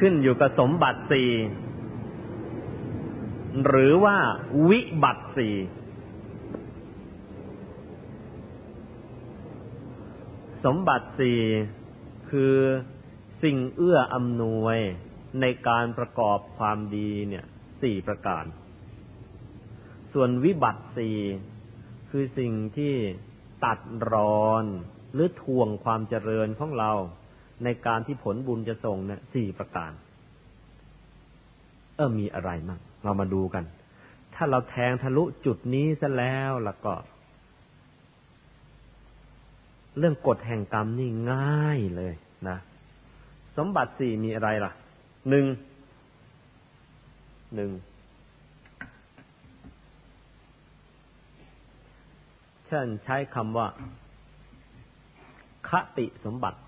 [0.00, 1.30] ขึ้นอยู่กับสมบัติสี่
[3.66, 4.16] หรือว่า
[4.68, 5.54] วิบัติสี่
[10.64, 11.38] สมบัติสี่
[12.32, 12.56] คือ
[13.42, 14.78] สิ่งเอื้ออำนวย
[15.40, 17.44] ในการประกอบความดีเนี่ย
[17.82, 18.44] สี่ประการ
[20.12, 21.16] ส่วนวิบัติสี่
[22.10, 22.94] คือสิ่งที่
[23.64, 23.78] ตัด
[24.12, 24.14] ร
[24.46, 24.64] อน
[25.14, 26.92] หรือทวงความเจริญของเรา
[27.64, 29.92] ในการที่ผลบุญจะส่งเนี่ยสี่ประการ
[31.96, 33.64] เออมีอะไรมั่งเรามาดูกัน
[34.34, 36.92] ถ้าเราแทงทะลุจุดนี้ซะแล้วแล้วก็
[39.98, 42.14] เรื่องกฎแห่งกรรมนี่ง่ายเลย
[42.48, 42.56] นะ
[43.56, 44.72] สมบัติสี่มีอะไรล่ะ
[45.30, 45.46] หนึ่ง
[47.54, 47.70] หนึ่ง
[52.66, 53.66] เช่นใช้คำว่า
[55.68, 56.58] คติสมบัติ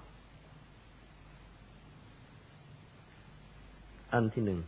[4.12, 4.60] อันที่หนึ่ง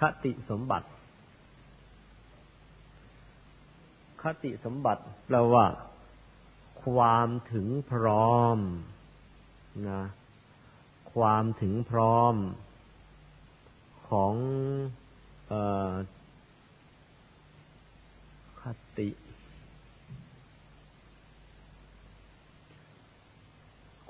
[0.00, 0.86] คติสมบัติ
[4.22, 5.64] คติสมบัติแปลว่า
[6.84, 8.58] ความถึงพร้อม
[9.88, 10.02] นะ
[11.14, 12.34] ความถึงพร้อม
[14.08, 14.34] ของ
[15.52, 15.54] อ
[18.60, 18.62] ค
[18.98, 19.10] ติ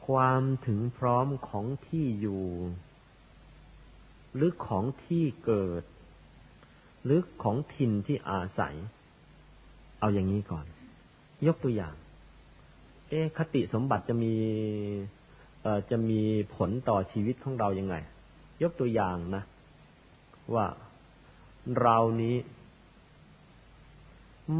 [0.06, 2.44] ความถึงพร้อมของที่อยู่
[4.34, 5.82] หรือของที่เกิด
[7.04, 8.74] หรือของถิ่นที่อาศัย
[10.00, 10.66] เอาอย่างนี้ก่อน
[11.46, 11.94] ยกตัวอย่าง
[13.12, 14.34] เอ๊คติสมบัติจะมี
[15.90, 16.20] จะมี
[16.56, 17.96] ผลต่อชีวิตของเรายังไง
[18.62, 19.42] ยกตัวอย่างนะ
[20.54, 20.66] ว่า
[21.80, 22.36] เรานี้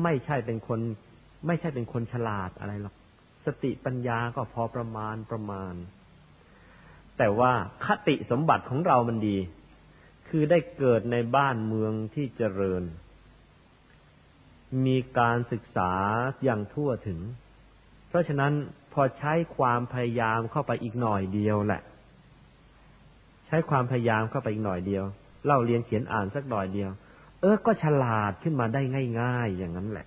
[0.03, 0.81] ไม่ใช่เป็นคน
[1.47, 2.95] ไม่ใช่เป็นคนฉลาดอะไรหรอก
[3.47, 5.75] สติปัญญาก็พอประมาณประมาณ
[7.19, 7.53] แต่ว่า
[7.87, 9.39] คติสมบัติของเรามันดี
[10.29, 12.83] คือได้เกิดในบ้านเมืองที่เจริญ
[14.87, 15.93] มีการศึกษา
[16.45, 17.21] อย่างทั่วถึง
[18.13, 18.53] เพราะฉะนั้น
[18.93, 21.83] พอใช้ความพยายามเข้าไปอีกหน่อยเดียวแหละ
[23.47, 25.05] ใช้ความพยายามเข้าไปอีกหน่อยเดียว
[25.47, 26.91] เล่าเรียนเขียนอ่านสักหน่อยเดียว
[27.41, 28.83] เออก็ฉลาดขึ้นมาได้
[29.21, 30.07] ง่าย ๆ อย่างนั้นแหละ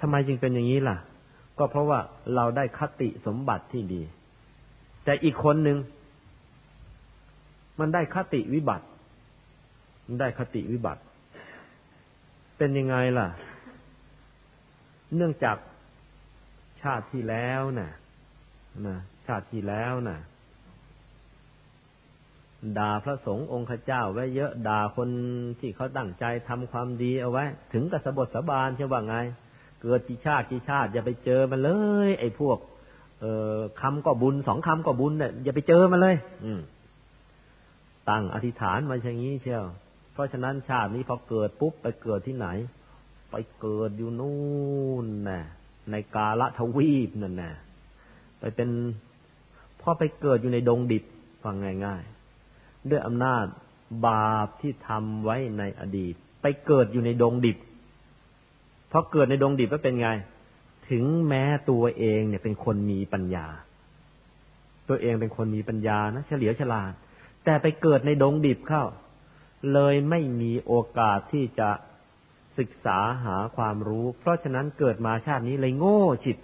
[0.00, 0.96] ทำไมจึงเป็นอย่างนี้ล่ะ
[1.58, 1.98] ก็เพราะว่า
[2.34, 4.02] เราได้คติสมบัติที่ดี
[5.04, 5.78] แต่อีกคนหนึ่ง
[7.80, 8.86] มันได้คติวิบัติ
[10.06, 11.02] มันได้คติวิบัติ
[12.58, 13.28] เป็นยังไงล่ะ
[15.16, 15.56] เนื่องจาก
[16.82, 17.90] ชาติที่แล้วนะ่ะ
[18.86, 18.96] นะ
[19.26, 20.18] ชาติที่แล้วนะ่ะ
[22.78, 25.08] ด่าพระสงฆ์องค์ข้าเจ้าไว้เยอะด่าคน
[25.60, 29.16] ที่เขาตั้งใจทำความดีเอาไว้ ถึงกับสบทสบานใช่ว่าไง
[29.82, 31.70] เกิดกี่ชาติกี่ชาติอย่าไปเจอมันเล
[32.08, 32.58] ย ไอ้พวก
[33.20, 36.60] เอ่อคำก็บุญสองคำก็บุญเนี่ยอย่าไปเจอมันเลย อืม
[38.08, 39.64] ตั้งอธิษฐานมาอย่างนี้เชียว
[40.12, 42.48] เพราะฉะนั้นชาตินี้พอเกิดปุ๊บไปเกิดที่ไหน
[43.30, 44.38] ไปเกิดอยู่นู่
[45.04, 45.42] นน่ะ
[45.90, 47.52] ในกาละทวีปนั่นน่ะ
[48.38, 48.70] ไปเป็น
[49.80, 51.04] พอไปเกิดอยู่ในดงดิบ
[51.42, 53.44] ฟังง่ายๆ ด้วยอำนาจ
[54.06, 57.58] บาปที่ทำไว้ในอดีต ไปเกิดอยู่ในดงดิบ
[58.92, 60.08] พอเกิดในดงดิบก็เป็นไง
[60.90, 63.46] ถึงแม้ตัวเองเนี่ยเป็นคนมีปัญญา
[64.88, 66.92] ตัวเองเป็นคนมีปัญญานะเฉลียวฉลาด
[67.44, 68.84] แต่ไปเกิดในดงดิบเข้า
[69.72, 71.70] เลยไม่มีโอกาสที่จะ
[72.60, 76.36] ศึกษาหาความรู้ เพราะฉะนั้นเกิดมาชาตินี้เลยโง่จิต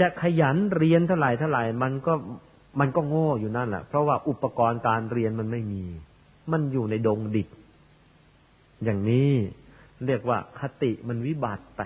[0.00, 2.14] จะขยันเรียนเท่าไหร่เท่าไหร่มันก็
[2.80, 5.84] มันก็โง่อยู่นั่นแหละเพราะว่าอุปกรณ์การเรียนมันไม่มี
[6.52, 7.48] มันอยู่ในดงดิบ
[8.84, 9.32] อย่างนี้
[10.06, 11.80] เรียกว่าคติมันวิบัติไป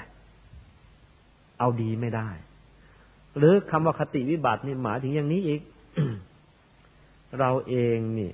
[1.58, 2.28] เอาดีไม่ได้
[3.36, 5.60] หรือคำว่าคติวิบัตินี่หมายถึงอย่างนี้อีก
[7.38, 8.30] เราเองนี่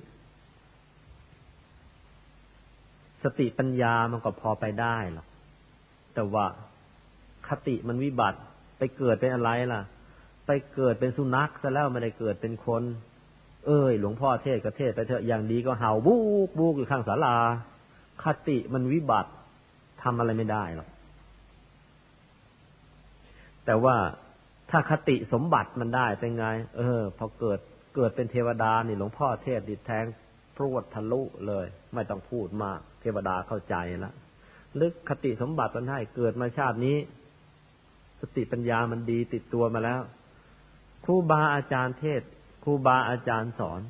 [3.23, 5.27] สติปัญญามันก็พอไปได้หรอก
[6.13, 6.45] แต่ว่า
[7.47, 8.39] คติมันวิบัติ
[8.77, 9.81] ไปเกิดเป็นอะไรล่ะ
[10.47, 12.83] ไปเกิดเป็นสุนัขซะแล้วไม่ได้เกิดเป็นคน
[13.65, 16.17] เอ้ย หลวงพ่อเทศก็เทศไปเถอะอย่างดีก็เห่าบู
[16.47, 17.35] กบูกอยู่ข้างศาลา
[18.23, 19.31] คติมันวิบัติ
[20.03, 20.89] ทำอะไรไม่ได้หรอก
[23.65, 23.95] แต่ว่า
[24.69, 26.45] ถ้าคติสมบัติมันได้เป็นไง
[26.77, 27.59] เออ พอเกิด
[27.95, 30.05] เกิดเป็นเทวดานี่หลวงพ่อเทศดิแทง
[30.55, 34.13] พรวดทะลุเลย ไม่ต้องพูดมาก เทวดาเข้าใจแล้ว
[34.81, 36.97] ลึกคติสมบัติมันให้เกิดมาชาตินี้
[38.21, 40.01] สติปัญญามันดีติดตัวมาแล้ว
[41.05, 42.21] ครูบาอาจารย์เทศ
[42.63, 43.81] ครูบาอาจารย์สอน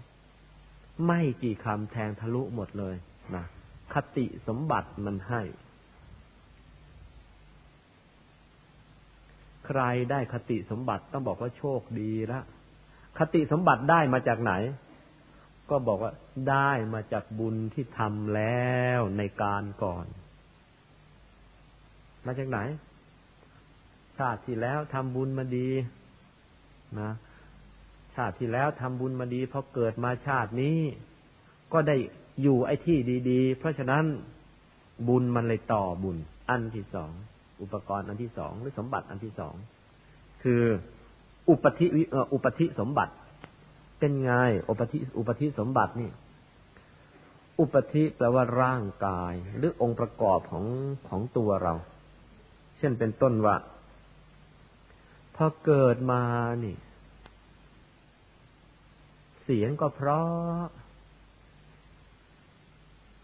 [1.08, 2.96] ไม่กี่คำแทงทะลุหมดเลย
[3.36, 3.46] นะ
[3.94, 5.42] คติสมบัติมันให้
[9.68, 9.82] ใคร
[10.12, 12.40] ได้คติสมบัติต้องบอกว่าโชคดีละ
[13.20, 14.54] คติสมบัติได้มาจากไหน
[15.70, 16.14] ก็บอกว่า
[16.50, 20.06] ได้มาจากบุญที่ทำแล้วในการก่อน
[22.26, 22.60] มาจากไหน
[24.18, 25.70] ชาติที่แล้วทำบุญมาดี
[27.00, 27.12] นะ
[28.16, 30.80] ชาติที่แล้วทำบุญมาดีพอเกิดมาชาตินี้
[31.74, 31.96] ก็ได้
[32.42, 32.98] อยู่ไอ้ที่
[33.30, 34.04] ดี ๆ เพราะฉะนั้น
[35.08, 36.18] บุญมันเลยต่อบุญ
[36.50, 37.12] อันที่สอง
[37.62, 39.56] อุปกรณ์อันที่สองหรือสมบัติอันที่สอง
[40.44, 40.64] คือ
[41.50, 41.88] อุปธิ
[42.34, 43.14] อุปธิสมบัติ
[44.00, 44.32] เป็นไง
[44.70, 46.12] อุปธิอุปธิสมบัตินี่
[47.60, 50.66] อุปธิแปลว่าร่างกาย หรือองค์ประกอบของ
[51.10, 51.74] ของตัวเรา
[52.78, 53.56] เช่นเป็นต้นว่า
[55.36, 56.24] พอเกิดมา
[56.64, 56.76] นี่
[59.44, 60.66] เสียงก็เพราะ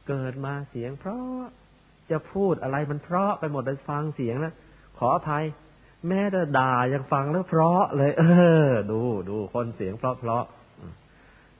[0.07, 1.45] เกิดมาเสียงเพราะ
[2.11, 4.53] จะพูดอะไรมันเพราะไปหมดเลยฟังเสียงแล้ว
[4.97, 5.45] ขออภัย
[6.07, 8.23] แม้แต่ด่ายังฟังแล้วเพราะเลย เอ
[8.67, 10.43] อ ดูดูคนเสียงเพราะเพราะ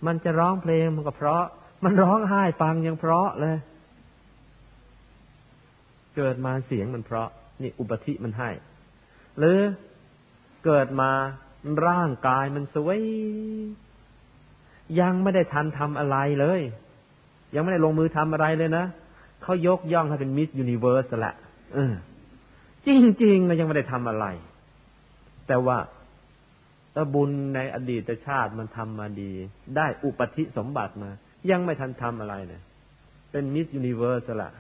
[0.08, 1.44] มันจะร้องเพลงมันก็เพราะ
[1.84, 3.58] มันร้องไห้ฟังยังเพราะเลย
[6.16, 7.30] เกิดมาเสียงมันเพราะ
[7.62, 8.50] นี่อุปธิมันให้
[9.38, 9.60] หรือ
[10.66, 11.12] เกิดมา
[11.88, 13.02] ร่างกายมันสวย
[15.00, 16.62] ยังไม่ได้ทันทำอะไรเลย
[17.56, 18.86] ยังไม่ได้ลงมือทำอะไรเลยนะ
[19.44, 21.36] เขายกย่องให้เป็น Miss Universe แหละ
[22.86, 22.90] จ
[23.24, 24.26] ริงๆเรายังไม่ได้ทำอะไร
[25.48, 25.78] แต่ว่า
[26.96, 29.32] ถ้าบุญในอดีตชาติมันทำมาดี
[29.78, 31.10] ได้อุปธิสมบัติมา
[31.52, 32.62] ยังไม่ทันทำอะไรเนี่ย
[33.32, 34.52] เป็น Miss Universe ละ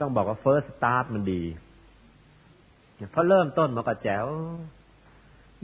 [0.00, 1.42] ต้องบอกว่า first start มันดี
[3.10, 4.26] เพอเริ่มต้นมาก็แจ๋ว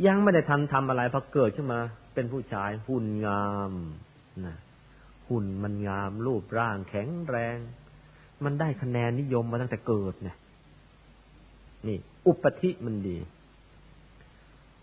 [0.06, 1.81] ยังไม่ได้ทันทำอะไรพอเกิดขึ้นมา
[2.14, 3.72] เป็นผู้ชายหุ่นงาม
[4.47, 4.56] นะ
[5.28, 7.56] หุ่นมันงาม รูปร่างแข็งแรง
[8.44, 10.36] มันได้คะแนนนิยมมาตั้งแต่เกิดเนี่ย
[11.86, 13.18] นี่ อุปธิมันดี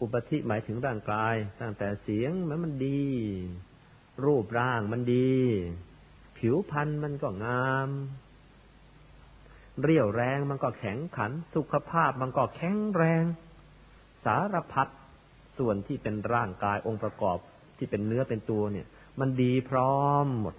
[0.02, 3.04] อุปธิหมายถึงร่างกาย ตั้งแต่เสียงมันมันดี
[4.26, 5.34] รูปร่างมันดี
[6.38, 7.90] ผิวพรรณมันก็งาม
[9.82, 13.24] เรียวแรงมันก็แข็งขัน สุขภาพมันก็แข็งแรง
[14.26, 14.88] สารพัด
[15.58, 17.38] ส่วนที่เป็นร่างกายองค์ประกอบ
[17.78, 18.88] ที่เป็นเนื้อเป็นตัวเนี่ย
[19.20, 20.56] มันดีพร้อมหมด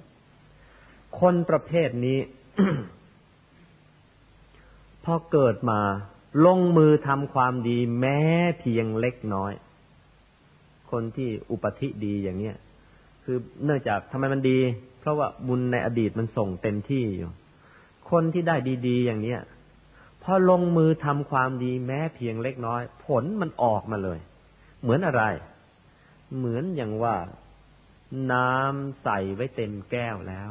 [1.20, 2.19] คนประเภทนี้
[5.05, 5.81] พอเกิดมา
[6.44, 8.20] ลงมือทำความดีแม้
[8.60, 9.52] เพียงเล็กน้อย
[10.90, 12.56] คนที่อุปธิดีอย่างเนี้ย
[13.24, 14.59] คือเนื่องจากทำไมมันดี
[15.00, 17.30] เพราะว่าบุญในอดีตมันส่งเต็มที่อยู่
[18.10, 18.56] คนที่ได้
[18.88, 19.40] ดี ๆ อย่างเนี้ย
[20.22, 24.18] พอลงมือทำความดีแม้เพียงเล็กน้อย ผลมันออกมาเลย
[24.82, 25.22] เหมือนอะไร
[26.36, 27.16] เหมือนอย่างว่า
[28.32, 30.50] น้ำใส่ไว้เต็มแก้วแล้ว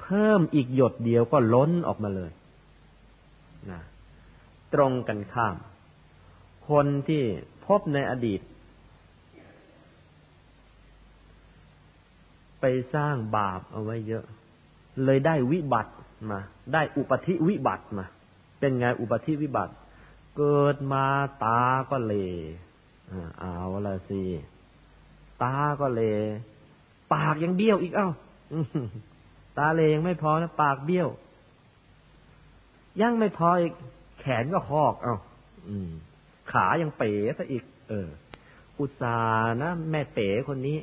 [0.00, 2.30] เพิ่มอีกหยดเดียวก็ล้นออกมาเลย
[4.74, 5.56] ตรงกันข้าม
[6.68, 7.22] คนที่
[7.66, 8.40] พบในอดีต
[12.60, 12.64] ไป
[12.94, 14.24] สร้างบาปเอาไว้เยอะ
[15.04, 15.92] เลยได้วิบัติ
[16.30, 16.40] มา
[16.72, 18.06] ได้อุปธิวิบัติมา
[18.58, 19.72] เป็นไงอุปธิวิบัติ
[20.36, 21.04] เกิดมา
[21.44, 21.60] ตา
[21.90, 22.14] ก็เล
[23.40, 23.56] เอา
[23.86, 24.22] ละสิ
[25.42, 26.02] ตาก็เล
[27.14, 28.08] ปากยังเบี้ยวอีกเอ้า
[29.58, 31.08] ตาเลยังไม่พอนะปากเบี้ยว
[33.02, 33.72] ยังไม่พออีก
[34.26, 35.16] ขนก็หอก เอา้า
[36.52, 38.08] ขายังเป๋ซะอีก เออ
[38.78, 40.78] อุตส่าห์นะแม่เป๋คนนี้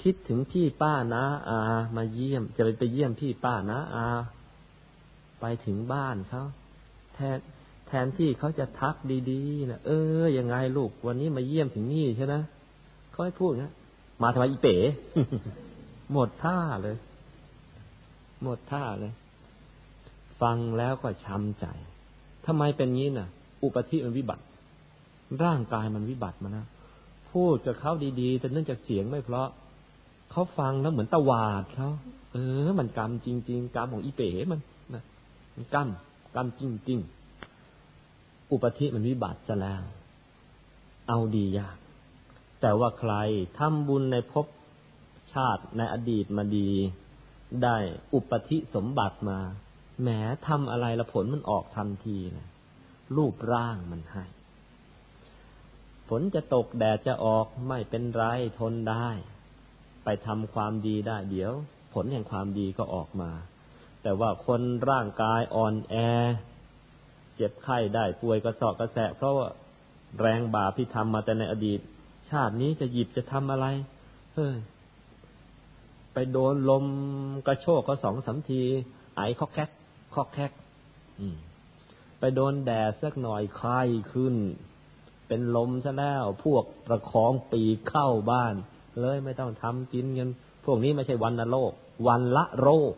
[0.00, 1.58] คิดถึงพี่ป้านะอา
[1.96, 4.06] มาเยี่ยม จะไปไปเยี่ยมพี่ป้านะอา
[5.40, 6.44] ไปถึงบ้านเขา
[7.14, 7.38] แทน
[7.88, 8.94] แทนที่เขาจะทัก
[9.30, 9.90] ดีๆนะเอ
[10.20, 12.34] อยังไงลูก วันนี้มาเยี่ยมถึงนี่ใช่ไหม
[13.10, 13.72] เขาให้พูดนะ
[14.22, 14.76] มาทำไมอีเป๋
[16.12, 16.96] หมดท่าเลย
[18.42, 19.12] หมดท่าเลย
[20.40, 21.66] ฟังแล้วก็ช้ำใจ
[22.46, 23.28] ทำไมเป็นงี้น่ะ
[23.62, 24.44] อุปธิมันวิบัติ
[25.44, 26.66] ร่างกายมันวิบัติมานะ
[27.32, 29.48] พูดกับเขาดีๆ แต่เนื่องจากเสียงไม่เพราะ
[30.30, 31.90] เขาฟังแล้วเหมือนตะวาดเขา
[32.32, 34.60] เออ มันกรรมจริง ๆกรรมของอีเป๋มัน
[34.94, 35.04] นะ
[35.54, 35.88] มันกรรม
[36.34, 36.98] กรรมจริง
[37.74, 39.82] ๆ อุปธิมันวิบัติจะแล้ว
[41.08, 41.76] เอาดียาก
[42.60, 43.12] แต่ว่าใคร
[43.58, 44.46] ทำบุญในภพ
[45.32, 46.68] ชาติในอดีตมาดี
[47.62, 47.76] ได้
[48.14, 49.38] อุปธิสมบัติมา
[50.00, 50.08] แหม
[50.46, 52.48] ทำอะไรละผลมันออกทันทีนะ
[53.16, 54.24] รูปร่างมันให้
[56.08, 58.24] ฝนจะตกแดดจะออกไม่เป็นไร
[58.58, 59.08] ทนได้
[60.04, 61.52] ไปทำความดีได้ เดี๋ยว
[61.94, 63.30] ผลแห่งความดีก็ออกมา
[64.02, 64.60] แต่ว่าคน
[64.90, 65.94] ร่างกายอ่อนแอ
[67.36, 69.48] เจ็บไข้ได้ป่วยกระสอบกระแสะเพราะว่า
[70.20, 71.80] แรงบาปที่ทำมาแต่ในอดีต
[72.30, 73.66] ชาตินี้จะหยิบจะทำอะไร
[74.34, 74.56] เฮ้ย
[76.12, 76.84] ไปโดนลม
[77.46, 78.62] กระโชกก็สองสามที
[79.16, 79.70] ไอ้คอกแคก
[80.16, 80.52] คอกแคก
[82.18, 83.80] ไปโดนแดดสักหน่อยไข้
[84.12, 84.34] ขึ้น
[85.28, 88.54] เป็นลมซะแล้ว พวกประคองปีเข้าบ้าน
[89.00, 90.28] เลยไม่ต้องทำกินกัน
[90.64, 91.72] พวกนี้ไม่ใช่วันละโรค
[92.08, 92.94] วันละโรค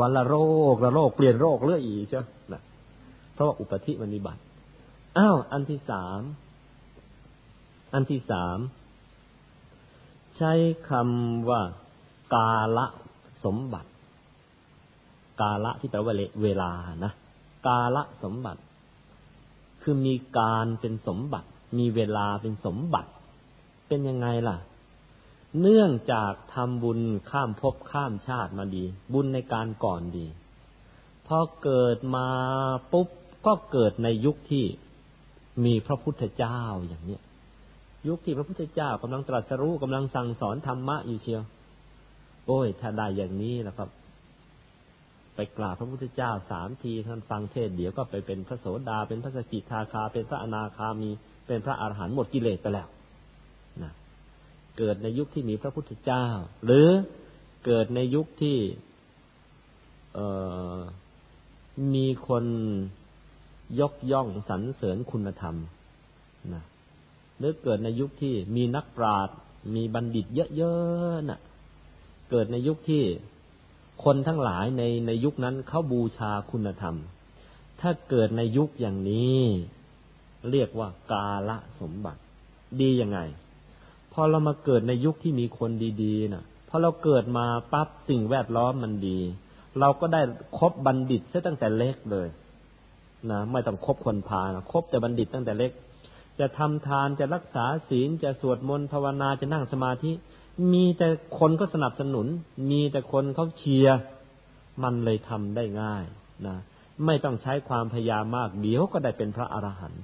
[0.00, 0.36] วันละโร
[0.72, 2.54] คละโรคเปลี่ยนโรคเรื่อยอีกใช่ไหม
[3.34, 4.42] เพราะว่าอุปธิมันมีบัตร
[5.18, 6.20] อ้าวอันที่สาม
[7.94, 8.58] อันที่สาม
[10.36, 10.52] ใช้
[10.90, 11.62] คำว่า
[12.34, 12.86] กาละ
[13.44, 13.90] สมบัติ
[15.40, 16.70] กาละที่แปลว่าเวลา
[17.04, 17.12] นะ
[17.66, 18.60] กาละสมบัติ
[19.82, 21.48] คือมีการเป็นสมบัติ
[21.78, 23.10] มีเวลาเป็นสมบัติ
[23.88, 24.56] เป็นยังไงล่ะ
[25.60, 27.00] เนื่องจากทำบุญ
[27.30, 30.26] ข้ามภพข้ามชาติมาดี บุญในการก่อนดี
[31.26, 32.28] พอเกิดมา
[32.92, 33.08] ปุ๊บ
[33.46, 34.64] ก็เกิดในยุคที่
[35.64, 37.22] มีพระพุทธเจ้าอย่างเนี้ย
[38.08, 41.42] ยุคที่พระพุทธเจ้ากำลังตรัสรู้กำลังสั่งสอนธรรมะอยู่เชียว
[42.46, 43.88] โอ้ย ถ้าได้อย่างนี้แล้วครับ
[45.40, 51.10] ไปกราบพระพุทธเจ้าสามทีท่านฟังเทศเดี๋ยวก็ไปเป็นพระโสดาเป็นพระสกิทาคา เป็นพระอนาคามี
[51.46, 52.88] เป็นพระอรหันต์หมดกิเลสไปแล้ว
[53.82, 53.92] นะ
[54.78, 56.26] เกิดในยุคที่มีพระพุทธเจ้า
[56.64, 56.88] หรือ
[57.64, 58.58] เกิดในยุคที่
[61.94, 62.44] มีคน
[63.80, 65.56] ยกย่องสรรเสริญคุณธรรม
[66.54, 66.64] นะ
[67.38, 69.36] หรือเกิดในยุคที่มีนักปราชญ์
[69.74, 71.40] มีบัณฑิตเยอะๆนะ่ะ
[72.30, 73.04] เกิดในยุคที่
[74.04, 76.96] คนทั้งหลายในในยุคนั้นเขาบูชาคุณธรรม
[77.80, 79.42] ถ้าเกิดในยุคอย่างนี้
[80.50, 82.20] เรียกว่ากาละสมบัติ
[82.80, 83.20] ดียังไง
[84.12, 85.70] พอเรามาเกิดในยุคที่มีคน
[86.02, 89.18] ดีๆนะ่ะพอเราเกิดมาปั๊บสิ่งแวดล้อมมันดี
[89.80, 90.20] เราก็ได้
[90.58, 92.28] คบบัณฑิตซะตั้งแต่เล็กเลย
[93.30, 95.72] นะไม่ต้องคบคนพาลคบแต่บัณฑิตตั้งแต่เล็ก
[96.40, 100.12] จะทำทานจะรักษาศีลจะสวดมนต์ภาวนาจะนั่งสมาธิ
[100.72, 101.08] มีแต่
[101.38, 102.26] คนก็สนับสนุน
[102.70, 103.98] มีแต่คนเขาเชียร์
[104.82, 106.04] มันเลยทำได้ง่าย
[106.46, 106.56] นะ
[107.06, 110.02] ไม่ต้องใช้ความพยายามมากเดี๋ยวก็ได้เป็นพระอรหันต์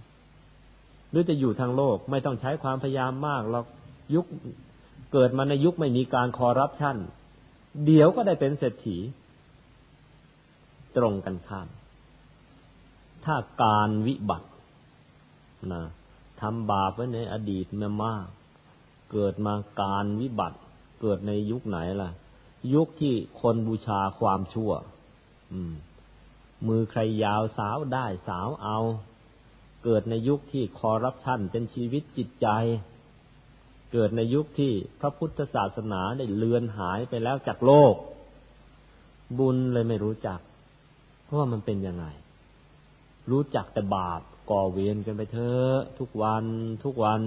[1.10, 3.66] หรือจะอยู่ทางโลก ไม่ต้องใช้ความพยายามมากหรอก
[4.14, 4.26] ยุค
[5.12, 6.97] เกิดมาในยุคไม่มีการคอร์รัปชัน
[7.86, 8.98] เดี๋ยวก็ได้เป็นเศรษฐี
[10.97, 11.68] ตรงกันข้าม
[13.24, 14.48] ถ้าการวิบัติ
[15.72, 15.85] นะ
[16.40, 18.26] ทำบาปไว้ในอดีตมามาก
[19.12, 20.59] เกิดมาการวิบัติ
[21.01, 22.10] เกิดในยุคไหนล่ะ
[22.74, 24.72] ยุคที่คนบูชาความชั่ว
[25.52, 25.74] อืม
[26.66, 28.78] มือใครยาวสาวได้สาวเอา
[29.85, 32.48] เกิดในยุคที่คอรัปชันเป็นชีวิตจิตใจ
[33.93, 37.94] เกิดในยุคที่พระพุทธศาสนาได้เลือนหายไปแล้วจากโลก
[39.39, 40.40] บุญเลยไม่รู้จัก
[41.24, 42.06] เพราะว่ามันเป็นยังไง
[43.31, 44.20] รู้จักแต่บาป
[44.51, 46.44] ก่อเวรกันไปเถอะทุกวัน
[46.85, 47.20] ทุกวัน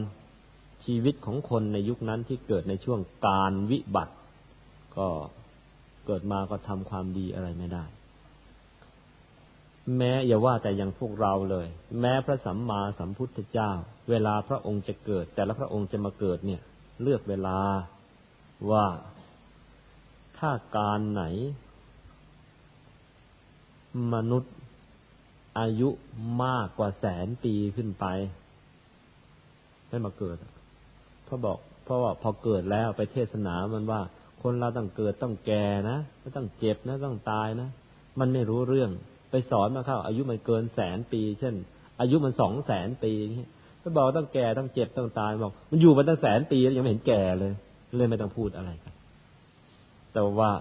[0.85, 4.15] ชีวิตของคนในยุคนั้นที่เกิดในช่วงการวิบัติ
[4.97, 5.07] ก็
[6.05, 7.85] เกิดมาก็ทำความดีอะไรไม่ได้
[9.97, 11.67] แม้อย่าว่าแต่อย่างพวกเราเลย
[11.99, 13.71] แม้พระสัมมาสัมพุทธเจ้า
[14.09, 16.61] เวลาพระองค์จะเกิด แต่ละพระองค์จะมาเกิดเนี่ย
[17.01, 17.59] เลือกเวลา
[18.71, 18.85] ว่า
[20.37, 21.23] ถ้าการไหน
[24.13, 24.53] มนุษย์
[25.59, 25.89] อายุ
[26.43, 28.05] มากกว่าแสนปีขึ้นไป
[29.87, 30.37] ไม่มาเกิด
[31.27, 34.01] เพราะบอก เพราะว่าพอเกิดแล้วไปเทศนามันว่า
[34.41, 37.69] คนเราต้องเกิดต้องแก่นะไม่ต้องเจ็บนะต้องตายนะ
[38.19, 38.89] มันไม่รู้เรื่อง
[39.31, 41.55] ไปสอนมาเข้าอายุมันเกินแสนปี เช่น
[42.01, 43.45] อายุมันสองแสนปีนี่
[43.81, 47.53] ก็บอกต้องแก่ต้องเจ็บต้องตายบอก มันอยู่มาตั้งแสนปีแล้วยังไม่เห็นแก่เลย
[47.95, 48.93] เลยไม่ต้องพูดอะไรกัน
[50.13, 50.51] แต่ว่า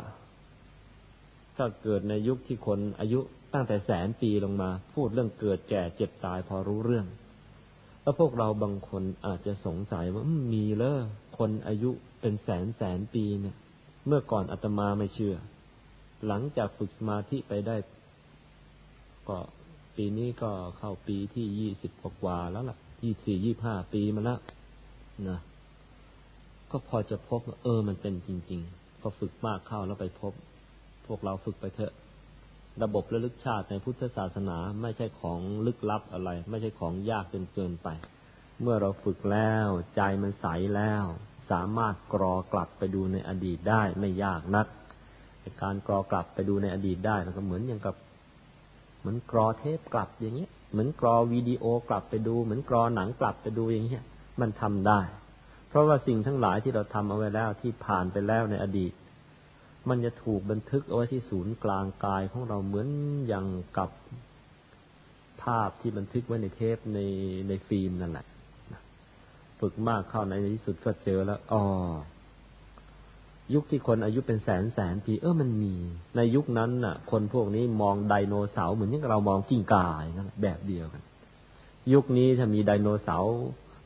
[1.57, 3.21] ถ้าเกิดในยุคที่คนอายุ
[3.55, 7.07] ตั้งแต่แสนปีลงมา พูดเรื่องเกิดแก่เจ็บตายพอรู้เรื่อง
[8.07, 10.25] แล้วพวกเราบางคนอาจจะสงสัยว่า
[10.55, 10.97] มีเลย
[11.39, 13.57] คนอายุเป็นแสนแสนปีเนี่ย
[14.07, 15.37] เมื่อก่อนอาตมาไม่เชื่อ
[16.27, 17.77] หลังจากฝึกสมาธิไปได้
[19.29, 19.39] ก็
[19.97, 21.93] ปีนี้ก็เข้าปีที่ยี่สิบ
[22.23, 24.41] กว่าแล้วล่ะยี่สี่ยี่ห้าปีมาแล้ว
[25.29, 25.39] นะ
[26.71, 30.33] ก็พอจะพบเออมันเป็นจริง ๆ พอฝึกมากเข้าแล้วไปพบ
[31.07, 31.93] พวกเราฝึกไปเถอะ
[32.83, 37.89] ระบบระลึกชาติในพุทธศาสนาไม่ใช่ของลึกลับอะไร ไม่ใช่ของยากจนเกินไป
[38.61, 40.47] เมื่อเราฝึกแล้วใจมันใส
[40.77, 41.05] แล้ว
[41.51, 44.67] สามารถกรอกลับไปดูในอดีตได้ไม่ยากนัก
[45.63, 47.97] การกรอกลับไปดูในอดีตได้แล้วก็เหมือนอย่างกับ
[49.01, 54.05] เหมือนกรอเทปกลับอย่างเงี้ย เหมือนกรอวิดีโอกลับไปดู เหมือนกรอหนังกลับไปดูอย่างเงี้ย
[54.41, 55.01] มันทำได้
[55.69, 58.93] เพราะว่าสิ่งทั้งหลายที่เราทำเอาไว้แล้วที่ผ่านไปแล้วในอดีต
[59.89, 62.89] มันจะถูกบันทึกเอาไว้ที่ศูนย์กลางกายของเราเหมือน
[63.27, 63.47] อย่าง
[63.77, 63.91] กับ
[65.43, 66.99] ภาพที่บันทึกไว้ในเทปใน
[67.49, 68.27] ในฟิล์มนั่นแหละ
[69.61, 71.63] ฝึกมากเข้าในที่สุดก็เจอแล้วอ๋อ
[73.55, 75.75] ยุคที่คนอายุเป็นแสนแสนปี เออมันมี
[76.17, 81.03] ในยุคนั้นน่ะ คนพวกนี้มองไดโนเสาร์เหมือนที่เรามองกิ้งก่าอย่างนั้นแบบเดียวกัน
[81.93, 83.35] ยุคนี้ถ้ามีไดโนเสาร์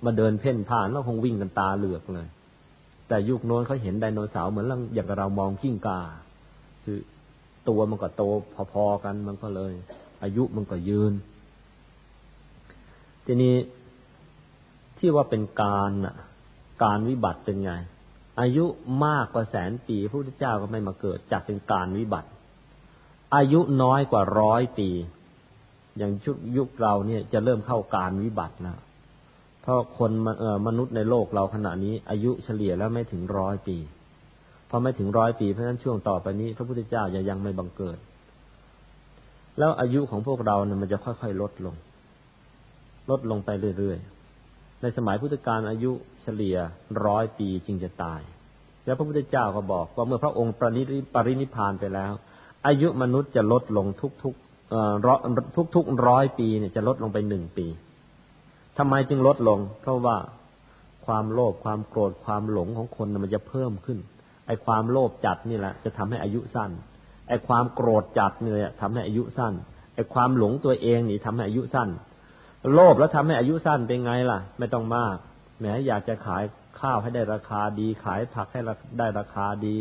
[0.05, 2.27] มาเดินเพ่นผ่านแล้วคงวิ่งกันตาเหลือกเลย
[3.11, 6.01] แต่ยุคโน้นเขาเห็นไดโนเสาร์เหมือนอย่างเรามองกิ้งก่า
[6.85, 6.99] คือ
[7.69, 8.23] ตัวมันก็โต
[8.73, 9.73] พอๆกันมันก็เลย
[10.23, 11.13] อายุมันก็ยืน
[13.27, 13.57] ทีนี้
[14.99, 16.17] ที่ว่าเป็นการน่ะ
[16.85, 17.73] การวิบัติเป็นไง
[18.41, 18.65] อายุ
[19.05, 22.29] มากกว่าแสนปีพระพุทธเจ้าก็ไม่มาเกิดจักเป็นการวิบัติ
[23.35, 24.89] อายุน้อยกว่าร้อยปี
[25.99, 28.79] อย่างชุดยุคเราเนี่ยจะเริ่มเข้าการวิบัติแล้ว
[29.63, 30.11] เพราะคน
[30.67, 33.77] มนุษย์ในโลกเราขณะนี้ อายุเฉลี่ยแล้วไม่ถึงร้อยปี
[34.71, 37.99] พอไม่ถึงร้อยปีเพราะฉะนั้นช่วงต่อไปนี้ พระพุทธเจ้ายังไม่บังเกิด
[39.59, 41.75] แล้วอายุของพวกเราเนี่ยมันจะค่อยๆลดลง
[43.11, 45.93] ลดลงไปเรื่อยๆในสมัยพุทธกาลอายุ
[46.23, 46.57] เฉลี่ย
[47.07, 48.21] ร้อยปีจึงจะตาย
[48.85, 50.83] แล้วพระพุทธเจ้าก็บอกว่าเมื่อพระองค์ปริ
[51.15, 52.13] ปรินิพานไปแล้ว
[52.67, 54.21] อายุมนุษย์จะลดลงทุกๆ
[55.75, 57.67] ทุกๆร้อยปีเนี่ยจะลดลงไปหนึ่งปี
[58.83, 60.17] ทำไมจึงลดลง เพราะว่า
[61.07, 63.99] ความโลภความโกรธความหลงของคนมันจะเพิ่มขึ้น
[64.47, 66.71] ไอ้ความโลภจัดนี่แหละ จะทำให้อายุสั้น
[67.29, 69.53] ไอ้ความโกรธจัดเนี่ยทำให้อายุสั้น
[69.95, 71.89] ไอ้ความหลงตัวเองนี่ทำให้อายุสั้น
[72.75, 75.17] โลภแล้วทำให้อายุสั้นเป็นไงล่ะ ไม่ต้องมาก
[75.59, 76.43] แหมอยากจะขาย
[76.81, 78.61] ข้าวให้ได้ราคาดี ขายผักให้
[78.99, 79.77] ได้ราคาดี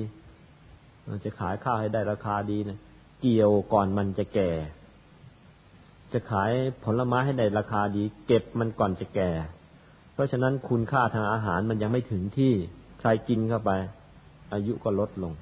[1.26, 2.80] จะขายข้าวให้ได้ราคาดีเนี่ย
[3.22, 4.52] เกี่ยวก่อนมันจะแก่
[6.14, 6.52] จะขาย
[6.84, 9.32] ผลไม้ให้ได้ราคาดี เก็บมันก่อนจะแก่
[10.14, 12.54] เพราะฉะนั้นคุณค่าทางอาหารมันยังไม่ถึงที่
[13.00, 13.72] ใครกินเข้าไป
[14.54, 15.34] อายุก็ลดลง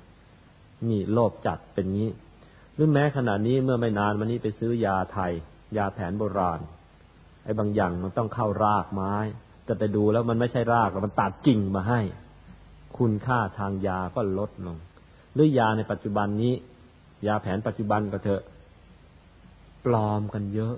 [0.88, 2.10] นี่โลภจัดเป็นนี้
[2.76, 5.34] หรือแม้ขณะนี้เมื่อไม่นานวันนี้ไปซื้อยาไทย
[5.78, 6.60] ยาแผนโบราณ
[7.44, 9.16] ไอ้บางอย่างมันต้องเข้ารากไม้
[9.66, 12.02] แต่ไปดูแล้วมันไม่ใช่รากมันตัดกิ่งมาให้
[12.98, 14.78] คุณค่าทางยาก็ลดลง
[15.34, 16.54] หรือยาในปัจจุบันนี้
[17.28, 18.44] ยาแผนปัจจุบันก็เถอะ
[19.86, 20.76] ปลอมกันเยอะ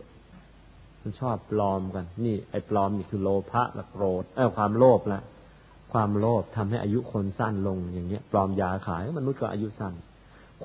[1.01, 5.21] มันชอบปลอมกัน นี่ ไอ้ปลอมนี่คือโลภะและโกรธเออความโลภละ
[5.93, 9.93] ความโลภทำให้อายุคนสั้นลงอย่างเงี้ย ปลอมยาขายมนุษย์ก็อายุสั้น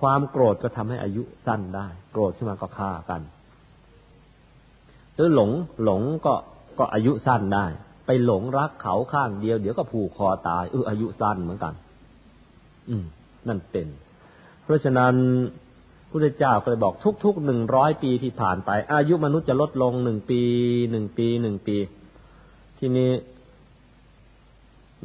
[0.01, 3.21] ความโกรธก็ทำให้อายุสั้นได้ โกรธขึ้นมาก็ฆ่ากัน
[5.15, 5.51] หรือหลง
[5.85, 6.35] หลงก็
[6.79, 7.67] ก็อายุสั้นได้
[8.07, 11.75] ไปหลงรักเขาข้างเดียว เดี๋ยวก็ผูกคอตายเอออายุสั้นเหมือนกัน
[12.89, 13.05] อืม
[13.49, 13.89] นั่นเป็น
[14.65, 15.15] เพราะฉะนั้น
[16.15, 20.41] พระเจ้าเคยบอกทุกๆหนึ่งร้อยปีที่ผ่านไป อายุมนุษย์จะลดลงหนึ่งปี
[20.91, 21.77] หนึ่งปีหนึ่งปี
[22.79, 23.11] ทีนี้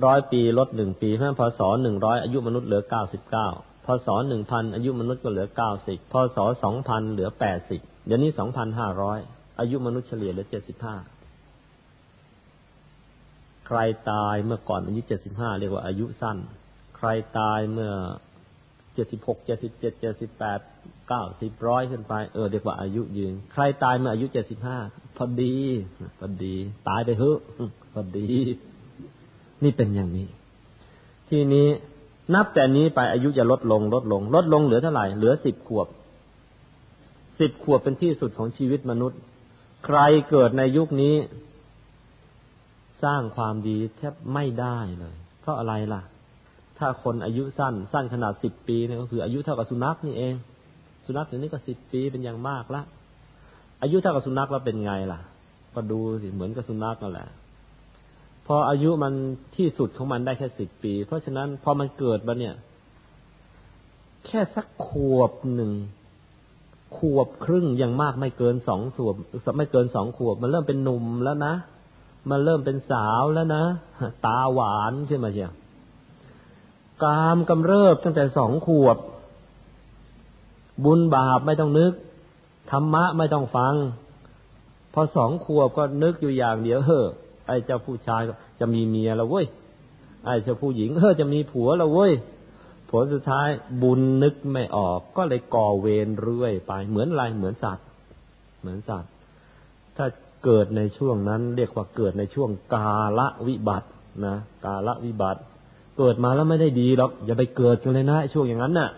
[0.05, 3.47] ร้อยปีลดหนึ่งปีเพราะพศหนึ่งร้อยอายุมนุษย์เหลือเก้าสิบเก้า
[3.85, 9.19] พศหนึ่งพันอายุมนุษย์ก็เหลือเก้าสิบพศสองพันเหลือแปดสิบเดี๋ยวนี้สองพันห้าร้อย
[9.59, 10.95] อายุมนุษย์เฉลี่ยเหลือเจ็ดสิบห้า
[13.67, 13.79] ใคร
[14.11, 16.37] ตายเมื่อก่อนอายุเจ็ดสิบห้าเรียกว่าอายุสั้น
[16.97, 17.07] ใคร
[17.39, 17.91] ตายเมื่อ
[18.99, 20.59] จ็ดสิบหกเจ็ดสิบเจ็ดเจ็ดสิบแปด
[21.07, 24.77] เก้าสิบร้อยขึ้นไป เออเรียกว่าอายุยืน ใครตายเมื่ออายุเจ็ดสิบห้า
[25.17, 25.55] พอดี
[26.19, 26.55] พอดี
[26.89, 27.37] ตายไปเถอะ
[27.93, 28.29] พอดี
[29.63, 30.27] นี่เป็นอย่างนี้
[31.29, 31.67] ทีนี้
[32.33, 35.87] นับแต่นี้ไปอายุจะลดลง ลดลง ลดลงเหลือเท่าไหร่ เหลือสิบขวบ
[37.39, 39.19] สิบขวบเป็นที่สุดของชีวิตมนุษย์
[39.85, 39.99] ใคร
[40.29, 41.15] เกิดในยุคนี้
[43.03, 46.01] สร้างความดีแทบไม่ได้เลย เพราะอะไรล่ะ
[46.79, 50.33] ถ้าคนอายุสั้น สั้นขนาดสิบปีเนี่ยก็คืออายุเท่ากับสุนัขนี่เอง
[51.05, 52.81] สุนัขอย่างนี้ก็สิบปีเป็นอย่างมากละ
[53.81, 55.19] อายุเท่ากับสุนัขแล้วเป็นไงล่ะ
[55.75, 57.27] ก็ดูสิเหมือนกับสุนัขนั่นแหละ
[58.45, 59.13] พออายุมัน
[59.55, 62.55] ที่สุดของมันได้แค่สิบปี เพราะฉะนั้นพอมันเกิดมาเนี่ย
[64.25, 65.71] แค่สักขวบหนึ่ง
[66.97, 69.15] ขวบครึ่งยังมากไม่เกินสองสวบ
[69.57, 71.53] ไม่เกินสองขวบ มันเริ่มเป็นหนุ่มแล้วนะ
[72.29, 73.63] มันเริ่มเป็นสาวแล้วนะ
[74.25, 75.53] ตาหวานขึ้นมาเชียว
[77.03, 78.97] กามกำเริบตั้งแต่สองขวบ
[80.85, 81.93] บุญบาปไม่ต้องนึก
[82.71, 83.75] ธรรมะไม่ต้องฟัง
[84.93, 87.05] พอสองขวบก็นึกอยู่อย่างเดียวเฮ้อ
[87.47, 88.21] ไอ้เจ้าผู้ชาย
[88.59, 89.45] จะมีเมียแล้วเว้ย
[90.25, 92.13] ไอ้เจ้าผู้หญิงเฮ้อจะมีผัวแล้วเว้ย
[92.89, 93.47] ผลสุดท้าย
[93.81, 97.85] บุญนึกไม่ออก ก็เลยก่อเวรเรื่อยไป เหมือนอะไรเหมือนสัตว์
[98.59, 99.11] เหมือนสัตว์
[99.97, 100.05] ถ้า
[100.45, 103.87] เกิดในช่วงนั้น เรียกว่าเกิดในช่วงกาละวิบัติ
[104.25, 104.35] นะ
[104.65, 105.41] กาละวิบัติ
[105.99, 108.89] เกิดมาแล้วไม่ได้ดีหรอกอย่าไปเกิดกันเลยนะช่วงอย่างนั้นน่ะ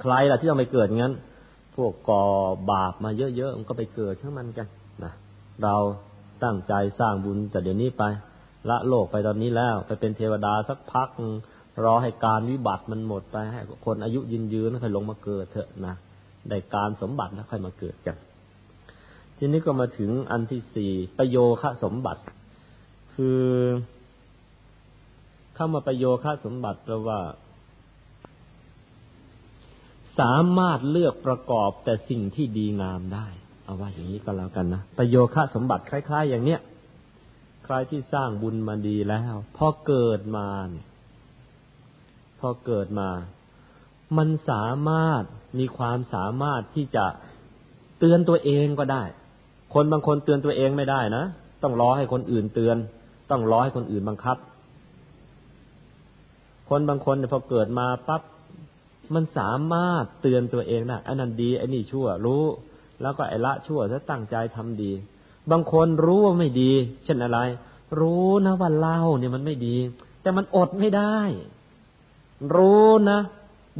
[0.00, 1.14] ใครล่ะที่ต้องไปเกิดงั้น
[1.76, 2.22] พวกก่อ
[2.70, 4.66] บาปมาเยอะๆมันก็ไปเกิดข้างมันกัน
[5.04, 5.12] นะ
[5.62, 5.76] เรา
[6.44, 8.02] ตั้งใจสร้างบุญแต่เดี๋ยวนี้ไป
[8.70, 11.08] ละโลกไปตอนนี้แล้ว ไปเป็นเทวดาสักพัก
[11.84, 15.94] รอให้การวิบัติมันหมดไปให้คนอายุยืนยืนค่อยลงมาเกิดเถอะนะ
[16.48, 18.16] ได้การสมบัติแล้วค่อยมาเกิดกัน
[19.36, 22.22] ทีนี้ก็มาถึงอันที่สี่ประโยคสมบัติ
[23.16, 23.42] คือ
[25.54, 27.20] เข้ามาประโยคะสมบัติแปลว่า
[30.20, 33.26] สามารถเลือกประกอบแต่สิ่งที่ดีงามได้
[33.64, 36.60] เอาว่าอย่างนี้ก็แล้วกันนะประโยคะสมบัติคล้าย ๆ อย่างเนี้ย
[37.64, 40.48] ใครที่สร้างบุญมาดีแล้วพอเกิดมา
[42.40, 43.10] พอเกิดมา
[44.18, 45.22] มันสามารถ
[45.58, 47.04] มีความสามารถที่จะ
[47.98, 49.02] เตือนตัวเองก็ได้
[49.74, 51.24] คนบางคนเตือนตัวเองไม่ได้นะ
[51.62, 52.76] ต้องรอให้คนอื่นเตือน
[53.30, 54.36] ต้องรอให้คนอื่นบังคับ
[56.68, 58.22] คนบางคนพอเกิดมาปั๊บ
[59.14, 62.44] มันสามารถเตือนตัวเองได้อันนั้นดีไอ้นี่ชั่ว รู้
[63.02, 64.92] แล้วก็ไอ้ละชั่วจะตั้งใจทำดี
[65.50, 66.72] บางคนรู้ว่าไม่ดี
[67.04, 67.38] เช่นอะไร
[68.00, 69.76] รู้นะว่าเล่าเนี่ยมันไม่ดี
[70.22, 71.16] แต่มันอดไม่ได้
[72.56, 73.18] รู้นะ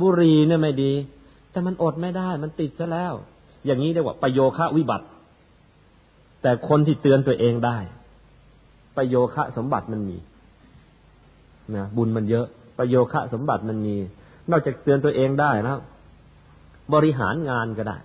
[0.00, 0.92] บุรีเนี่ยไม่ดี
[1.50, 3.14] แต่มันอดไม่ได้ มันติดซะแล้ว
[3.66, 5.06] อย่างนี้เรียกว่าประโยคะวิบัติ
[6.42, 7.78] แต่คนที่เตือนตัวเองได้
[8.96, 10.18] ประโยคะสมบัติมันมี
[11.76, 12.46] นะบุญมันเยอะ
[12.78, 13.96] ประโยคะสมบัติมันมี
[14.50, 15.78] นอกจากเตือนตัวเองได้แล้ว
[16.94, 17.96] บริหารงานก็ได้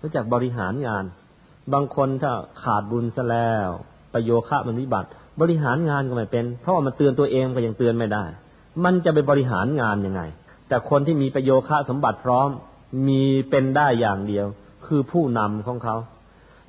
[0.00, 1.04] รู้จักบริหารงาน
[1.72, 2.32] บางคนถ้า
[2.62, 3.68] ขาดบุญซะแล้ว
[4.14, 5.08] ประโยคะมันวิบัติ
[5.40, 8.24] บริหารงานก็ไม่เป็น เพราะว่ามันเตือนตัวเองก็ยังเตือนไม่ได้
[8.84, 10.22] มันจะไปบริหารงานยังไง
[10.68, 12.48] แต่คนที่มีประโยคะสมบัติพร้อม
[13.08, 14.46] มีเป็นได้อย่างเดียว
[14.86, 15.96] คือผู้นำของเขา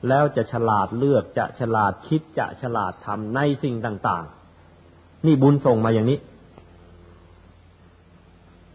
[0.09, 4.25] แล้วจะฉลาดเลือกจะฉลาดคิดจะฉลาดทำในสิ่งต่าง
[4.75, 6.19] ๆ นี่บุญส่งมาอย่างนี้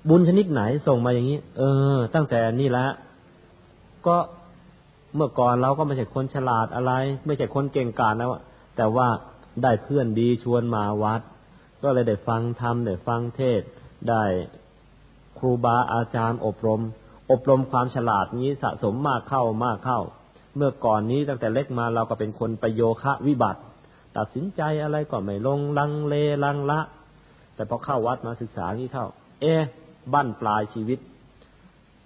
[0.09, 1.62] บุญชนิดไหนส่งมาอย่างนี้ เอ
[1.97, 2.86] อ ตั้งแต่นี่ละ
[4.07, 4.16] ก็
[5.16, 6.93] เมื่อก่อนเราก็ไม่ใช่คนฉลาดอะไร
[7.27, 8.43] ไม่ใช่คนเก่งกาจนะ
[8.77, 9.09] แต่ว่า
[9.62, 11.20] ได้เพื่อนดีชวนมาวัด
[11.82, 13.61] ก็เลยได้ฟังธรรมได้ฟังเทศ
[14.09, 14.24] ได้
[15.39, 16.81] ครูบาอาจารย์อบรม
[17.31, 23.60] อบรมความฉลาดนี้สะสมมากเข้ามากเข้าเมื่อก่อนนี้ตั้งแต่เล็กมาเราก็เป็นคนประโยคะวิบัติ
[24.16, 26.14] ตัดสินใจอะไรก็ไม่ลงลังเล
[26.44, 26.80] ลังละ
[27.54, 29.06] แต่พอเข้าวัดมาศึกษานี้เข้า
[29.40, 29.54] เอ๊
[30.12, 30.98] บั้นปลายชีวิต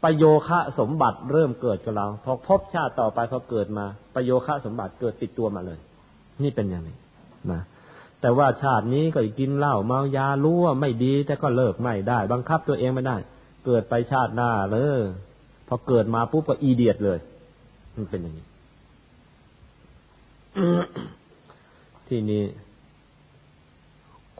[0.02, 5.78] ประโยคะสมบัติเริ่มเกิดกับเรา พอพบชาติต่อไปพอเกิดมา ประโยคะสมบัติเกิดติดตัวมาเลย
[6.42, 6.96] นี่เป็นอย่างนี้
[7.52, 7.62] นะ
[8.20, 13.16] แต่ว่าชาตินี้ก็กินเหล้าเมายารู้ว่าไม่ดี แต่ก็เลิกไม่ได้ บังคับตัวเองไม่ได้
[13.66, 15.00] เกิดไปชาติหน้าเลย
[15.68, 17.18] พอเกิดมาปุ๊บก็อีเดียดเลย
[17.94, 18.46] มันเป็นอย่างนี้
[22.08, 22.44] ที่นี้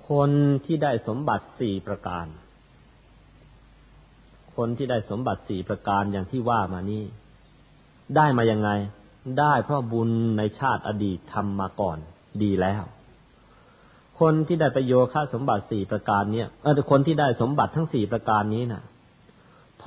[0.09, 0.31] คน
[0.65, 2.27] ที่ได้สมบัติสี่ประการ
[4.57, 7.03] คนที่ได้สมบัติสี่ประการอย่างที่ว่ามานี้
[8.17, 8.71] ได้มายังไง
[9.41, 11.99] ได้เพราะบุญในชาติอดีตทำมาก่อน
[12.43, 12.83] ดีแล้ว
[14.21, 18.83] คนที่ได้ประโยชน์ค่าสมบัติสี่ประการเนี้ยเออคนที่ได้สมบัติทั้งสี่ประการนี้นะ่ะ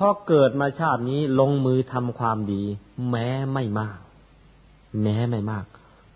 [0.06, 2.62] อเกิดมาชาตินี้ลงมือทำความดี
[3.10, 3.98] แม้ไม่มาก
[5.02, 5.64] แม้ไม่มาก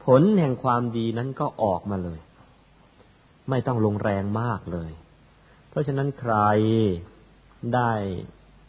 [0.04, 2.20] ผลแห่งความดีนั้นก็ออกมาเลย
[3.50, 4.92] ไม่ต้องลงแรงมากเลย
[5.68, 6.36] เพราะฉะนั้นใคร
[7.74, 7.92] ได้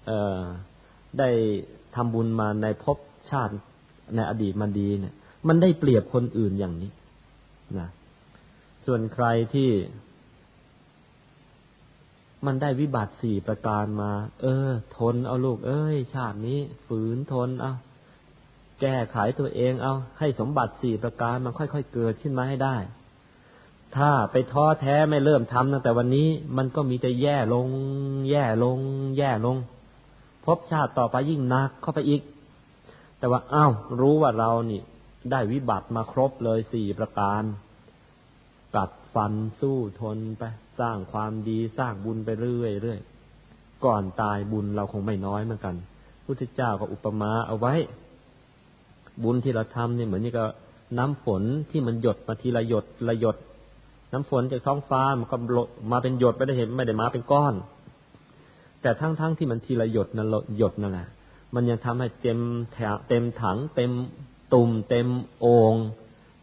[0.05, 0.41] เอ่อ
[1.19, 1.29] ได้
[1.95, 2.97] ทำบุญมาในภพ
[3.31, 3.53] ชาติ
[4.15, 5.15] ในอดีตมันดีเนี่ย
[5.47, 6.91] มันได้เปรียบคนอื่นอย่างนี้
[7.79, 7.89] นะ
[8.85, 9.69] ส่วนใครที่
[12.45, 14.11] มันได้วิบัติสี่ประการมา
[14.41, 17.73] เออ ทนเอาลูก เอ้ย ชาตินี้ ฝืนทนเอา
[18.81, 22.77] แก้ไขตัวเองเอาให้สมบัติสี่ประการมันค่อยๆเกิดขึ้นมาให้ได้
[23.95, 27.67] ถ้าไปท้อแท้ไม่เริ่มทำตั้งแต่วันนี้ มันก็มีแต่แย่ลง
[28.29, 28.79] แย่ลง
[29.17, 29.57] แย่ลง
[30.45, 32.21] พบชาติต่อไปยิ่งหนักเข้าไปอีก
[33.19, 34.81] แต่ว่าอ้าวรู้ว่าเรานี่
[35.31, 37.43] ได้วิบัติมาครบเลยสี่ประการ
[38.75, 40.43] กัดฟันสู้ทนไป
[40.79, 42.99] สร้างความดีสร้างบุญไปเรื่อยเรื่อย
[43.85, 45.75] ก่อนตายบุญเราคงไม่น้อยเหมือนกัน
[46.25, 47.73] พุทธเจ้าก็อุปมาเอาไว้
[49.23, 50.45] บุญที่เราทำเนี่ยเหมือนนี่ก็
[50.97, 53.37] น้ำฝนที่มันหยดมาทีละหยดละหยด
[54.13, 55.35] น้ำฝนจากท้องฟ้ามันก็
[55.91, 57.53] มาเป็นหยดไม่ได้เห็นไม่ได้มาเป็นก้อน
[58.81, 60.27] แต่ทั้งๆทที่มันทีละหยดนั่น
[60.57, 61.07] หยดนั่นแหละ
[61.55, 62.39] มันยังทำให้เต็ม
[62.73, 62.77] แถ
[63.09, 63.91] เต็มถัง เต็ม
[64.53, 65.07] ตุ่ม เต็ม
[65.39, 65.75] โอง่ง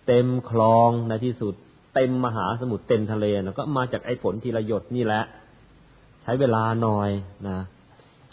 [0.07, 1.55] เต็มคลองในที่สุด
[1.95, 5.23] เต็มมหาสมุทรเต็มทะเลนะก็มาจากไอ้ฝนทีละหยดนี่แหละ
[6.23, 7.11] ใช้เวลาหน่อย
[7.49, 7.59] นะ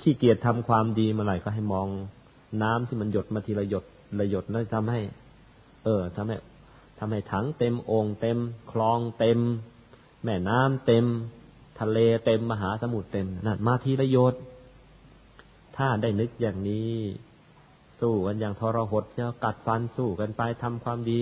[0.02, 1.88] ขี้เกียจทำความดีเมื่อไหร่ก็ให้มอง
[2.64, 3.84] น้ำที่มันหยดมาทีละหยด
[4.20, 5.02] ละหยดแล้วทำให้
[5.84, 6.38] เออทำให้
[7.00, 8.38] ทำให้ถังเต็มองค์เต็ม
[8.72, 9.40] คลองเต็ม
[10.24, 11.06] แม่น้ำเต็ม
[11.80, 14.34] ทะเลเต็มมหาสมุทรเต็มนั่นมาทีละหยด
[15.78, 16.94] ถ้าได้นึกอย่างนี้
[18.00, 21.20] สู้กันอย่างทรหดเชียวกัดฟันสู้กันไปทำความดี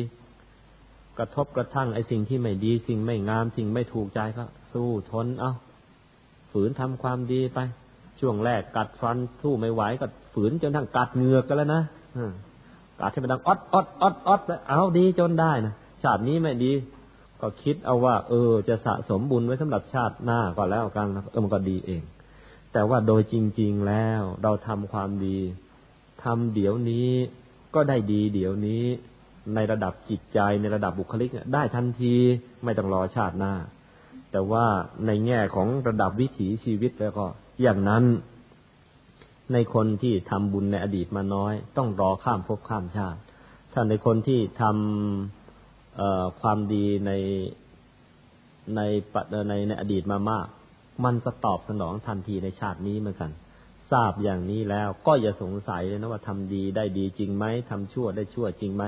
[1.20, 4.44] กระทบกระทั่งไอ้สิ่งที่ไม่ดีสิ่งไม่งามสิ่งไม่ถูกใจก็
[4.74, 5.54] สู้ทนเอา
[6.52, 7.60] ฝืนทำความดีไป
[8.20, 11.84] ช่วงแรกกัดฟันสู้ไม่ไหวก็ฝืนจนทั้งกัดเหงือกกันแล้วนะ
[13.02, 15.74] กัดให้มันดังอดอดอดอดแล้วเอาดีจนได้นะ
[16.04, 16.74] ชาตินี้ไม่ดี
[17.42, 22.02] ก็คิดเอาว่า เออ จะสะสมบุญไว้สำหรับชาติหน้าก็แล้วกันเออมันก็ดีเอง
[22.74, 25.38] แต่ว่าโดยจริง ๆแล้ว เราทำความดี
[26.24, 27.10] ทำเดี๋ยวนี้
[27.76, 28.86] ก็ได้ดีเดี๋ยวนี้
[29.56, 32.16] ในระดับจิตใจในระดับบุคลิกได้ทันที
[32.64, 33.54] ไม่ต้องรอชาติหน้า
[34.32, 34.66] แต่ว่า
[35.08, 37.26] ในแง่ของระดับวิถีชีวิตแล้วก็
[37.62, 38.04] อย่างนั้น
[39.54, 43.20] ในคนที่ทำบุญในอดีตมาน้อย ต้องรอข้ามภพข้ามชาติ
[43.74, 47.12] ถ้าในคนที่ทำความดีใน
[48.76, 48.82] ใน
[49.50, 50.48] ในในอดีตมามาก
[51.06, 53.32] มันก็ตอบสนองทันทีในชาตินี้เหมือนกัน
[53.92, 58.84] ทราบอย่างนี้แล้วก็อย่าสงสัยเลยนะว่าทำดีได้ดีจริงไหมทำชั่วได้ชั่วจริงไหม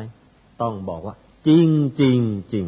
[0.61, 1.15] ต้องบอกว่า
[1.47, 1.67] จริง
[1.99, 2.19] จริง
[2.53, 2.65] จริง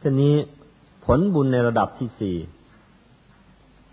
[0.00, 0.34] ทีนี้
[1.04, 2.36] ผลบุญในระดับที่สี่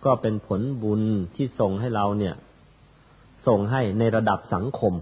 [0.05, 1.01] ก็เป็นผลบุญ
[1.35, 2.35] ที่ส่งให้เราเนี่ย
[3.47, 4.93] ส่งให้ในระดับสังคม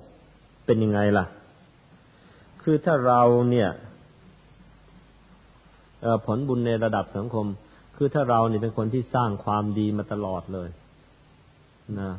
[0.65, 1.25] เป็นยังไงล่ะ
[2.61, 3.69] คือถ้าเราเนี่ย
[6.25, 7.45] ผลบุญในระดับสังคม
[7.95, 10.69] คือถ้าเราเนี่ยเป็นคนที่สร้างความดีมาตลอดเลย
[11.99, 12.11] นะ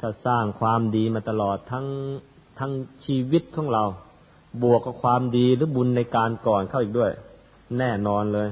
[0.00, 1.86] ถ้าสร้างความดีมาตลอดทั้ง
[2.64, 2.76] ทั้ง
[3.06, 3.84] ชีวิตของเรา
[4.62, 7.12] บวกกับความดีหรือบุญในการก่อนเข้าอีกด้วย
[7.78, 8.48] แน่นอนเลย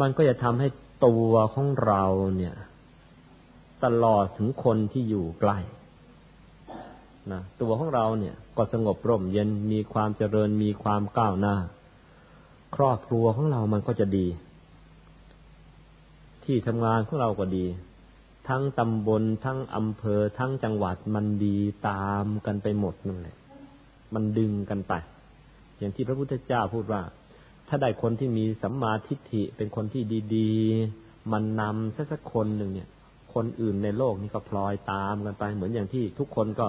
[0.00, 0.68] มันก็จะทำให้
[1.06, 2.02] ตัวของเรา
[2.36, 2.54] เนี่ย
[3.84, 5.58] ตลอดถึงคนที่อยู่ใกล้
[7.32, 11.56] นะตัวของเราเนี่ยก็สงบร่มเย็นมีความเจริญมีความก้าวหน้า
[12.76, 14.26] ครอบครัวของเรามันก็จะดี
[16.44, 17.64] ที่ทำงานของเราก็ดี
[18.48, 21.56] ทั้งตำบล ทั้งอำเภอ ทั้งจังหวัดมันดี
[21.88, 23.36] ตามกันไปหมดนั่นแหละ
[24.14, 24.92] มันดึงกันไป
[25.78, 27.02] อย่างที่พระพุทธเจ้าพูดว่า
[27.68, 30.02] ถ้าได้คนที่มีสัมมาทิฏฐิเป็นคนที่
[30.36, 32.88] ดีๆ มันนำสักสักคนหนึ่งเนี่ย
[33.34, 36.68] คนอื่นในโลกนี้ก็พลอยตามกันไป เหมือนอย่างที่ทุกคนก็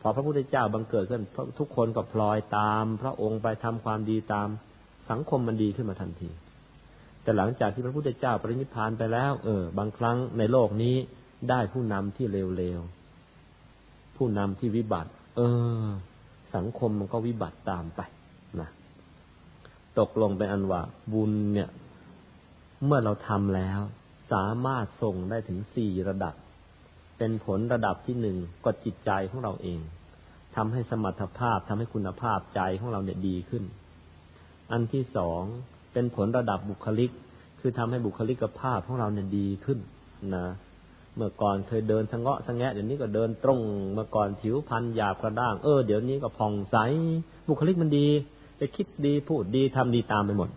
[0.00, 1.22] พอพระพุทธเจ้าบังเกิดขึ้น
[1.58, 4.48] ทุกคนก็พลอยตาม พระองค์ไปทำความดีตาม
[5.10, 6.30] สังคมมันดีขึ้นมาทันที
[7.26, 10.96] แต่หลังจากที่พระพุทธเจ้าปรินิพพานไปแล้ว เออ บางครั้งในโลกนี้
[11.50, 15.40] ได้ผู้นำที่เร็วๆ ผู้นำที่วิบัติ เอ
[15.82, 15.84] อ
[16.54, 18.00] สังคมมันก็วิบัติตามไป
[18.60, 18.68] นะ
[19.98, 20.82] ตกลงเป็นอันว่า
[21.12, 21.68] บุญเนี่ย
[22.84, 23.80] เมื่อเราทำแล้ว
[24.32, 26.34] สามารถส่งได้ถึงสี่ระดับ
[27.18, 29.80] เป็นผลระดับที่หนึ่งก็จิตใจของเราเอง
[30.56, 33.64] ทำให้สมรรถภาพทำให้คุณภาพใจของเราเนี่ยดีขึ้น
[34.72, 35.42] อันที่สอง
[35.96, 37.10] เป็นผลระดับบุคลิก
[37.60, 39.78] คือทำให้บุคลิกภาพของเราเนี่ยดีขึ้น
[40.34, 40.46] นะ
[41.16, 43.60] เมื่อก่อนเคยเดินสงเงาะสงแงะเดี๋ยวนี้ก็เดินตรง
[43.92, 46.76] เมื่อก่อนผิวพรรณหยาบกระด้าง เออเดี๋ยวนี้ก็ผ่องใส
[47.48, 48.08] บุคลิกมันดี
[48.60, 50.50] จะคิดดีพูดดีทำดีตามไปหมด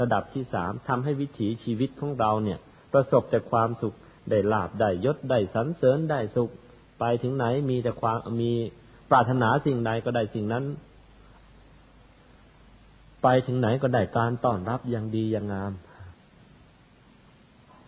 [0.00, 2.58] ระดับที่สามทำให้วิถีชีวิตของเราเนี่ย
[2.92, 3.94] ประสบแต่ความสุข
[4.30, 6.50] ได้ลาบได้ยศได้สรรเสริญได้สุข
[6.98, 8.52] ไปถึงไหนมีแต่ความมี
[9.10, 10.64] ปรารถนาสิ่งใดก็ได้สิ่งนั้น
[13.22, 15.72] ไปถึงไหนก็ได้การต้อนรับอย่างดีอย่างงาม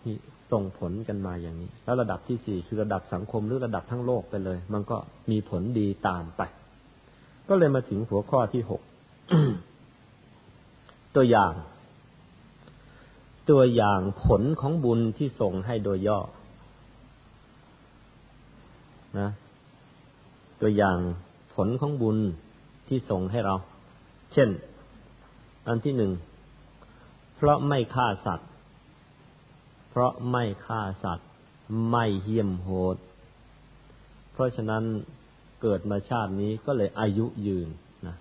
[0.05, 0.17] นี่
[0.51, 4.97] ส่งผลกันมาอย่างนี้ แล้วระดับที่สี่คือระดับสังคมหรือระดับทั้งโลกไปเลย มันก็
[5.31, 6.41] มีผลดีตามไป
[7.49, 8.81] ก็เลยมาถึงหัวข้อที่หก
[11.15, 11.53] ตัวอย่าง
[13.49, 16.19] ตัวอย่างผลของบุญที่ส่งให้โดยย่อ
[19.19, 19.29] นะ
[20.61, 20.97] ตัวอย่าง
[21.55, 22.17] ผลของบุญ
[22.87, 23.55] ที่ส่งให้เรา
[24.33, 24.49] เช่น
[25.69, 26.11] อันที่หนึ่ง
[27.35, 28.49] เพราะไม่ฆ่าสัตว์
[29.89, 31.27] เพราะไม่ฆ่าสัตว์
[31.89, 32.97] ไม่เหี้ยมโหด
[34.31, 34.83] เพราะฉะนั้น
[35.61, 37.67] เกิดมาชาตินี้ก็เลยอายุยืน
[38.07, 38.15] นะ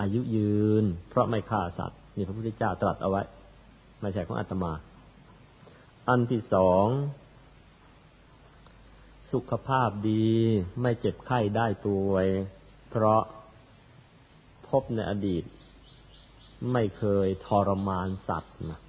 [0.00, 3.22] อายุยืน เพราะไม่ฆ่าสัตว์นี่พระพุทธเจ้าตรัสเอาไว้
[4.00, 4.72] ไม่ใช่ของอาตมา
[6.08, 6.86] อันที่สอง
[9.32, 10.26] สุขภาพดี
[10.80, 12.14] ไม่เจ็บไข้ได้ป่ว
[12.90, 13.22] เพราะ
[14.68, 15.44] พบในอดีต
[16.72, 18.80] ไม่เคยทรมานสัตว์นะ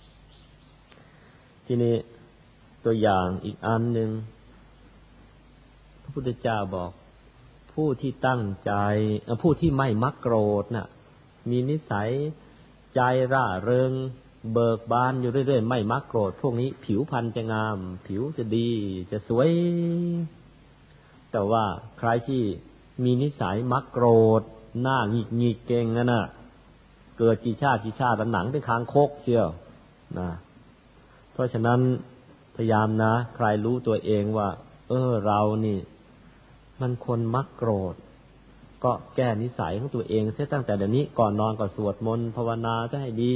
[1.66, 1.96] ทีนี้
[2.86, 4.10] ตัวอย่างอีกอันหนึ่ง
[6.02, 6.92] พระพุทธเจ้าบอก
[7.74, 8.74] ผู้ที่ตั้งใจ
[9.44, 10.88] ผู้ที่ไม่มักโกรธนะ่ะ
[11.50, 12.10] มีนิสัย
[12.96, 13.02] ใจ
[13.34, 13.92] ร่าเริง
[14.54, 17.78] เบิกบานอยู่เรื่อยๆ ไม่มักโกรธ พวกนี้ ผิวพรรณจะงาม
[18.08, 18.70] ผิวจะดี
[19.12, 19.50] จะสวย
[21.32, 21.66] แต่ว่า
[22.00, 22.42] ใครที่
[23.04, 24.08] มีนิสัยมักโกร
[24.40, 24.42] ธ
[24.82, 26.26] หน้าหงิกหงิกเก่งนั่นน่ะ
[27.18, 29.48] เกิดกี่ชาติกี่ชาติหนังเป็นคางคกเชียว
[30.20, 30.30] นะ
[31.34, 31.80] เพราะฉะนั้น
[32.56, 34.50] พยายามนะ ใครรู้ตัวเองว่า
[34.90, 35.78] เออเรานี่
[36.82, 43.36] มันคนมักโกรธกก็แก้นิสัยของตัวเองเสียตั้งแต่เดี๋ยวนี้ก่อนนอนก็สวดมนต์ภาวนาจะให้ดี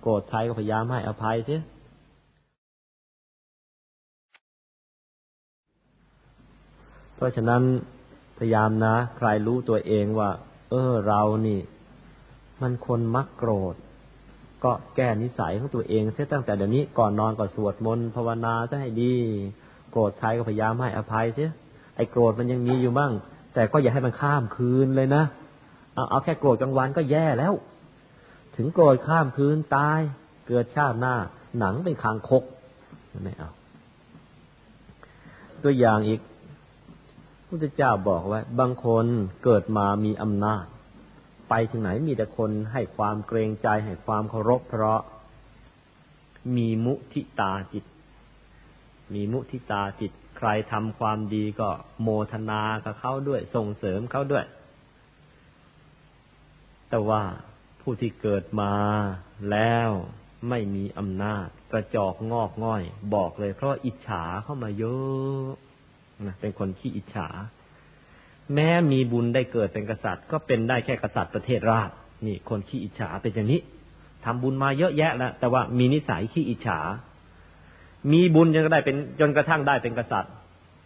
[0.00, 1.62] โกรธใครก็พยายามให้อภัยเสีย
[7.16, 7.62] เพราะฉะนั้น
[8.38, 10.30] พยายามนะ ใครรู้ตัวเองว่า
[10.70, 11.60] เออเรานี่
[12.64, 13.74] มันคนมักโกรธ
[14.64, 19.14] ก็แก้นิสัยของตัวเองเสียตั้งแต่เดี๋ยวนี้ก่อนนอนก็สวดมนต์ภาวนาจะให้ดี
[19.90, 21.50] โกรธใครก็พยายามให้อภัยเสีย
[21.96, 23.12] ไอ้โกรธมันยังมีอยู่บ้าง
[23.54, 25.24] แต่ก็อย่าให้มันข้ามคืนเลยนะ
[25.94, 27.54] เอาเอาแค่โกรธกลางวันก็แย่แล้ว
[28.56, 30.00] ถึงโกรธข้ามคืนตาย
[30.46, 31.14] เกิดชาติหน้า
[31.58, 32.42] หนังเป็นคางคก
[33.24, 33.50] ไม่เอา
[35.62, 36.20] ตัวอย่างอีก
[37.48, 39.04] พุทธเจ้าบอกไว้บางคน
[39.44, 40.64] เกิดมามีอำนาจ
[41.48, 45.00] ไปถึงไหนมีแต่คนให้ความเกรงใจให้ความเคารพเพราะ
[46.56, 47.84] มีมุทิตาจิต
[49.14, 51.70] มีมุทิตาจิต ใครทำความดีก็
[52.02, 54.44] โมทนากับเขาด้วยส่งเสริมเขาด้วย
[56.88, 57.22] แต่ว่า
[57.80, 58.74] ผู้ที่เกิดมา
[59.50, 59.90] แล้ว
[60.48, 62.82] ไม่มีอำนาจ กระจอกงอกง่อย
[63.14, 65.48] บอกเลยเพราะอิจฉาเข้ามาเยอะ
[66.26, 67.28] นะเป็นคนขี้อิจฉา
[68.54, 71.90] แม้มีบุญได้เกิดเป็นกษัตริย์ ก็เป็นได้แค่กษัตริย์ประเทศราช
[72.26, 73.60] นี่คนขี้อิจฉาเป็นอย่างนี้
[74.24, 76.80] ทำบุญมาเยอะแยะแล้วแต่ว่ามีนิสัยขี้อิจฉา
[78.12, 80.32] มีบุญจนก็ได้เป็นจนกระทั่งได้เป็นกษัตริย์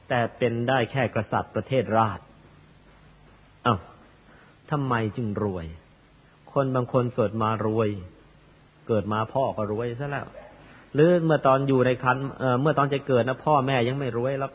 [0.09, 2.21] แต่เป็นได้แค่กษัตริย์ประเทศราช
[3.67, 3.79] อา้าว
[4.71, 5.67] ทำไมจึงรวย
[6.53, 7.89] คนบางคนเกิดมารวย
[8.89, 10.27] เกิดมาพ่อก็รวยซะแล้ว
[10.95, 14.51] หรือเมื่อตอนอยู่ในคันเเมื่อตอนจะเกิดนะพ่อแม่ยังไม่รวยแล้ว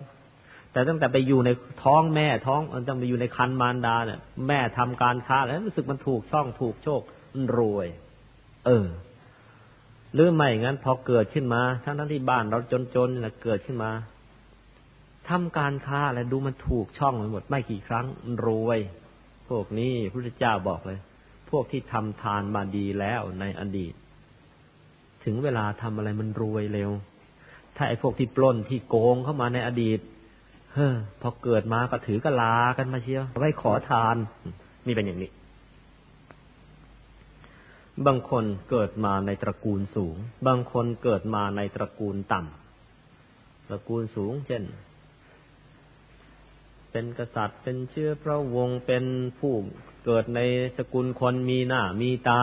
[0.74, 1.50] แต่ตั้งแต่ไปอยู่ใน
[1.84, 7.02] ท้องแม่ท้องตั้งไปอยู่ในคันมารดาเนี่ยแม่ทำการค้าแล้วรู้สึกมันถูกช่องถูกโชค
[7.58, 7.88] รวย
[8.66, 8.88] เออ
[10.14, 12.60] หรือไม่งั้นพอเกิดขึ้นมาทั้งทั้งที่บ้านเรา
[12.96, 13.92] จนๆนะเกิดขึ้นมา
[15.30, 18.06] ทำการค้าแล้วดูมันถูกช่องไปหมดไม่กี่ครั้ง
[18.48, 18.80] รวย
[19.50, 21.00] พวกนี้พระเจ้าบอกเลย
[21.50, 23.94] พวกที่ทำทานมาดีแล้วในอดีต
[25.24, 26.92] ถึงเวลาทำอะไรมันรวยเร็ว
[27.76, 30.00] ถ้าไอ้พวกที่ปล้นที่โกงเข้ามาในอดีต
[31.22, 34.16] พอเกิดมาก็ถือกะลากันมาเชียวไว้ขอทาน
[34.86, 35.32] นี่เป็นอย่างนี้
[38.06, 40.16] บางคนเกิดมาในตระกูลสูง
[40.48, 44.64] บางคนเกิดมาในตระกูลต่ำตระกูลสูง เช่น
[46.92, 49.04] เป็นกษัตริย์เป็นเชื้อพระวงศ์เป็น
[49.40, 49.54] ผู้
[50.06, 50.40] เกิดใน
[50.78, 52.42] สกุลคนมีหน้ามีตา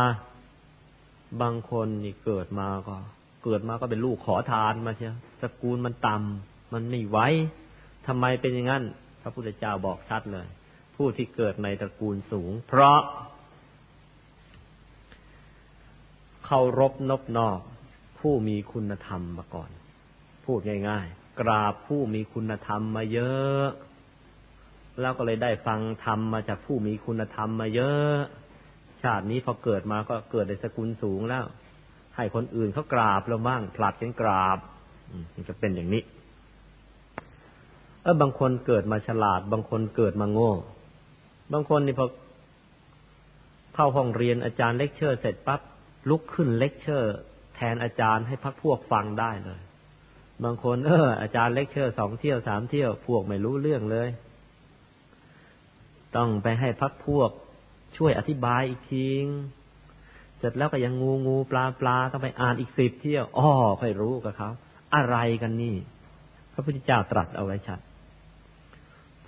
[1.42, 2.96] บางคนนี่เกิดมาก็
[3.44, 7.18] เกิดมาก็เป็นลูกขอทานมาเชียวสกุลมันต่ำมันไม่ไหว
[8.12, 8.84] ทำไมเป็นอย่างนั้น
[9.22, 10.46] พระพุทธเจ้าบอกชัดเลย
[10.96, 12.98] ผู้ที่เกิดในตระกูลสูง เพราะ
[16.44, 17.60] เคารพนบนอบ
[18.20, 19.70] ผู้มีคุณธรรมมาก่อน
[20.44, 23.66] พูดง่าย ๆ กราบผู้มีคุณธรรมมาเยอะ
[25.00, 28.16] แล้วก็เลยได้ฟังธรรมมาจากผู้มีคุณธรรมมาเยอะ
[29.02, 31.44] ชาตินี้พอเกิดมาก็เกิดในสกุลสูงแล้ว
[32.16, 34.58] ให้คนอื่นเขากราบเราบ้างผลัดกันกราบ
[35.34, 36.04] มันจะเป็นอย่างนี้
[38.02, 40.52] เออบางคนเกิดมาฉลาด บางคนเกิดมาโง่
[41.52, 42.06] บางคนนี่พอ
[43.74, 45.60] เข้าห้องเรียนอาจารย์เลคเชอร์เสร็จปั๊บ
[46.08, 47.14] ลุกขึ้นเลคเชอร์
[47.54, 49.60] แทนอาจารย์ให้พรรคพวกฟังได้เลย
[50.44, 54.08] บางคนเอออาจารย์เลคเชอร์สองเที่ยวสามเที่ยวพวกไม่รู้เรื่องเลย
[56.16, 57.30] ต้องไปให้พรรคพวก
[57.96, 59.08] ช่วยอธิบายอีกที
[60.38, 63.50] เสร็จแล้วก็ยังงูงูปลาปลาต้องไปอ่านอีกสิบเที่ยวอ๋อ
[63.80, 64.50] ค่อยรู้กับเขา
[64.94, 65.76] อะไรกันนี่
[66.52, 67.80] พระพุทธเจ้าตรัสเอาไว้ชัด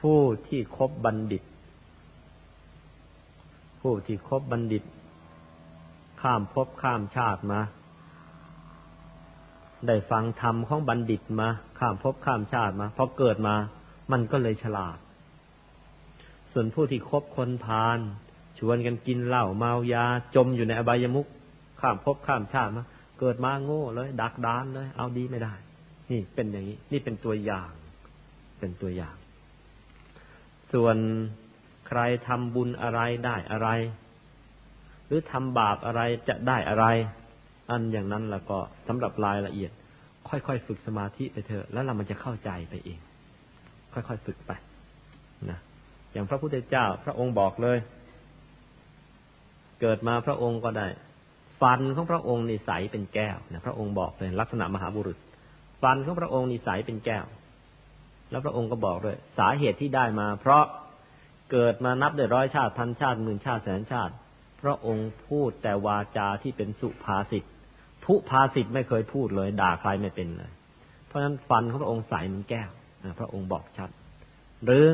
[0.03, 1.43] ผู้ที่คบบัณฑิต
[3.81, 4.85] ผู้ที่คบบัณฑิต
[6.23, 7.61] ข้ามภพข้ามชาติมา
[9.87, 11.49] ได้ฟังธรรมของบัณฑิตมา
[11.79, 13.55] ข้ามภพข้ามชาติมาพอเกิดมา
[14.13, 14.99] มันก็เลยฉลาด
[16.53, 17.99] ส่วนผู้ที่คบคนพาล
[18.59, 20.05] ชวนกันกินเหล้าเมายา
[20.35, 21.27] จมอยู่ในอบายมุข
[21.81, 22.85] ข้ามภพข้ามชาติมา
[23.21, 25.55] เกิดมาโง่เลย ดักดานเลย เอาดีไม่ได้
[26.11, 27.71] นี่เป็นอย่างนี้ นี่เป็นตัวอย่าง
[28.61, 29.17] เป็นตัวอย่าง
[30.73, 30.97] ส่วน
[31.89, 33.69] ใครทำบุญอะไรได้อะไร
[35.07, 36.87] หรือทำบาปอะไรจะได้อะไร
[37.71, 38.59] อันอย่างนั้นแล้วก็
[38.89, 39.71] สำหรับรายละเอียด
[40.29, 42.99] ค่อยๆฝึกสมาธิไปเถอะแล้วเรามันจะเข้าใจไปเอง
[43.93, 44.53] ค่อยๆฝึกไป
[45.51, 45.59] นะ
[46.13, 47.79] อย่างพระพุทธเจ้าพระองค์บอกเลย
[49.81, 50.87] เกิดมาพระองค์ก็ได้
[51.61, 55.19] ฟันของพระองค์นิสัยเป็นแก้วนะพระองค์บอกเลยลักษณะมหาบุรุษ
[55.83, 57.25] ฟันของพระองค์นิสัยเป็นแก้ว
[58.33, 60.65] แล้วพระองค์ก็บอกด้วย สาเหตุที่ได้มา เพราะ
[61.51, 64.15] เกิดมานับได้ร้อยชาติพันชาติหมื่นชาติแสนชาติ
[64.63, 67.45] พระองค์พูดแต่วาจาที่เป็นสุภาษิต
[68.05, 70.53] ทุภาษิตไม่เคยพูดเลย ด่าใครไม่เป็นเลย
[71.07, 72.71] เพราะฉะนั้นฟันของพระองค์ใสเหมือนแก้ว
[73.21, 73.91] พระองค์บอกชัด
[74.65, 74.87] หรือ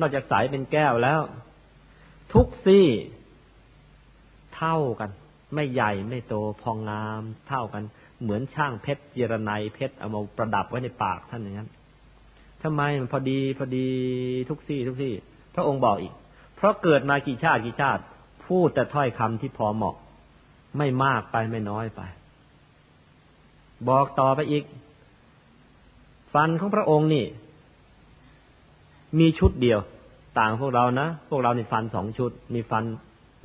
[0.00, 1.20] นอกจากใสเป็นแก้วแล้ว
[2.32, 2.86] ทุกซี่
[4.56, 5.10] เท่ากัน
[5.54, 7.82] ไม่ใหญ่ไม่โตพองงาม เท่ากัน
[8.22, 11.70] เหมือนช่างเพชรเยรไนเพชรเอามาประดับไว้ในปากท่านอย่างนั้น
[12.64, 13.88] ทำไมมันพอดีพอดี
[14.48, 15.12] ทุกซี่ทุกซี่
[15.54, 16.12] พระองค์บอกอีก
[16.56, 18.02] เพราะเกิดมากี่ชาติกี่ชาติ
[18.46, 19.96] พูดแต่ถ้อยคำที่พอเหมาะ
[20.78, 22.00] ไม่มากไปไม่น้อยไป
[23.88, 24.64] บอกต่อไปอีก
[26.34, 27.26] ฟันของพระองค์นี่
[29.18, 29.80] มีชุดเดียว
[30.38, 32.84] ต่างพวกเรานะ พวกเรานี่ฟันสองชุด มีฟัน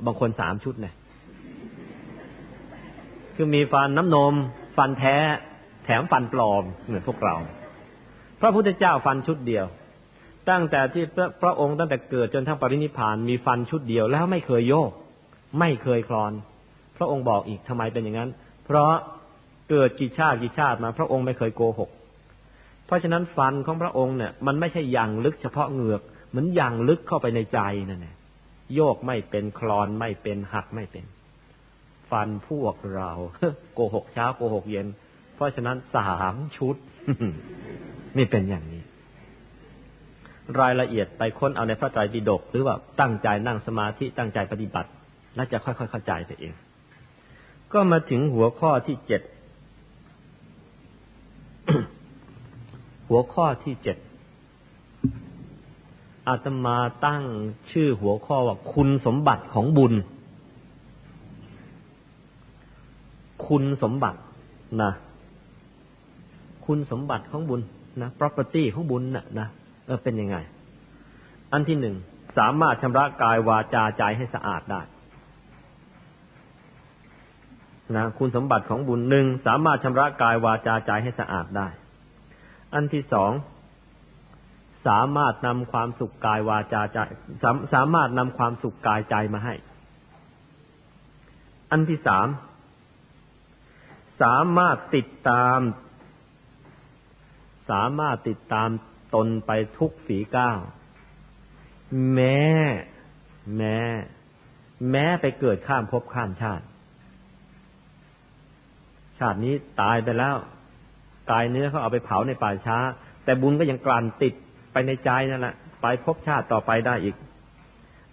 [0.04, 0.94] บางคนสามชุดเนี่ย
[3.34, 4.34] คือมีฟันน้ำนม
[4.76, 5.16] ฟันแท้
[5.84, 7.36] แถมฟันปลอมเหมือนพวกเรา
[8.40, 9.66] พระพุทธเจ้าฟันชุดเดียว
[10.50, 11.04] ตั้งแต่ที่
[11.42, 14.90] พระองค์ตั้งแต่เกิดจนทั้งปรินิพานมีฟันชุดเดียวแล้วไม่เคยโยก
[15.60, 16.32] ไม่เคยคลอน
[16.96, 18.30] พระองค์บอกอีกทำไมเป็นอย่างนั้น
[18.64, 18.92] เพราะ
[19.70, 21.90] เกิดกี่ชาติกี่ชาติมา พระองค์ไม่เคยโกหก
[22.86, 28.16] เพราะฉะนั้นฟันของพระองค์เนี่ย มันไม่ใช่อย่างลึกเฉพาะเหงือกเหมือนอย่างลึกเข้าไปในใจนั่นแหละ
[28.74, 31.04] โยกไม่เป็นคลอนไม่เป็นหักไม่เป็น
[32.10, 33.10] ฟันพวกเรา
[33.74, 34.86] โกหกเช้าโกหกเย็น
[35.34, 36.76] เพราะฉะนั้นสามชุด
[38.18, 38.82] นี่เป็นอย่างนี้
[40.60, 44.90] รายละเอียดไปค้นเอาในพระไตรปิฎกหรือว่าตั้งใจนั่งสมาธิตั้งใจปฏิบัติ
[45.36, 46.52] แล้วจะค่อยๆเข้าใจไปเอง
[47.72, 49.22] ก็มาถึงหัวข้อที่เจ็ด
[53.08, 53.96] หัวข้อที่เจ็ด
[56.28, 56.76] อาตมา
[57.06, 57.22] ตั้ง
[57.70, 59.94] ชื่อหัวข้อว่าคุณสมบัติของบุญ
[63.46, 64.20] คุณสมบัติ
[64.82, 64.92] นะ
[66.66, 67.60] คุณสมบัติของบุญ
[68.00, 69.48] นะ property ของบุญนะนะ
[69.86, 70.36] เออเป็นยังไง
[71.52, 71.96] อันที่หนึ่ง
[72.38, 74.82] สามารถชำระกายวาจาใจให้สะอาดได้
[77.96, 81.68] นะคุณสมบัติของบุญหนึ่งสามารถชำระกายวาจาใจให้สะอาดได้
[82.74, 83.32] อันที่สอง
[84.86, 86.98] สามารถนำความสุขกายวาจาใจ
[87.42, 89.54] สาสามารถนำความสุขกายใจมาให้
[91.70, 92.28] อันที่สาม
[94.22, 95.58] สามารถติดตาม
[97.70, 98.68] สามารถติดตาม
[99.14, 100.58] ตนไปทุกฝีก้าว
[102.14, 102.40] แม้
[103.56, 103.78] แม้
[104.90, 106.64] แม้ไปเกิดข้ามภพข้ามชาติ
[109.18, 110.36] ชาตินี้ตายไปแล้ว
[111.30, 112.78] กายเนื้อเขาเอาไปเผาในป่าช้า
[113.24, 114.34] แต่บุญก็ยังกลั่นติด
[114.72, 117.14] ไปในใจนั่นแหละไปพบชาติต่อไปได้อีก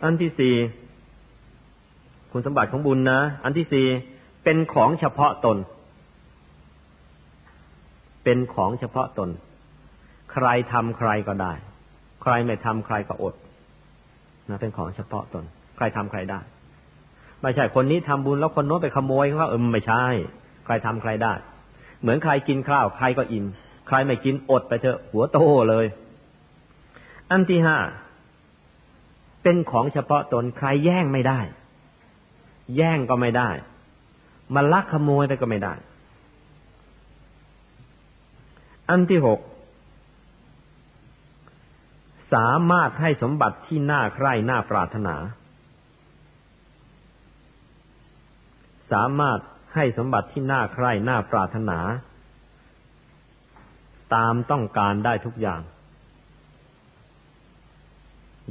[0.03, 0.55] อันที่สี่
[2.31, 3.87] คุณสมบัติของบุญนะ อันที่สี่
[4.43, 5.57] เป็นของเฉพาะตน
[8.23, 9.29] เป็นของเฉพาะตน
[10.39, 11.53] ใครทำใครก็ได้
[12.23, 13.35] ใครไม่ทำใครก็อด
[14.49, 15.43] นะเป็นของเฉพาะตน
[15.77, 16.39] ใครทำใครได้
[17.41, 20.03] ไม่ใช่คนนี้ทำบุญแล้วคนโน้นไปขโมยเขาเออไม่ใช่
[20.65, 21.33] ใครทำใครได้
[22.01, 23.45] เหมือนใครกินข้าวใครก็อิ่ม
[23.87, 25.39] ใครไม่กินอดไปเถอะหัวโต
[25.69, 25.85] เลย
[27.31, 27.77] อันที่ห้า
[29.43, 31.39] เป็นของเฉพาะตนใครแย่งไม่ได้
[32.75, 33.49] แย่งก็ไม่ได้
[34.55, 35.73] มาลักขโมยไปก็ไม่ได้
[38.89, 39.39] อันที่หก
[42.33, 45.15] สามารถให้สมบัติที่น่าใคร่น่าปรารถนา
[48.91, 49.39] สามารถ
[49.75, 51.79] ให้สมบัติที่น่าใคร่น่าปรารถนา
[54.15, 55.61] ตามต้องการได้ทุกอย่าง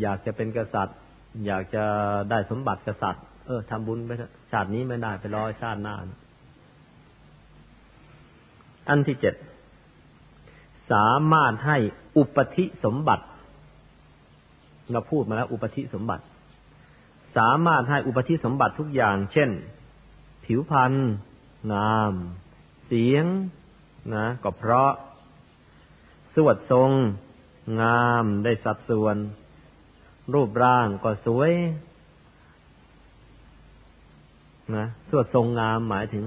[0.00, 0.98] อยากจะเป็นกษัตริย์
[1.46, 1.84] อยากจะ
[2.30, 4.10] ได้สมบัติกษัตริย์ เออทำบุญไป
[4.52, 5.96] ชาตินี้ไม่ได้ไปรอชาติหน้า
[8.88, 9.34] อันที่เจ็ด
[10.92, 11.78] สามารถให้
[12.16, 13.24] อุปธิสมบัติ
[14.92, 16.24] เราพูดมาแล้วอุปธิสมบัติ
[17.36, 19.50] สามารถให้อุปธิสมบัติทุกอย่าง เช่น
[20.44, 20.92] ผิวพรรณ
[21.72, 22.12] งาม
[22.86, 23.24] เสียง
[24.14, 24.92] นะ ก็เพราะ
[26.34, 26.90] สวดทรง
[27.82, 29.16] งามได้สัดส่วน
[30.34, 31.52] รูปร่างก็สวย
[34.76, 36.24] นะ สวดทรงงามหมายถึง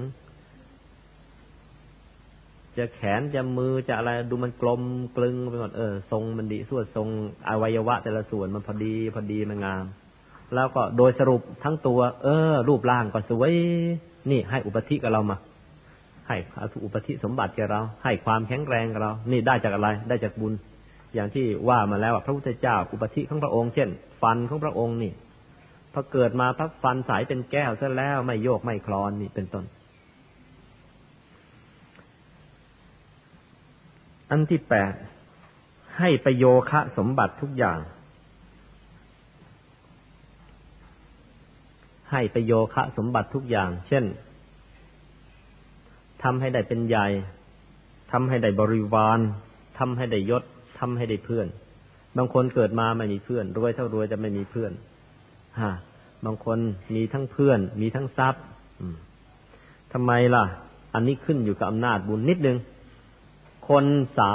[2.80, 4.82] จะแขนจะมือจะอะไรดูมันกลม
[5.16, 7.08] กลึงไปหมดเออทรงมันดีสวดทรง
[7.48, 9.84] อวัยวะ แต่ละส่วนมันพอดีพอดีมันงาม
[10.54, 13.52] แล้วก็โดยสรุปทั้งตัว เออ รูปร่างก็สวย
[14.30, 15.36] นี่ให้อุปธิกับเรามา
[16.28, 16.36] ให้
[16.84, 20.52] อุปธิสมบัติแกเรา ให้ความแข็งแรงกับเรา นี่ได้จากอะไรได้จากบุญ
[21.14, 23.88] อย่างที่ว่ามาแล้วพระพุทธเจ้า อุปธิของพระองค์เช่น
[24.22, 25.12] ฟันของพระองค์นี่
[25.92, 29.64] พอเกิดมาพักฟันสายเป็นแก้วซะแล้วไม่โยกไม่คลอนนี่เป็นต้น
[34.30, 34.92] อันที่แปด
[35.98, 37.78] ให้ประโยคะสมบัติทุกอย่าง
[42.10, 44.04] ให้ประโยคะสมบัติทุกอย่าง เช่น
[46.22, 47.06] ทำให้ได้เป็นใหญ่
[48.12, 49.18] ทำให้ได้บริวาร
[49.78, 50.42] ทำให้ได้ยศ
[50.78, 51.46] ทำให้ได้เพื่อน
[52.16, 54.72] บางคนเกิดมาไม่มีเพื่อน รวยเท่ารวยจะไม่มีเพื่อน
[55.60, 55.70] ฮะ
[56.24, 56.58] บางคน
[56.94, 58.42] มีทั้งเพื่อน มีทั้งทรัพย์
[59.92, 60.44] ทำไมล่ะ
[60.94, 62.56] อันนี้ขึ้นอยู่กับอำนาจบุญนิดนึง
[63.70, 63.84] คน
[64.16, 64.30] สา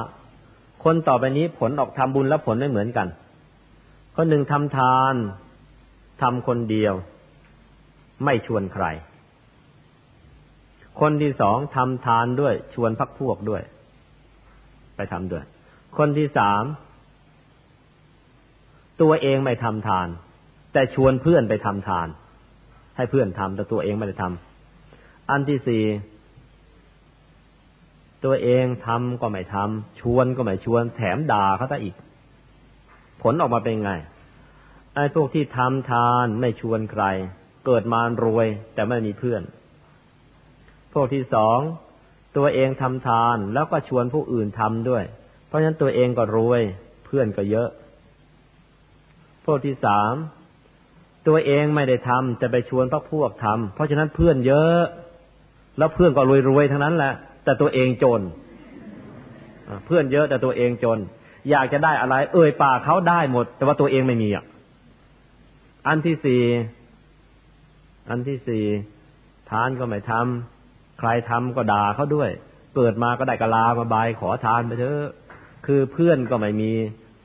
[0.83, 3.07] คนต่อไปนี้ผลออกทำบุญแล้วผลไม่เหมือนกัน
[4.15, 5.15] คนหนึ่งทำทาน
[6.21, 6.93] ทำคนเดียว
[8.25, 8.85] ไม่ชวนใคร
[10.99, 13.61] คนที่สองทำทานด้วย ชวนพักพวกด้วย
[14.95, 15.43] ไปทำด้วย
[15.97, 16.63] คนที่สาม
[19.01, 20.07] ตัวเองไม่ทำทาน
[20.73, 22.07] แต่ชวนเพื่อนไปทำทาน
[22.97, 25.83] ให้เพื่อนทำแต่ตัวเองไม่ได้ทำอันที่สี่
[28.23, 31.95] ตัวเองทำก็ไม่ทำชวนก็ไม่ชวน แถมด่าเขาซะอีก
[33.21, 33.91] ผลออกมาเป็นไง
[34.95, 37.03] ไอ้พวกที่ทำทานไม่ชวนใคร
[37.65, 39.41] เกิดมารวย แต่ไม่มีเพื่อน
[40.93, 41.59] พวกที่สอง
[42.37, 45.03] ตัวเองทำทานแล้วก็ชวนผู้อื่นทำด้วย
[45.47, 46.61] เพราะฉะนั้นตัวเองก็รวย
[47.05, 47.69] เพื่อนก็เยอะ
[49.45, 50.13] พวกที่สาม
[51.27, 54.79] ตัวเองไม่ได้ทำจะไปชวนพวกพวกทำเพราะฉะนั้นเพื่อนเยอะ
[55.77, 57.13] แล้วเพื่อนก็รวยๆทั้งนั้นแหละ
[57.45, 58.21] แต่ตัวเองจน
[59.85, 60.99] เพื่อนเยอะแต่ตัวเองจน
[61.49, 64.45] อยากจะได้อะไร เอ่ยปากเขาได้หมด แต่ว่าตัวเองไม่มีอะ
[65.87, 66.43] อันที่สี่
[68.09, 68.63] อันที่สี่
[69.49, 72.29] ทานก็ไม่ทำใครทำก็ด่าเขาด้วย
[72.75, 75.09] เปิดมาก็ได้กะลามาบายขอทานไปเถอะ
[75.65, 76.71] คือเพื่อนก็ไม่มี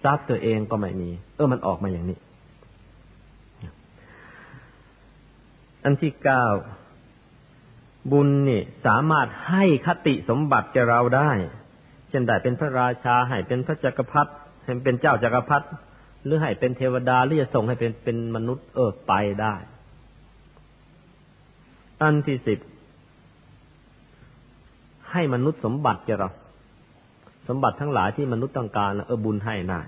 [0.05, 2.19] ทรัพย์ตัวเองก็ไม่มี เออมันออกมาอย่างนี้
[5.85, 6.45] อันที่เก้า
[8.13, 11.31] บุญนี่สามารถให้คติสมบัติแกเราได้
[12.09, 14.31] เช่นได้เป็นพระราชาให้เป็นพระจักรพรรดิ
[14.65, 15.67] ให้เป็นเจ้าจักรพรรดิ
[16.25, 19.55] หรือให้เป็นเทวดาหรือจะส่งให้เป็นเป็นมนุษย์เออไปได้
[22.03, 22.59] อันที่สิบ
[25.11, 26.31] ให้มนุษย์สมบัติแกเรา
[27.49, 29.83] สมบัติทั้งหลายที่มนุษย์ต้องการเออบุญให้ได้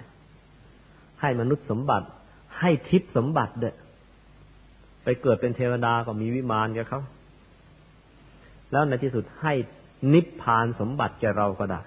[1.20, 2.06] ให้มนุษย์สมบัติ
[2.60, 3.70] ให้ทิพย์สมบัติเด้
[5.04, 7.02] ไปเกิดเป็นเทวดาก็มีวิมานแกเขา
[8.72, 9.54] แล้วในที่สุดให้
[10.12, 11.80] นิพพานสมบัติแกเราก็ได้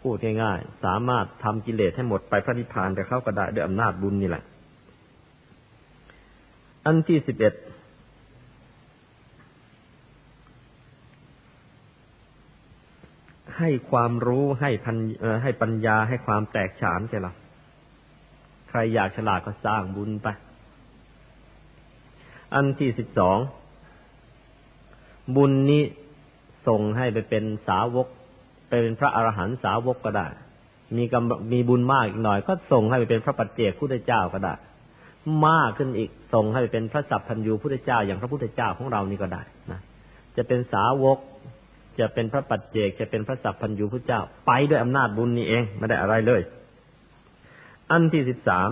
[0.00, 4.44] พูดง่ายๆสามารถทำกิเลสให้หมดไปพระนิพพานแกเขาก็ได้ด้วยอำนาจบุญนี่แหละ
[6.86, 7.54] อันที่สิบเอ็ด
[13.58, 14.96] ให้ความรู้ให้พัน
[15.42, 17.32] ให้ปัญญาให้ความแตกฉานแกเรา
[18.68, 20.28] ใครอยากฉลาดก็สร้างบุญไป
[22.54, 23.38] อันที่สิบสอง
[25.36, 25.82] บุญนี้
[26.66, 28.06] ส่งให้ไปเป็นสาวก
[28.68, 30.26] ไปเป็นพระอรหันต์สาวกก็ได้
[30.96, 34.54] มีกำมีบุญมากอีกหน่อย ก็ส่งให้ไปเป็นพระปัจเจกพุทธเจ้าก็ได้
[35.46, 39.80] มากขึ้นอีกส่งให้ไปเป็นพระสัพพัญญูพุทธเจ้า อย่างพระพุทธเจ้าของเรานี่ก็ได้นะ
[40.36, 41.18] จะเป็นสาวก
[41.98, 46.42] จะเป็นพระปัจเจก จะเป็นพระสัพพัญญูพระเจ้า ไปด้วยอำนาจบุญนี่เองไม่ได้อะไรเลย
[47.90, 48.70] อันที่สิบสาม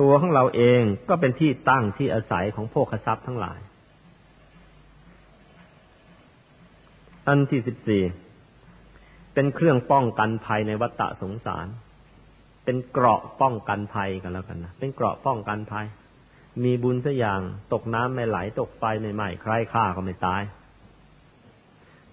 [0.00, 3.58] ตัวของเราเองก็เป็นที่ตั้งที่อาศัยของพวกขทรัพย์ทั้งหลาย
[7.30, 8.02] อันที่สิบสี่
[9.34, 11.66] เป็นเครื่องป้องกันภัยในวัฏสงสาร
[12.64, 15.86] เป็นเกราะป้องกันภัยกันแล้วกันนะเป็นเกราะป้องกันภัย
[16.64, 17.40] มีบุญสักอย่าง
[17.72, 20.42] ตกน้ำไม่ไหลตกไฟไม่ไหม้ใครฆ่าก็ไม่ตาย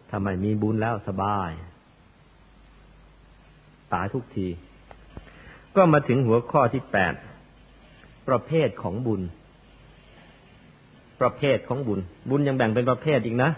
[0.09, 1.51] ถ้าไมมีบุญแล้วสบาย
[3.93, 4.47] ตายทุกที
[5.75, 7.13] ก็มาถึงหัวข้อที่แปด
[8.27, 9.21] ประเภทของบุญ
[11.21, 11.99] ประเภทของบุญ
[12.29, 13.51] บุญยังแบ่งเป็นประเภทอีกนะ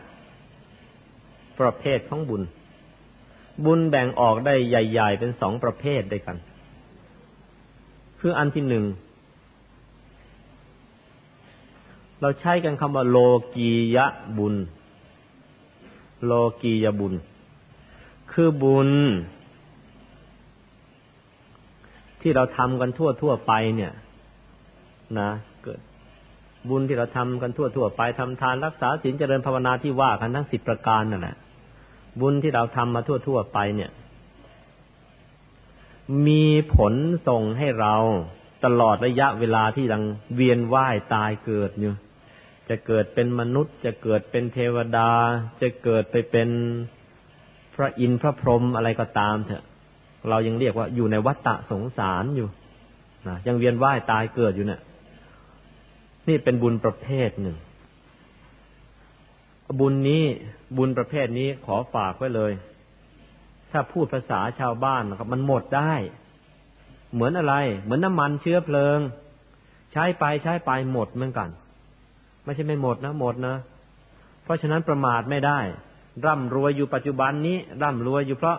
[1.62, 2.42] ประเภทของบุญ
[3.66, 6.38] บุญแบ่งออกได้ใหญ่ ๆ เป็นสองประเภทด้วยกัน
[8.20, 8.86] คืออันที่หนึ่ง
[12.22, 13.18] เราใช้กันคำว่าโล
[13.56, 14.06] กียะ
[14.38, 14.56] บุญ
[16.26, 17.14] โลกียบุญ
[18.32, 18.90] คือบุญ
[22.22, 23.92] ที่เราทำกันทั่วทั่วไปเนี่ย
[25.20, 25.30] นะ
[25.64, 25.80] เกิด
[26.70, 31.38] บุญที่เราทำกันทั่วทั่วไปทำทานรักษาศีลเจริญภาวนาที่ว่ากันทั้งสิบประการนั่นแหละ
[32.20, 33.92] บุญที่เราทำมาทั่วทั่วไปเนี่ย
[36.28, 36.44] มี
[36.76, 36.94] ผล
[37.28, 37.96] ส่งให้เรา
[38.66, 40.04] ตลอดระยะเวลาที่ยัง
[40.36, 41.94] เวียนว่ายตายเกิดอยู่
[42.70, 45.12] จะเกิดเป็นมนุษย์ จะเกิดเป็นเทวดา
[45.62, 46.50] จะเกิดไปเป็น
[47.76, 49.64] พระอินทร์พระพรหมอะไรก็ตามเถอะ
[50.30, 52.48] เรายังเรียกว่าอยู่ในวัฏฏะสงสารอยู่
[53.28, 54.82] นะยังเวียนว่ายตายเกิดอยู่เนี่ย
[56.28, 57.58] นี่เป็นบุญประเภทหนึ่ง
[59.80, 60.24] บุญนี้
[60.78, 62.52] บุญประเภทนี้ขอฝากไว้เลย
[63.72, 65.94] ถ้าพูดภาษาชาวบ้านนะครับ มันหมดได้
[67.14, 69.00] เหมือนอะไร เหมือนน้ำมันเชื้อเพลิง
[69.94, 71.50] ใช้ไปใช้ไปหมดเหมือนกัน
[72.44, 73.56] ไม่ใช่ไม่หมดนะหมดนะ
[74.44, 75.60] เพราะฉะนั้นประมาทไม่ได้
[76.26, 78.58] ร่ำรวยอยู่ปัจจุบันนี้ ร่ำรวยอยู่เพราะ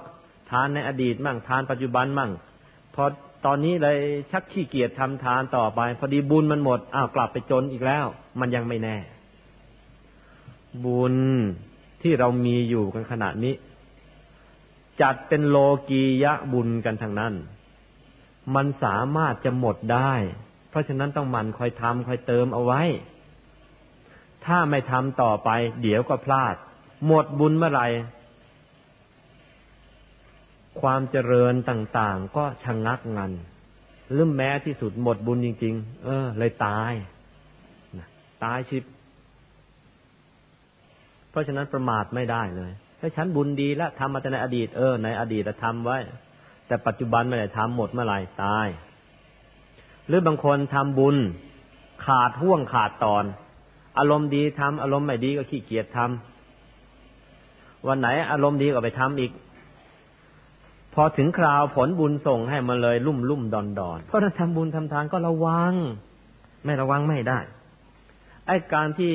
[0.50, 2.30] ทานในอดีตมั่งทานปัจจุบันมั่ง
[2.94, 3.04] พอ
[3.46, 3.96] ตอนนี้เลย
[4.30, 8.04] ชักขี้เกียจทำทานต่อไป พอดีบุญมันหมดอ้าวกลับไปจนอีกแล้ว
[8.40, 8.96] มันยังไม่แน่
[10.84, 11.16] บุญ
[12.02, 13.54] ที่เรามีอยู่กันขณะนี้
[15.00, 15.56] จัดเป็นโล
[15.88, 17.34] กียะบุญกันทางนั้น
[18.54, 20.12] มันสามารถจะหมดได้
[20.70, 22.82] เพราะฉะนั้นต้องมันคอยทำคอยเติมเอาไว้
[24.44, 25.50] ถ้าไม่ทำต่อไป
[25.82, 26.54] เดี๋ยวก็พลาด
[27.06, 27.86] หมดบุญเมื่อไหร่
[30.80, 33.32] ความเจริญต่าง ๆ ก็ชะงงักงัน
[34.16, 36.92] ลืมแม้ที่สุดหมดบุญจริง ๆ เออ เลยตาย
[38.44, 38.82] ตายชิบ
[41.30, 45.98] เพราะฉะนั้นประมาทไม่ได้เลยถ้าฉันบุญดีแล้วทำมาแต่ในอดีตเออในอดีตทำไว้
[46.66, 48.66] แต่ปัจจุบันไม่ได้ทำหมดเมื่อไหร่ตาย
[50.06, 51.16] หรือบางคนทำบุญ
[52.06, 53.24] ขาดห่วงขาดตอน
[53.98, 59.32] อารมณ์ดีทำอารมณ์ไม่ดีก็ขี้เกียจทำวันไหนอารมณ์ดีก็ไปทำอีก
[60.94, 65.72] พอถึงคราวผลบุญส่งให้มันเลยลุ่มลุ่มดอนดอนเพราะถ้าทำบุญทำทานก็ระวัง
[66.64, 67.38] ไม่ระวังไม่ได้
[68.46, 69.14] ไอ้การที่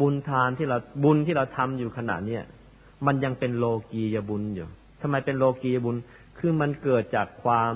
[0.00, 2.42] บุญทานที่เราบุญที่เราทำอยู่ขณะเนี้ย
[3.06, 4.68] มันยังเป็นโลกียบุญอยู่
[5.00, 5.96] ทำไมเป็นโลกียบุญ
[6.38, 7.74] คือมันเกิดจากความ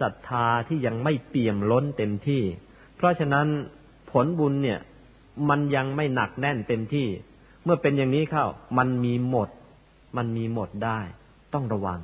[0.00, 2.42] ศรัทธาที่ยังไม่เปี่ยมล้นเต็มที่
[2.96, 3.46] เพราะฉะนั้น
[4.10, 4.78] ผลบุญเนี่ย
[5.48, 7.08] มันยังไม่หนักแน่นเต็มที่
[7.64, 8.46] เมื่อเป็นอย่างนี้เข้า
[8.78, 9.48] มันมีหมด
[10.16, 11.00] มันมีหมดได้
[11.54, 12.00] ต้องระวัง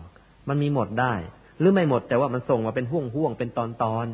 [0.48, 1.14] มันมีหมดได้
[1.58, 4.06] หรือไม่หมดแต่ว่ามันส่งมาเป็นห่วงห่วงเป็นตอนตอน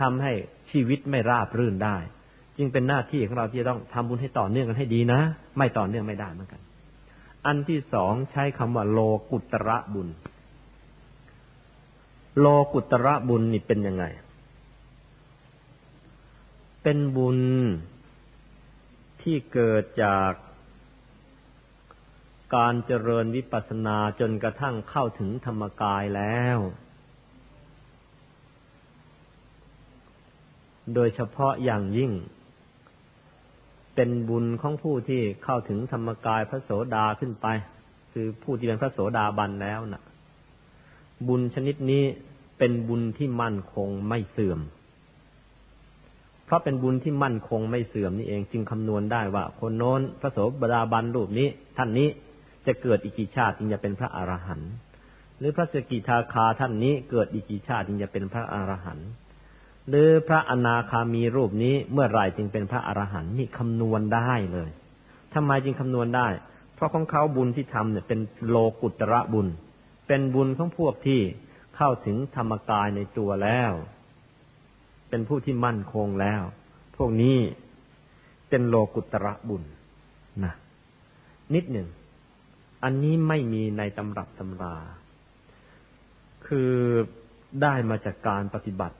[0.00, 0.32] ทำให้
[0.70, 1.96] ชีวิตไม่ราบรื่นได้
[2.58, 5.20] จึงเป็นหน้าที่ของเราที่จะต้องทำบุญให้ต่อเนื่องกันให้ดีนะ
[5.58, 6.60] ไม่ต่อเนื่องไม่ได้เหมือนกัน
[7.46, 8.98] อันที่สองใช้คำว่าโล
[9.30, 10.08] กุตระบุญ
[12.38, 14.04] โลกุตระบุญนี่เป็นยังไง
[16.82, 17.38] เป็นบุญ
[19.22, 20.32] ที่เกิดจาก
[22.54, 26.58] การเจริญวิปัสสนาจนกระทั่งเข้าถึงธรรมกายแล้ว
[30.94, 32.12] โดยเฉพาะอย่างยิ่ง
[34.00, 37.46] เป็นบุญของผู้ที่เข้าถึงธรรมกายพระโสดาขึ้นไป
[38.12, 40.02] คือผู้ที่เป็นพระโสดาบันแล้วนะ่ะ
[41.28, 42.04] บุญชนิดนี้
[42.58, 44.60] เป็นบุญที่มั่นคงไม่เสื่อม
[46.44, 50.38] เพราะเป็นบุญที่มั่นคงไม่เสื่อมนี่เองจึงคำนวณได้ว่า คนโน้นพระโส
[50.74, 52.08] ดาบันรูปนี้ ท่านนี้
[52.66, 54.72] จะเกิดอีกกี่ชาติจึงจะเป็นพระอรหันต์
[55.38, 59.08] หรือพระสกิทาคาท่านนี้เกิดอีกกี่ชาติจึงจะเป็นพระอรหันต์
[59.88, 64.70] หรือพระอนาคามีรูปนี้เมื่อไรจึงเป็นพระอรหันต์นี่คำนวณได้เลย
[65.34, 66.28] ทำไมจึงคำนวณได้
[66.74, 69.48] เพราะของเขาบุญที่ทำเนี่ยเป็นโลกุตระบุญ
[70.06, 71.20] เป็นบุญของพวกที่
[71.76, 73.72] เข้าถึงธรรมกายในตัวแล้ว
[75.08, 76.42] เป็นผู้ที่มั่นคงแล้ว
[76.96, 77.36] พวกนี้
[78.48, 79.62] เป็นโลกุตระบุญ
[80.44, 80.54] นะ
[81.54, 81.88] นิดหนึ่ง
[82.84, 84.76] อันนี้ไม่มีในตำรับตำรา
[86.46, 86.72] คือ
[87.62, 88.96] ได้มาจากการปฏิบัติ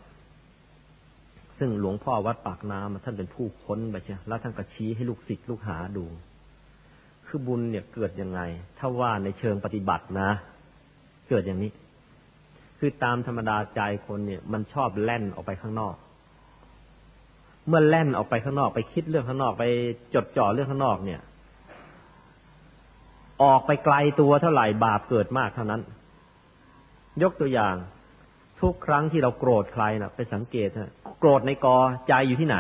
[1.58, 6.04] ซึ่งหลวงพ่อวัดปากน้ำท่านเป็นผู้ค้นไปใช่แล้วท่านก็ชี้ให้ลูกศิษย์ลูกหาดู
[7.26, 8.40] คือบุญเนี่ยเกิดยังไง
[8.78, 10.30] ถ้าว่าในเชิงปฏิบัตินะ
[11.28, 11.70] เกิดอย่างนี้
[12.78, 15.94] คือตามธรรมดาใจคนเนี่ย มันชอบแล่นออกไปข้างนอก
[17.66, 19.64] เมื่อแล่นออกไปข้างนอกไปคิดเรื่องข้างนอกไป
[20.14, 21.20] จดจ่อเรื่องข้างนอกเนี่ย
[23.42, 25.82] ออกไปไกลตัวเท่าไหร่บาปเกิดมากเท่านั้น
[27.22, 27.74] ยกตัวอย่าง
[28.60, 31.76] ทุกครั้งที่เราโกรธใครนะ่ะ ไปสังเกตนะโกรธในกอ
[32.08, 32.56] ใจอยู่ที่ไหน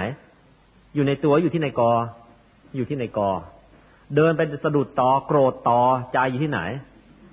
[0.94, 1.92] อยู่ในตัวอยู่ที่ในกอ
[2.76, 3.30] อยู่ที่ในกอ
[4.14, 5.80] เดินไปสะดุดตอโกรธตอ
[6.12, 6.60] ใจอยู่ที่ไหน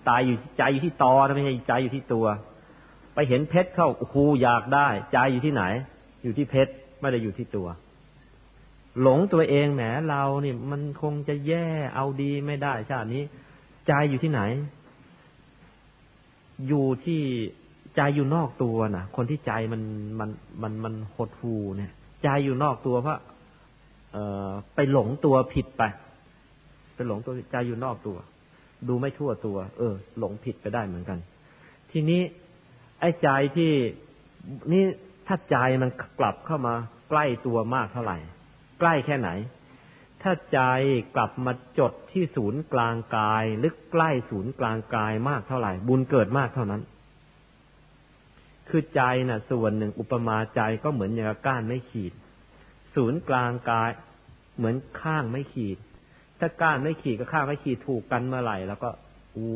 [0.09, 2.25] ตายอยู่ใจอยู่ที่ตอไม่ใช่ใจอยู่ที่ตัว
[3.13, 5.63] ไปเห็นเพชรเข้าครูอยากได้ ใจอยู่ที่ไหน
[6.23, 6.71] อยู่ที่เพชร
[7.01, 7.67] ไม่ได้อยู่ที่ตัว
[9.01, 13.23] หลงตัวเองแหมเราเนี่ยมันคงจะแย่เอาดีไม่ได้ชาตินี้
[13.87, 14.41] ใจอยู่ที่ไหน
[16.67, 17.23] อยู่ที่
[17.97, 19.81] ใจอยู่นอกตัวนะคนที่ใจมัน
[20.19, 20.29] มัน
[20.61, 21.91] มันมันหดหูเนี่ย
[22.23, 23.19] ใจอยู่นอกตัวเพราะ
[24.13, 25.83] เอ่อไปหลงตัวผิดไป
[26.95, 28.17] ไปหลงตัวใจอยู่นอกตัว
[28.87, 31.19] ดูไม่ทั่วตัว เออ หลงผิดไปได้เหมือนกัน
[31.91, 32.21] ทีนี้
[32.99, 33.71] ไอ้ใจที่
[34.71, 34.83] นี่
[35.27, 35.89] ถ้าใจมัน
[36.19, 36.73] กลับเข้ามา
[37.09, 38.17] ใกล้ตัวมากเท่าไหร่
[38.79, 39.29] ใกล้แค่ไหน
[40.21, 40.59] ถ้าใจ
[41.15, 46.81] กลับมาจดที่ศูนย์กลางกายหรือใกล้ศูนย์กลางกายมากเท่าไหร่ บุญเกิดมากเท่านั้น
[48.69, 52.13] คือใจนะ่ะ ส่วนหนึ่งอุปมาใจก็เหมือนอย่างก้านไม่ขีด
[52.95, 53.89] ศูนย์กลางกาย
[54.57, 55.77] เหมือนข้างไม่ขีด
[56.39, 58.89] ถ้าก้านไม่ขีดกับข้างไม่ขีดถูกกันเมื่อไหร่แล้วก็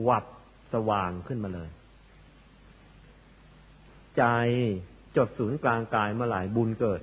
[0.07, 0.25] วับ
[0.73, 1.69] สว่างขึ้นมาเลย
[4.17, 4.23] ใจ
[5.17, 7.01] จดศูนย์กลางกายเมื่อไหร่บุญเกิด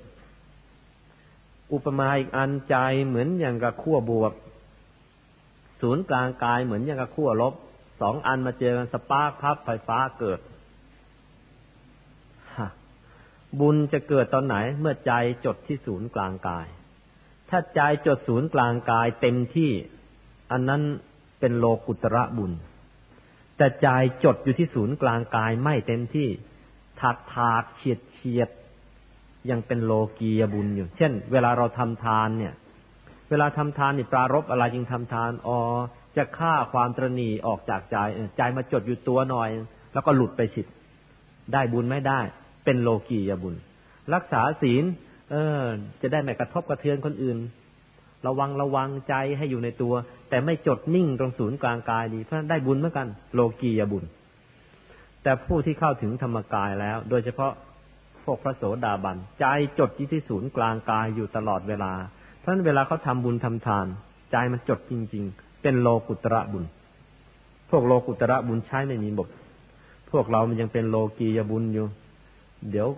[1.73, 2.77] อุปมาอีกอันใจ
[3.07, 4.33] เหมือนอย่างกับขั้วบวก
[5.81, 7.55] ศูนย์กลางกายเหมือนอย่างกับขั้วลบ
[8.01, 10.39] สองอันมาเจอกันสปาร์คพับไฟฟ้าเกิด
[13.61, 15.13] บุญจะเกิดตอนไหนเมื่อใจ
[15.45, 16.67] จดที่ศูนย์กลางกาย
[17.51, 19.71] ถ้าใจจดศูนย์กลางกายเต็มที่
[20.53, 20.83] อันนั้น
[21.41, 22.53] เป็นโลกุตระบุญ
[23.57, 23.89] แต่ใจ
[24.25, 26.29] จดอยู่ที่ศูนย์กลางกายไม่เต็มที่
[27.01, 28.51] ถากถากเฉียดเฉียด
[29.51, 32.55] ยังเป็นโลกียบุญอยู่ เช่น เวลาเราทำทานเนี่ย
[33.31, 35.59] เวลาทำทานนี่ปรารบอะไรจึงทำทานอ๋อ
[36.17, 37.97] จะฆ่าความตรณีออกจากใจ
[38.37, 39.51] ใจมาจดอยู่ตัวหน่อย
[39.93, 40.67] แล้วก็หลุดไปฉิด
[41.53, 42.21] ได้บุญไม่ได้
[42.67, 43.55] เป็นโลกียบุญ
[44.15, 44.85] รักษาศีล
[45.31, 45.63] เออ
[46.01, 47.39] จะได้ไม่กระทบกระเทือนคนอื่น
[48.27, 49.95] ระวังระวังใจให้อยู่ในตัว
[50.29, 54.05] แต่ไม่จดนิ่งตรงศูนย์กลางกายดีเพราะได้บุญเหมือนกัน โลกียบุญ
[55.23, 57.53] แต่ผู้ที่เข้าถึงธรรมกายแล้ว โดยเฉพาะ
[58.25, 59.45] พวกพระโสดาบันใจ
[59.79, 61.93] จดที่ที่ศูนย์กลางกายอยู่ตลอดเวลา
[62.39, 63.87] เพราะนั้นเวลาเขาทาบุญทำทาน
[64.31, 66.65] ใจมันจดจริง ๆ เป็นโลกุตระบุญ
[67.71, 69.29] พวกโลกุตระบุญใช้ไม่มีบท
[70.11, 71.87] พวกเรามันยังเป็นโลกียบุญอยู่
[72.71, 72.89] เดี๋ยว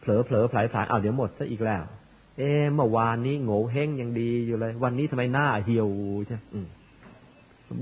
[0.00, 1.84] เผลอเผลอผลายผลายเอาเดี๋ยวหมดซะอีกแล้ว
[2.38, 5.88] เอ๊เมื่อวานนี้โง่เฮงยังดีอยู่เลย วันนี้ทำไมหน้าเหี่ยว
[6.26, 6.38] ใช่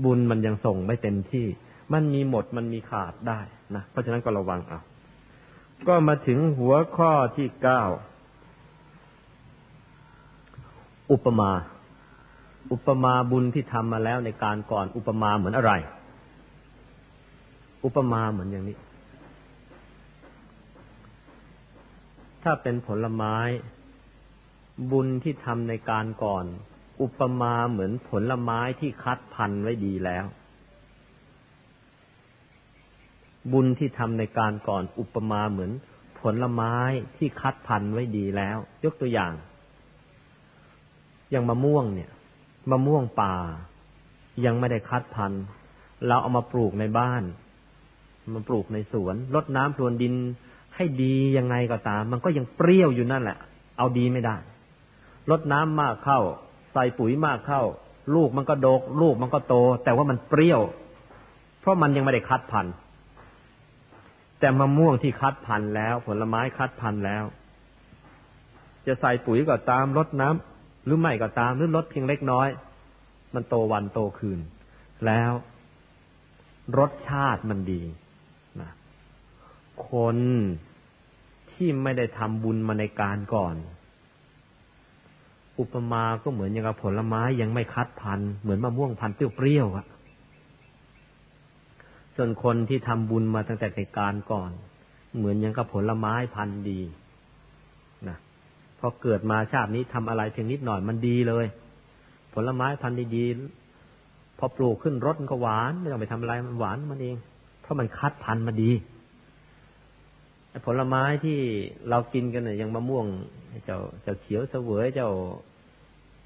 [0.03, 1.45] บุญมันยังส่งไม่เต็มที่
[1.93, 3.39] มันมีหมดมันมีขาดได้
[3.75, 4.79] นะเพราะฉะนั้นก็ระวังเอา
[5.87, 7.83] ก็มาถึงหัวข้อที่เก้า
[11.11, 11.51] อุปมา
[12.71, 15.73] อุปมาบุญที่ทำมาแล้วในการก่อนอุปมาเหมือนอะไร
[17.85, 18.75] อุปมาเหมือนอย่างนี้
[22.47, 23.35] ถ้าเป็นผลไม้
[24.91, 26.45] บุญที่ทำในการก่อน
[27.01, 30.25] อุปมาเหมือนผลไม้ที่คัดพันไว้ดีแล้ว
[33.51, 35.71] บุญที่ทำในการก่อน อุปมาเหมือน
[36.19, 36.75] ผลไม้
[37.17, 39.33] ที่คัดพันไว้ดีแล้ว ยกตัวอย่าง
[41.31, 42.11] อย่างมะม่วงเนี่ย
[42.71, 43.35] มะม่วงป่า
[44.45, 45.43] ยังไม่ได้คัดพันธุ์
[46.07, 47.23] เราเอามาปลูกในบ้าน
[48.33, 50.15] มาปลูกในสวนรดน้ำพรวนดิน
[50.75, 53.37] ให้ดียังไงก็ตาม มันก็ยังเปรี้ยวอยู่นั่นแหละ
[53.77, 54.35] เอาดีไม่ได้
[55.29, 56.19] รดน้ำมากเข้า
[56.73, 57.61] ใส่ปุ๋ยมากเข้า
[58.15, 60.61] ลูกมันก็โดก ลูกมันก็โต แต่ว่ามันเปรี้ยว
[61.59, 62.73] เพราะมันยังไม่ได้คัดพันธุ์
[64.39, 67.23] แต่มะม่วงที่คัดพันธุ์แล้ว ผลไม้คัดพันธุ์แล้ว
[68.87, 72.47] จะใส่ปุ๋ยก็ตามลดน้ำหรือไม่ก็ตามหรือลดเพียงเล็กน้อย
[73.33, 74.39] มันโตวันโตคืน
[75.05, 75.31] แล้ว
[76.79, 77.81] รสชาติมันดี
[79.91, 80.17] คน
[81.51, 83.55] ที่ไม่ได้ทำบุญมาในการก่อน
[85.59, 89.85] อุปมาก็เหมือนอย่างกับผลไม้ยังไม่คัดพันเหมือนมะม่วงพันเปรี้ยวๆอะ
[92.15, 94.51] ส่วนคนที่ทำบุญมาตั้งแต่ในการก่อน
[95.17, 96.81] เหมือนอย่างกับผลไม้พันดี
[98.07, 98.17] นะ
[98.79, 101.45] พอเกิดมาชาตินี้ทำอะไรเพียงนิดหน่อยมันดีเลย
[102.33, 107.15] ผลไม้พันดีๆพอปลูกขึ้นรสก็หวานไม่ต้องไปทำอะไรมันหวานมันเอง
[107.61, 108.71] เพราะมันคัดพันมาดี
[110.65, 111.39] ผลไม้ที่
[111.89, 113.05] เรากินกันเนี่ยยังมะม่วง
[113.65, 115.09] เจ้าเจ้าเขียวเสวยเจ้า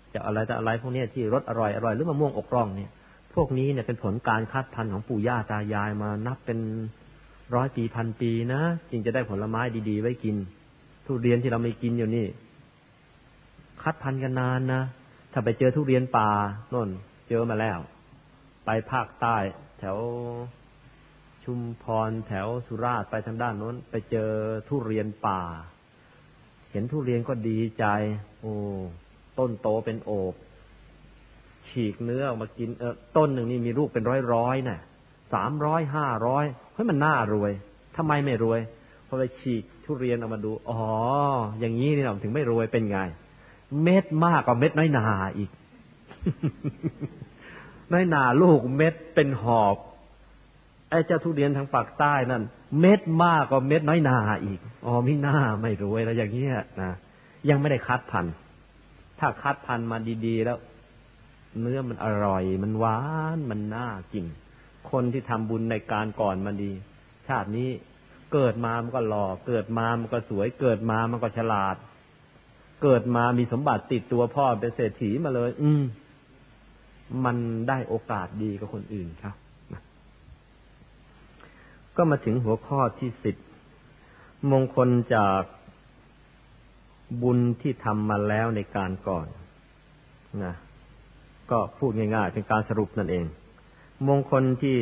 [0.10, 2.92] เจ้าอะไรแต่อะไรพวกนี้ที่รสอร่อยอร่อยหรือมะม่วงอกร่องเนี่ย
[3.36, 6.60] พวกนี้เนี่ยเป็นผลการคัดพันธุ์ของปู่ย่าตายายมานับเป็น
[7.56, 10.36] ร้อยปีพันปีนะจึงจะได้ผลไม้ดีๆ ไว้กิน
[11.06, 12.28] ทุเรียนที่เราไม่กินอยู่นี่
[13.84, 14.82] คัดพันธุ์กันนานนะ
[15.32, 16.30] ถ้าไปเจอทุเรียนป่า
[16.74, 16.90] น่น
[17.30, 17.78] เจอมาแล้ว
[18.66, 19.38] ไปภาคใต้
[19.80, 19.98] แถว
[21.50, 24.32] ชุมพรแถวสุราษฎร์ไปทางด้านโน้น ไปเจอ
[24.68, 25.42] ทุเรียนป่า
[26.72, 27.86] เห็นทุเรียนก็ดีใจ
[28.42, 28.54] โอ้
[29.40, 30.34] ต้นโตเป็นโอบ
[31.68, 34.80] ฉีกเนื้อออกมากินเออต้นหนึ่งนี่มีลูกเป็นร้อยร้อยน่ะ
[35.34, 37.52] สามร้อยห้าร้อยเฮ้ยมันน่ารวย
[37.98, 38.60] ทำไมไม่รวย
[39.08, 40.82] พอไปฉีกทุเรียนออกมาดู อ๋อ
[41.60, 42.98] อย่างนี้นี่เราถึงไม่รวยเป็นไง
[43.84, 45.06] เม็ดมากกว่าเม็ดน้อยนา
[45.38, 45.50] อีก
[47.94, 49.78] น้อยนาลูกเม็ดเป็นหอบ
[50.90, 52.44] ไอ้เจ้าทุเรียนทางปากใต้นั่น
[52.80, 56.92] เม็ดมากกว่าเม็ดน้อยนาอีก อ๋อมิน่าไม่รวยแล้วอย่างเงี้ยนะ
[57.50, 58.34] ยังไม่ได้คัดพันธุ์
[59.20, 60.58] ถ้าคัดพันธุ์มาดีๆแล้ว
[61.60, 63.00] เนื้อมันอร่อย มันหวา
[63.36, 64.26] นมันน่ากิน
[64.92, 66.72] คนที่ทำบุญในการก่อนมันดี
[67.28, 67.70] ชาตินี้
[68.34, 71.76] เกิดมามันก็หล่อเกิดมามันก็สวย เกิดมามันก็ฉลาด
[72.84, 75.84] เกิดมามีสมบัติติดตัวพ่อเป็นเศรษฐีมาเลย อืม
[77.26, 77.38] มัน
[77.70, 79.36] ได้โอกาสดีกับคนอื่นครับ
[81.98, 83.36] ก็มาถึงหัวข้อที่สิบ
[84.52, 85.42] มงคลจาก
[87.22, 89.28] บุญที่ทำมาแล้วในการก่อน
[90.44, 90.56] นะ
[91.52, 93.26] ก็พูดง่ายๆ เป็นการสรุปนั่นเอง
[94.08, 94.78] มงคลที่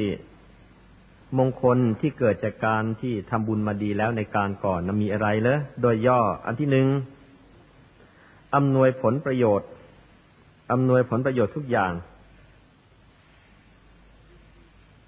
[1.37, 6.87] มงคลที่เกิดจากการที่ทำบุญมาดีแล้วในการก่อนนมีอะไรเลยโดยย่ออันที่หนึ่ง
[8.55, 9.69] อำนวยผลประโยชน์
[10.71, 11.93] อำนวยผลประโยชน์ทุกอย่าง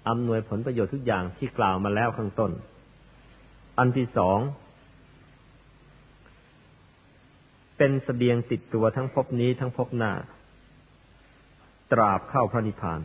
[0.08, 2.52] อำนวยผลประโยชน์ทุกอย่างที่กล่าวมาแล้วข้างต้น
[3.78, 4.38] อันที่สอง
[7.78, 10.12] เป็นสเสบียงติดตัวทั้งภพนี้ทั้งภพหน้า
[11.92, 13.00] ตราบเข้าพระนิพพาน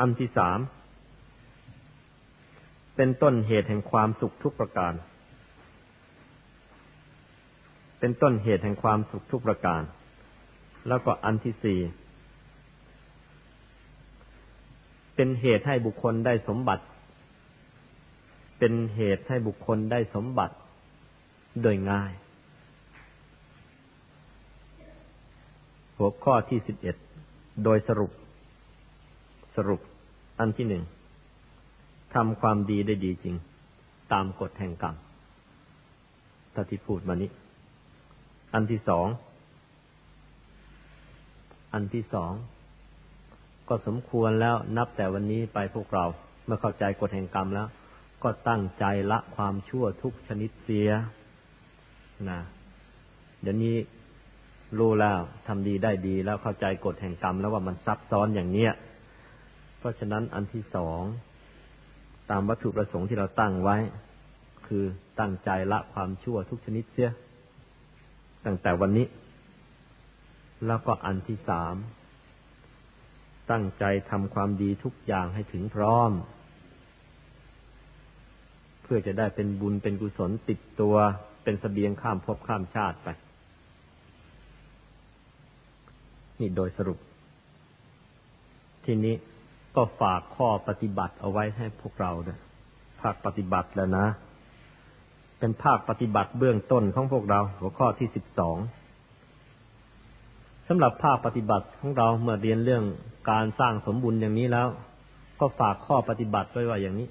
[0.00, 0.58] อันที่สาม
[2.96, 4.92] เป็นต้นเหตุแห่งความสุขทุกประการ
[8.00, 9.82] เป็นต้นเหตุแห่งความสุขทุกประการ
[10.88, 11.78] แล้วก็อันที่สี่
[15.16, 16.84] เป็นเหตุให้บุคคลได้สมบัติ
[18.58, 20.54] เป็นเหตุให้บุคคลได้สมบัติ
[21.62, 22.12] โดยง่าย
[25.96, 26.96] หัวข้อที่สิบเอ็ด
[27.64, 28.12] โดยสรุป
[29.56, 29.80] สรุป
[30.38, 30.84] อันที่หนึ่ง
[32.14, 33.36] ทำความดีได้ดีจริง
[34.12, 34.94] ตามกฎแห่งกรรม
[36.54, 37.30] ถ้าที่พูดมานี้
[38.54, 39.06] อันที่สอง
[41.72, 42.32] อันที่สอง
[43.68, 46.04] ก็สมควรแล้วนับแต่วันนี้ไปพวกเรา
[46.44, 47.68] เมื่อเข้าใจกฎแห่งกรรมแล้ว
[48.22, 50.90] ก็ตั้งใจละความชั่วทุกชนิดเสีย
[52.30, 52.40] นะ
[53.42, 53.76] เดี๋ยวนี้
[54.78, 58.72] รู้แล้วทำดีได้ดีแล้วเข้าใจกฎแห่งกรรมแล้วว่ามันซับซ้อนอย่างเนี้ย
[59.78, 61.02] เพราะฉะนั้นอันที่สอง
[62.30, 63.76] ตามวัตถุประสงค์ที่เราตั้งไว้
[64.66, 64.84] คือ
[65.20, 67.10] ตั้งใจละความชั่วทุกชนิดเสีย
[68.44, 69.06] ตั้งแต่วันนี้
[70.66, 71.74] แล้วก็อันที่สาม
[73.50, 76.10] ตั้งใจทำความดีทุกอย่างให้ถึงพร้อม
[78.82, 80.96] เพื่อจะได้เป็นบุญเป็นกุศลติดตัว
[81.42, 83.08] เป็นสเสบียงข้ามภพข้ามชาติไป
[86.40, 86.98] นี่โดยสรุป
[88.84, 89.14] ทีนี้
[89.76, 92.38] ก็ฝากข้อปฏิบัติเอาไว้ให้พวกเราด้วย
[93.00, 94.06] ภาคปฏิบัติแล้วนะ
[95.38, 98.56] เป็นภาคปฏิบัติเบื้องต้นของพวกเรา หัวข้อที่สิบสอง
[100.68, 102.84] สำหรับภาคปฏิบัติของเราเมื่อเรียนเรื่อง
[103.30, 104.68] การสร้างสมบุญอย่างนี้แล้ว
[105.40, 107.08] ก็ฝากข้อปฏิบัติไว้ว่าอย่างนี้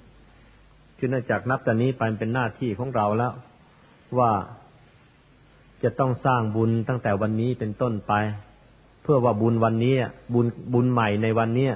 [0.98, 3.32] คือเนื่องจากนับแต่นี้ไปเป็นหน้าที่ของเราแล้ว
[4.18, 4.32] ว่า
[5.82, 8.12] จะต้องสร้างบุญตั้งแต่วันนี้เป็นต้นไป
[9.02, 9.94] เพื่อว่าบุญวันนี้
[10.34, 11.68] บุญบุญใหม่ในวันนี้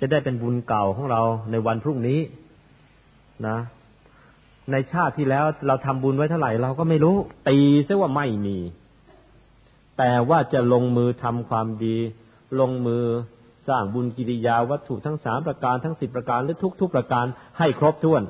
[0.00, 2.20] จะได้เป็นบุญเก่าของเราในวันพรุ่งนี้
[3.46, 3.58] นะ
[4.72, 7.16] ในชาติที่แล้วเราทำบุญไว้เท่าไหร่เราก็ไม่รู้
[7.48, 8.58] ตีซะว่าไม่มี
[9.98, 11.96] แต่ว่าจะลงมือทำความดี
[12.60, 13.04] ลงมือ
[13.68, 17.26] สร้างบุญกิริยาวัตถุทั้งสามประการทั้งสิบประการหรือทุกทุกประการ
[17.58, 18.22] ให้ครบถ้วน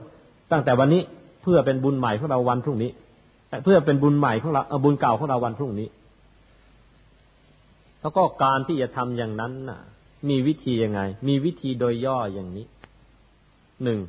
[0.52, 1.02] ตั้งแต่วันนี้
[1.43, 2.90] เพื่อเป็นบุญใหม่ของเราวันพรุ่งนี้
[3.65, 5.89] เพื่อเป็นบุญใหม่ของเราบุญเก่าของเราวันพรุ่งนี้
[8.01, 9.81] แล้วก็การที่จะทำอย่างนั้นน่ะ
[10.28, 12.66] มีวิธียังไง มีวิธีโดยย่ออย่างนี้
[13.85, 14.01] หนึ่ง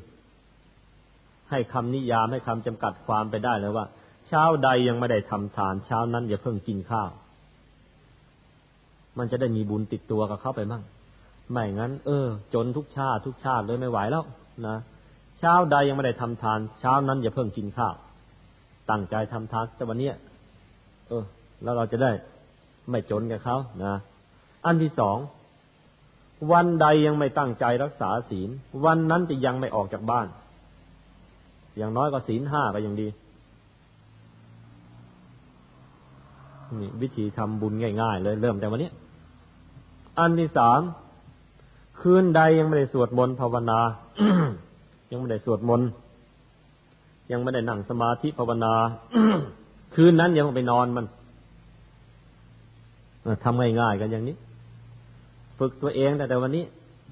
[1.50, 3.86] ให้คำนิยามให้คำจำกัดความไปได้เลยว่า
[4.28, 7.12] เช้าใดยังไม่ได้ทำทาน เช้านั้นอย่าเพิ่งกินข้าว
[9.18, 10.84] มันจะได้มีบุญติดตัวกับเขาไปมั่ง
[11.52, 14.26] ไม่งั้น เออ จนทุกชาติทุกชาติเลยไม่ไหวแล้ว
[14.68, 14.78] นะ
[15.40, 17.96] เช้าใดยังไม่ได้ทำทาน เช้านั้นอย่าเพิ่งกินข้าว
[18.90, 20.10] ตั้งใจทำทานแต่วันนี้
[21.10, 21.24] เออ
[21.64, 22.12] แล้วเราจะได้
[22.90, 23.94] ไม่จนกับเขานะ
[24.66, 25.18] อันที่สอง
[26.52, 28.50] วันใดยังไม่ตั้งใจรักษาศีล
[28.86, 30.28] วันนั้นจะยังไม่ออกจากบ้าน
[31.78, 33.08] อย่างน้อยก็ศีลห้าก็ยังดี
[36.80, 38.92] นี่วิธีทำบุญง่าย ๆ เลยเริ่มแต่วันนี้
[40.20, 40.82] อันที่สาม
[42.02, 43.80] คืนใดยังไม่ได้สวดมนต์ภาวนา
[45.12, 45.90] ยังไม่ได้สวดมนต์
[47.32, 48.74] ยังไม่ได้นั่งสมาธิภาวนา
[49.96, 51.06] คืนนั้นยังไปนอนมัน
[53.44, 54.36] ทำง่ายๆกันอย่างนี้
[55.60, 56.66] ฝึกตัวเองแต่แต่วันนี้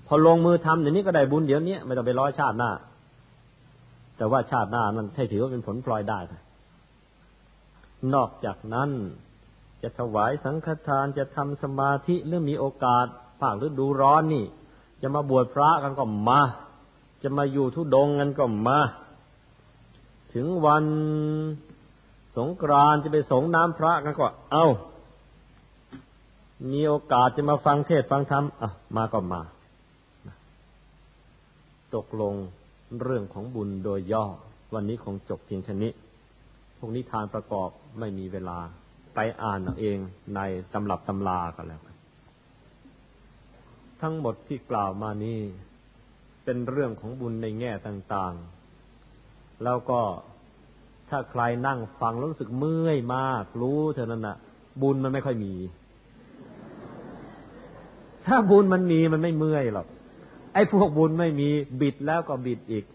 [0.08, 2.72] พอลงมือทำเดี๋ยวนี้ก็ได้บุญเดี๋ยวนี้ไม่ต้องไปร้อยชาติหน้า
[4.18, 6.20] แต่ว่าชาติหน้ามันให้ถือว่าเป็นผลพลอยได้
[8.14, 8.90] นอกจากนั้น
[9.84, 13.06] จะถวายสังฆทานจะทำสมาธิหรือมีโอกาส
[13.40, 14.46] ภาคฤดูร้อนนี่
[15.02, 16.42] จะมาบวชพระกันก็มา
[17.24, 18.80] จะมาอยู่ทุดงกันก็มา
[20.34, 20.86] ถึงวัน
[22.38, 24.66] สงกรานจะไปสงน้ำพระกันก็เอา
[26.72, 29.42] มีโอกาสจะมาฟังเทศฟังธรรมอะมาก็มา
[31.96, 32.34] ตกลง
[33.04, 34.26] เรื่องของบุญโดยย่อ
[34.74, 35.92] วันนี้คงจบเพียงแค่นี้
[36.78, 37.70] พวกนี้ทานประกอบ
[38.00, 38.58] ไม่มีเวลา
[39.16, 39.98] ไปอ่านเอาเอง
[40.36, 40.40] ใน
[40.74, 41.82] ตำรับตำรากันแล้ว
[44.02, 45.42] ทั้งหมดที่กล่าวมานี้
[46.44, 50.02] เป็นเรื่องของบุญในแง่ต่างๆ แล้วก็
[51.10, 54.38] ถ้าใครนั่งฟังรู้สึกเมื่อยมาก รู้เท่านั้นนะ
[54.82, 55.54] บุญมันไม่ค่อยมี
[58.26, 59.88] ถ้าบุญมันมีมันไม่เมื่อยหรอก
[60.54, 61.50] ไอ้พวกบุญไม่มี
[61.82, 62.86] บิดแล้วก็บิดอีก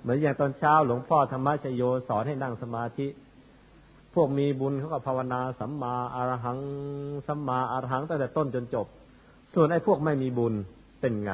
[0.00, 3.06] เหมือนอย่างตอนเช้าหลวงพ่อธรรมชโยสอนให้นั่งสมาธิ
[4.14, 6.58] พวกมีบุญเขาก็ภาวนาสัมมาอรหัง
[7.26, 8.86] สัมมาอรหังตั้งแต่ต้นจนจบ
[9.54, 10.54] ส่วนไอ้พวกไม่มีบุญ
[11.00, 11.32] เป็นไง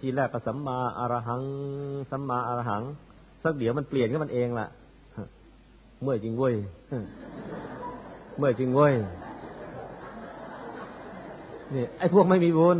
[0.00, 1.42] ทีแรกก็สัมมาอรหัง
[2.10, 2.82] สัมมาอรหัง
[3.42, 4.66] สักเดี๋ยวมันเปลี่ยนก็มันเองล่ะ
[6.02, 6.54] เมื่อจริงเว้ย
[8.38, 8.94] เมื่อจริงเว้ย
[11.74, 12.78] นี่ ไอ้พวกไม่มีบุญ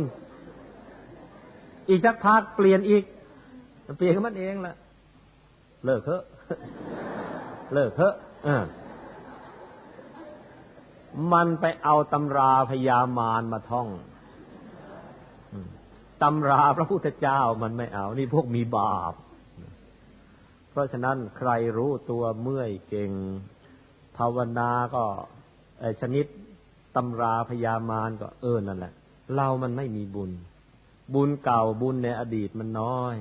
[1.89, 3.03] อีกสักพักเปลี่ยนอีก
[3.97, 4.73] เปลี่ยนก็มันเองล่ะ
[5.85, 6.23] เลิกเถอะ
[7.73, 8.13] เลิกเถอะ
[11.33, 13.87] มันไปเอาตำราพยามารมาท่อง
[16.23, 19.13] ตำราพระพุทธเจ้ามันไม่เอา นี่พวกมีบาป
[20.69, 23.11] เพราะฉะนั้นใครรู้ตัวเมื่อยเก่ง
[24.17, 25.03] ภาวนาก็
[26.01, 26.25] ชนิด
[26.95, 28.93] ตำราพยามารก็เออนั่นแหละ
[29.35, 30.31] เรามันไม่มีบุญ
[31.13, 33.15] บุญเก่าบุญในอดีตมันน้อย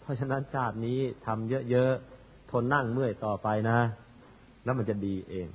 [0.00, 3.78] เพราะฉะนั้นชาตินี้ทำเยอะๆ ทนนั่งเมื่อยต่อไปนะ
[4.64, 5.48] แล้วมันจะดีเอง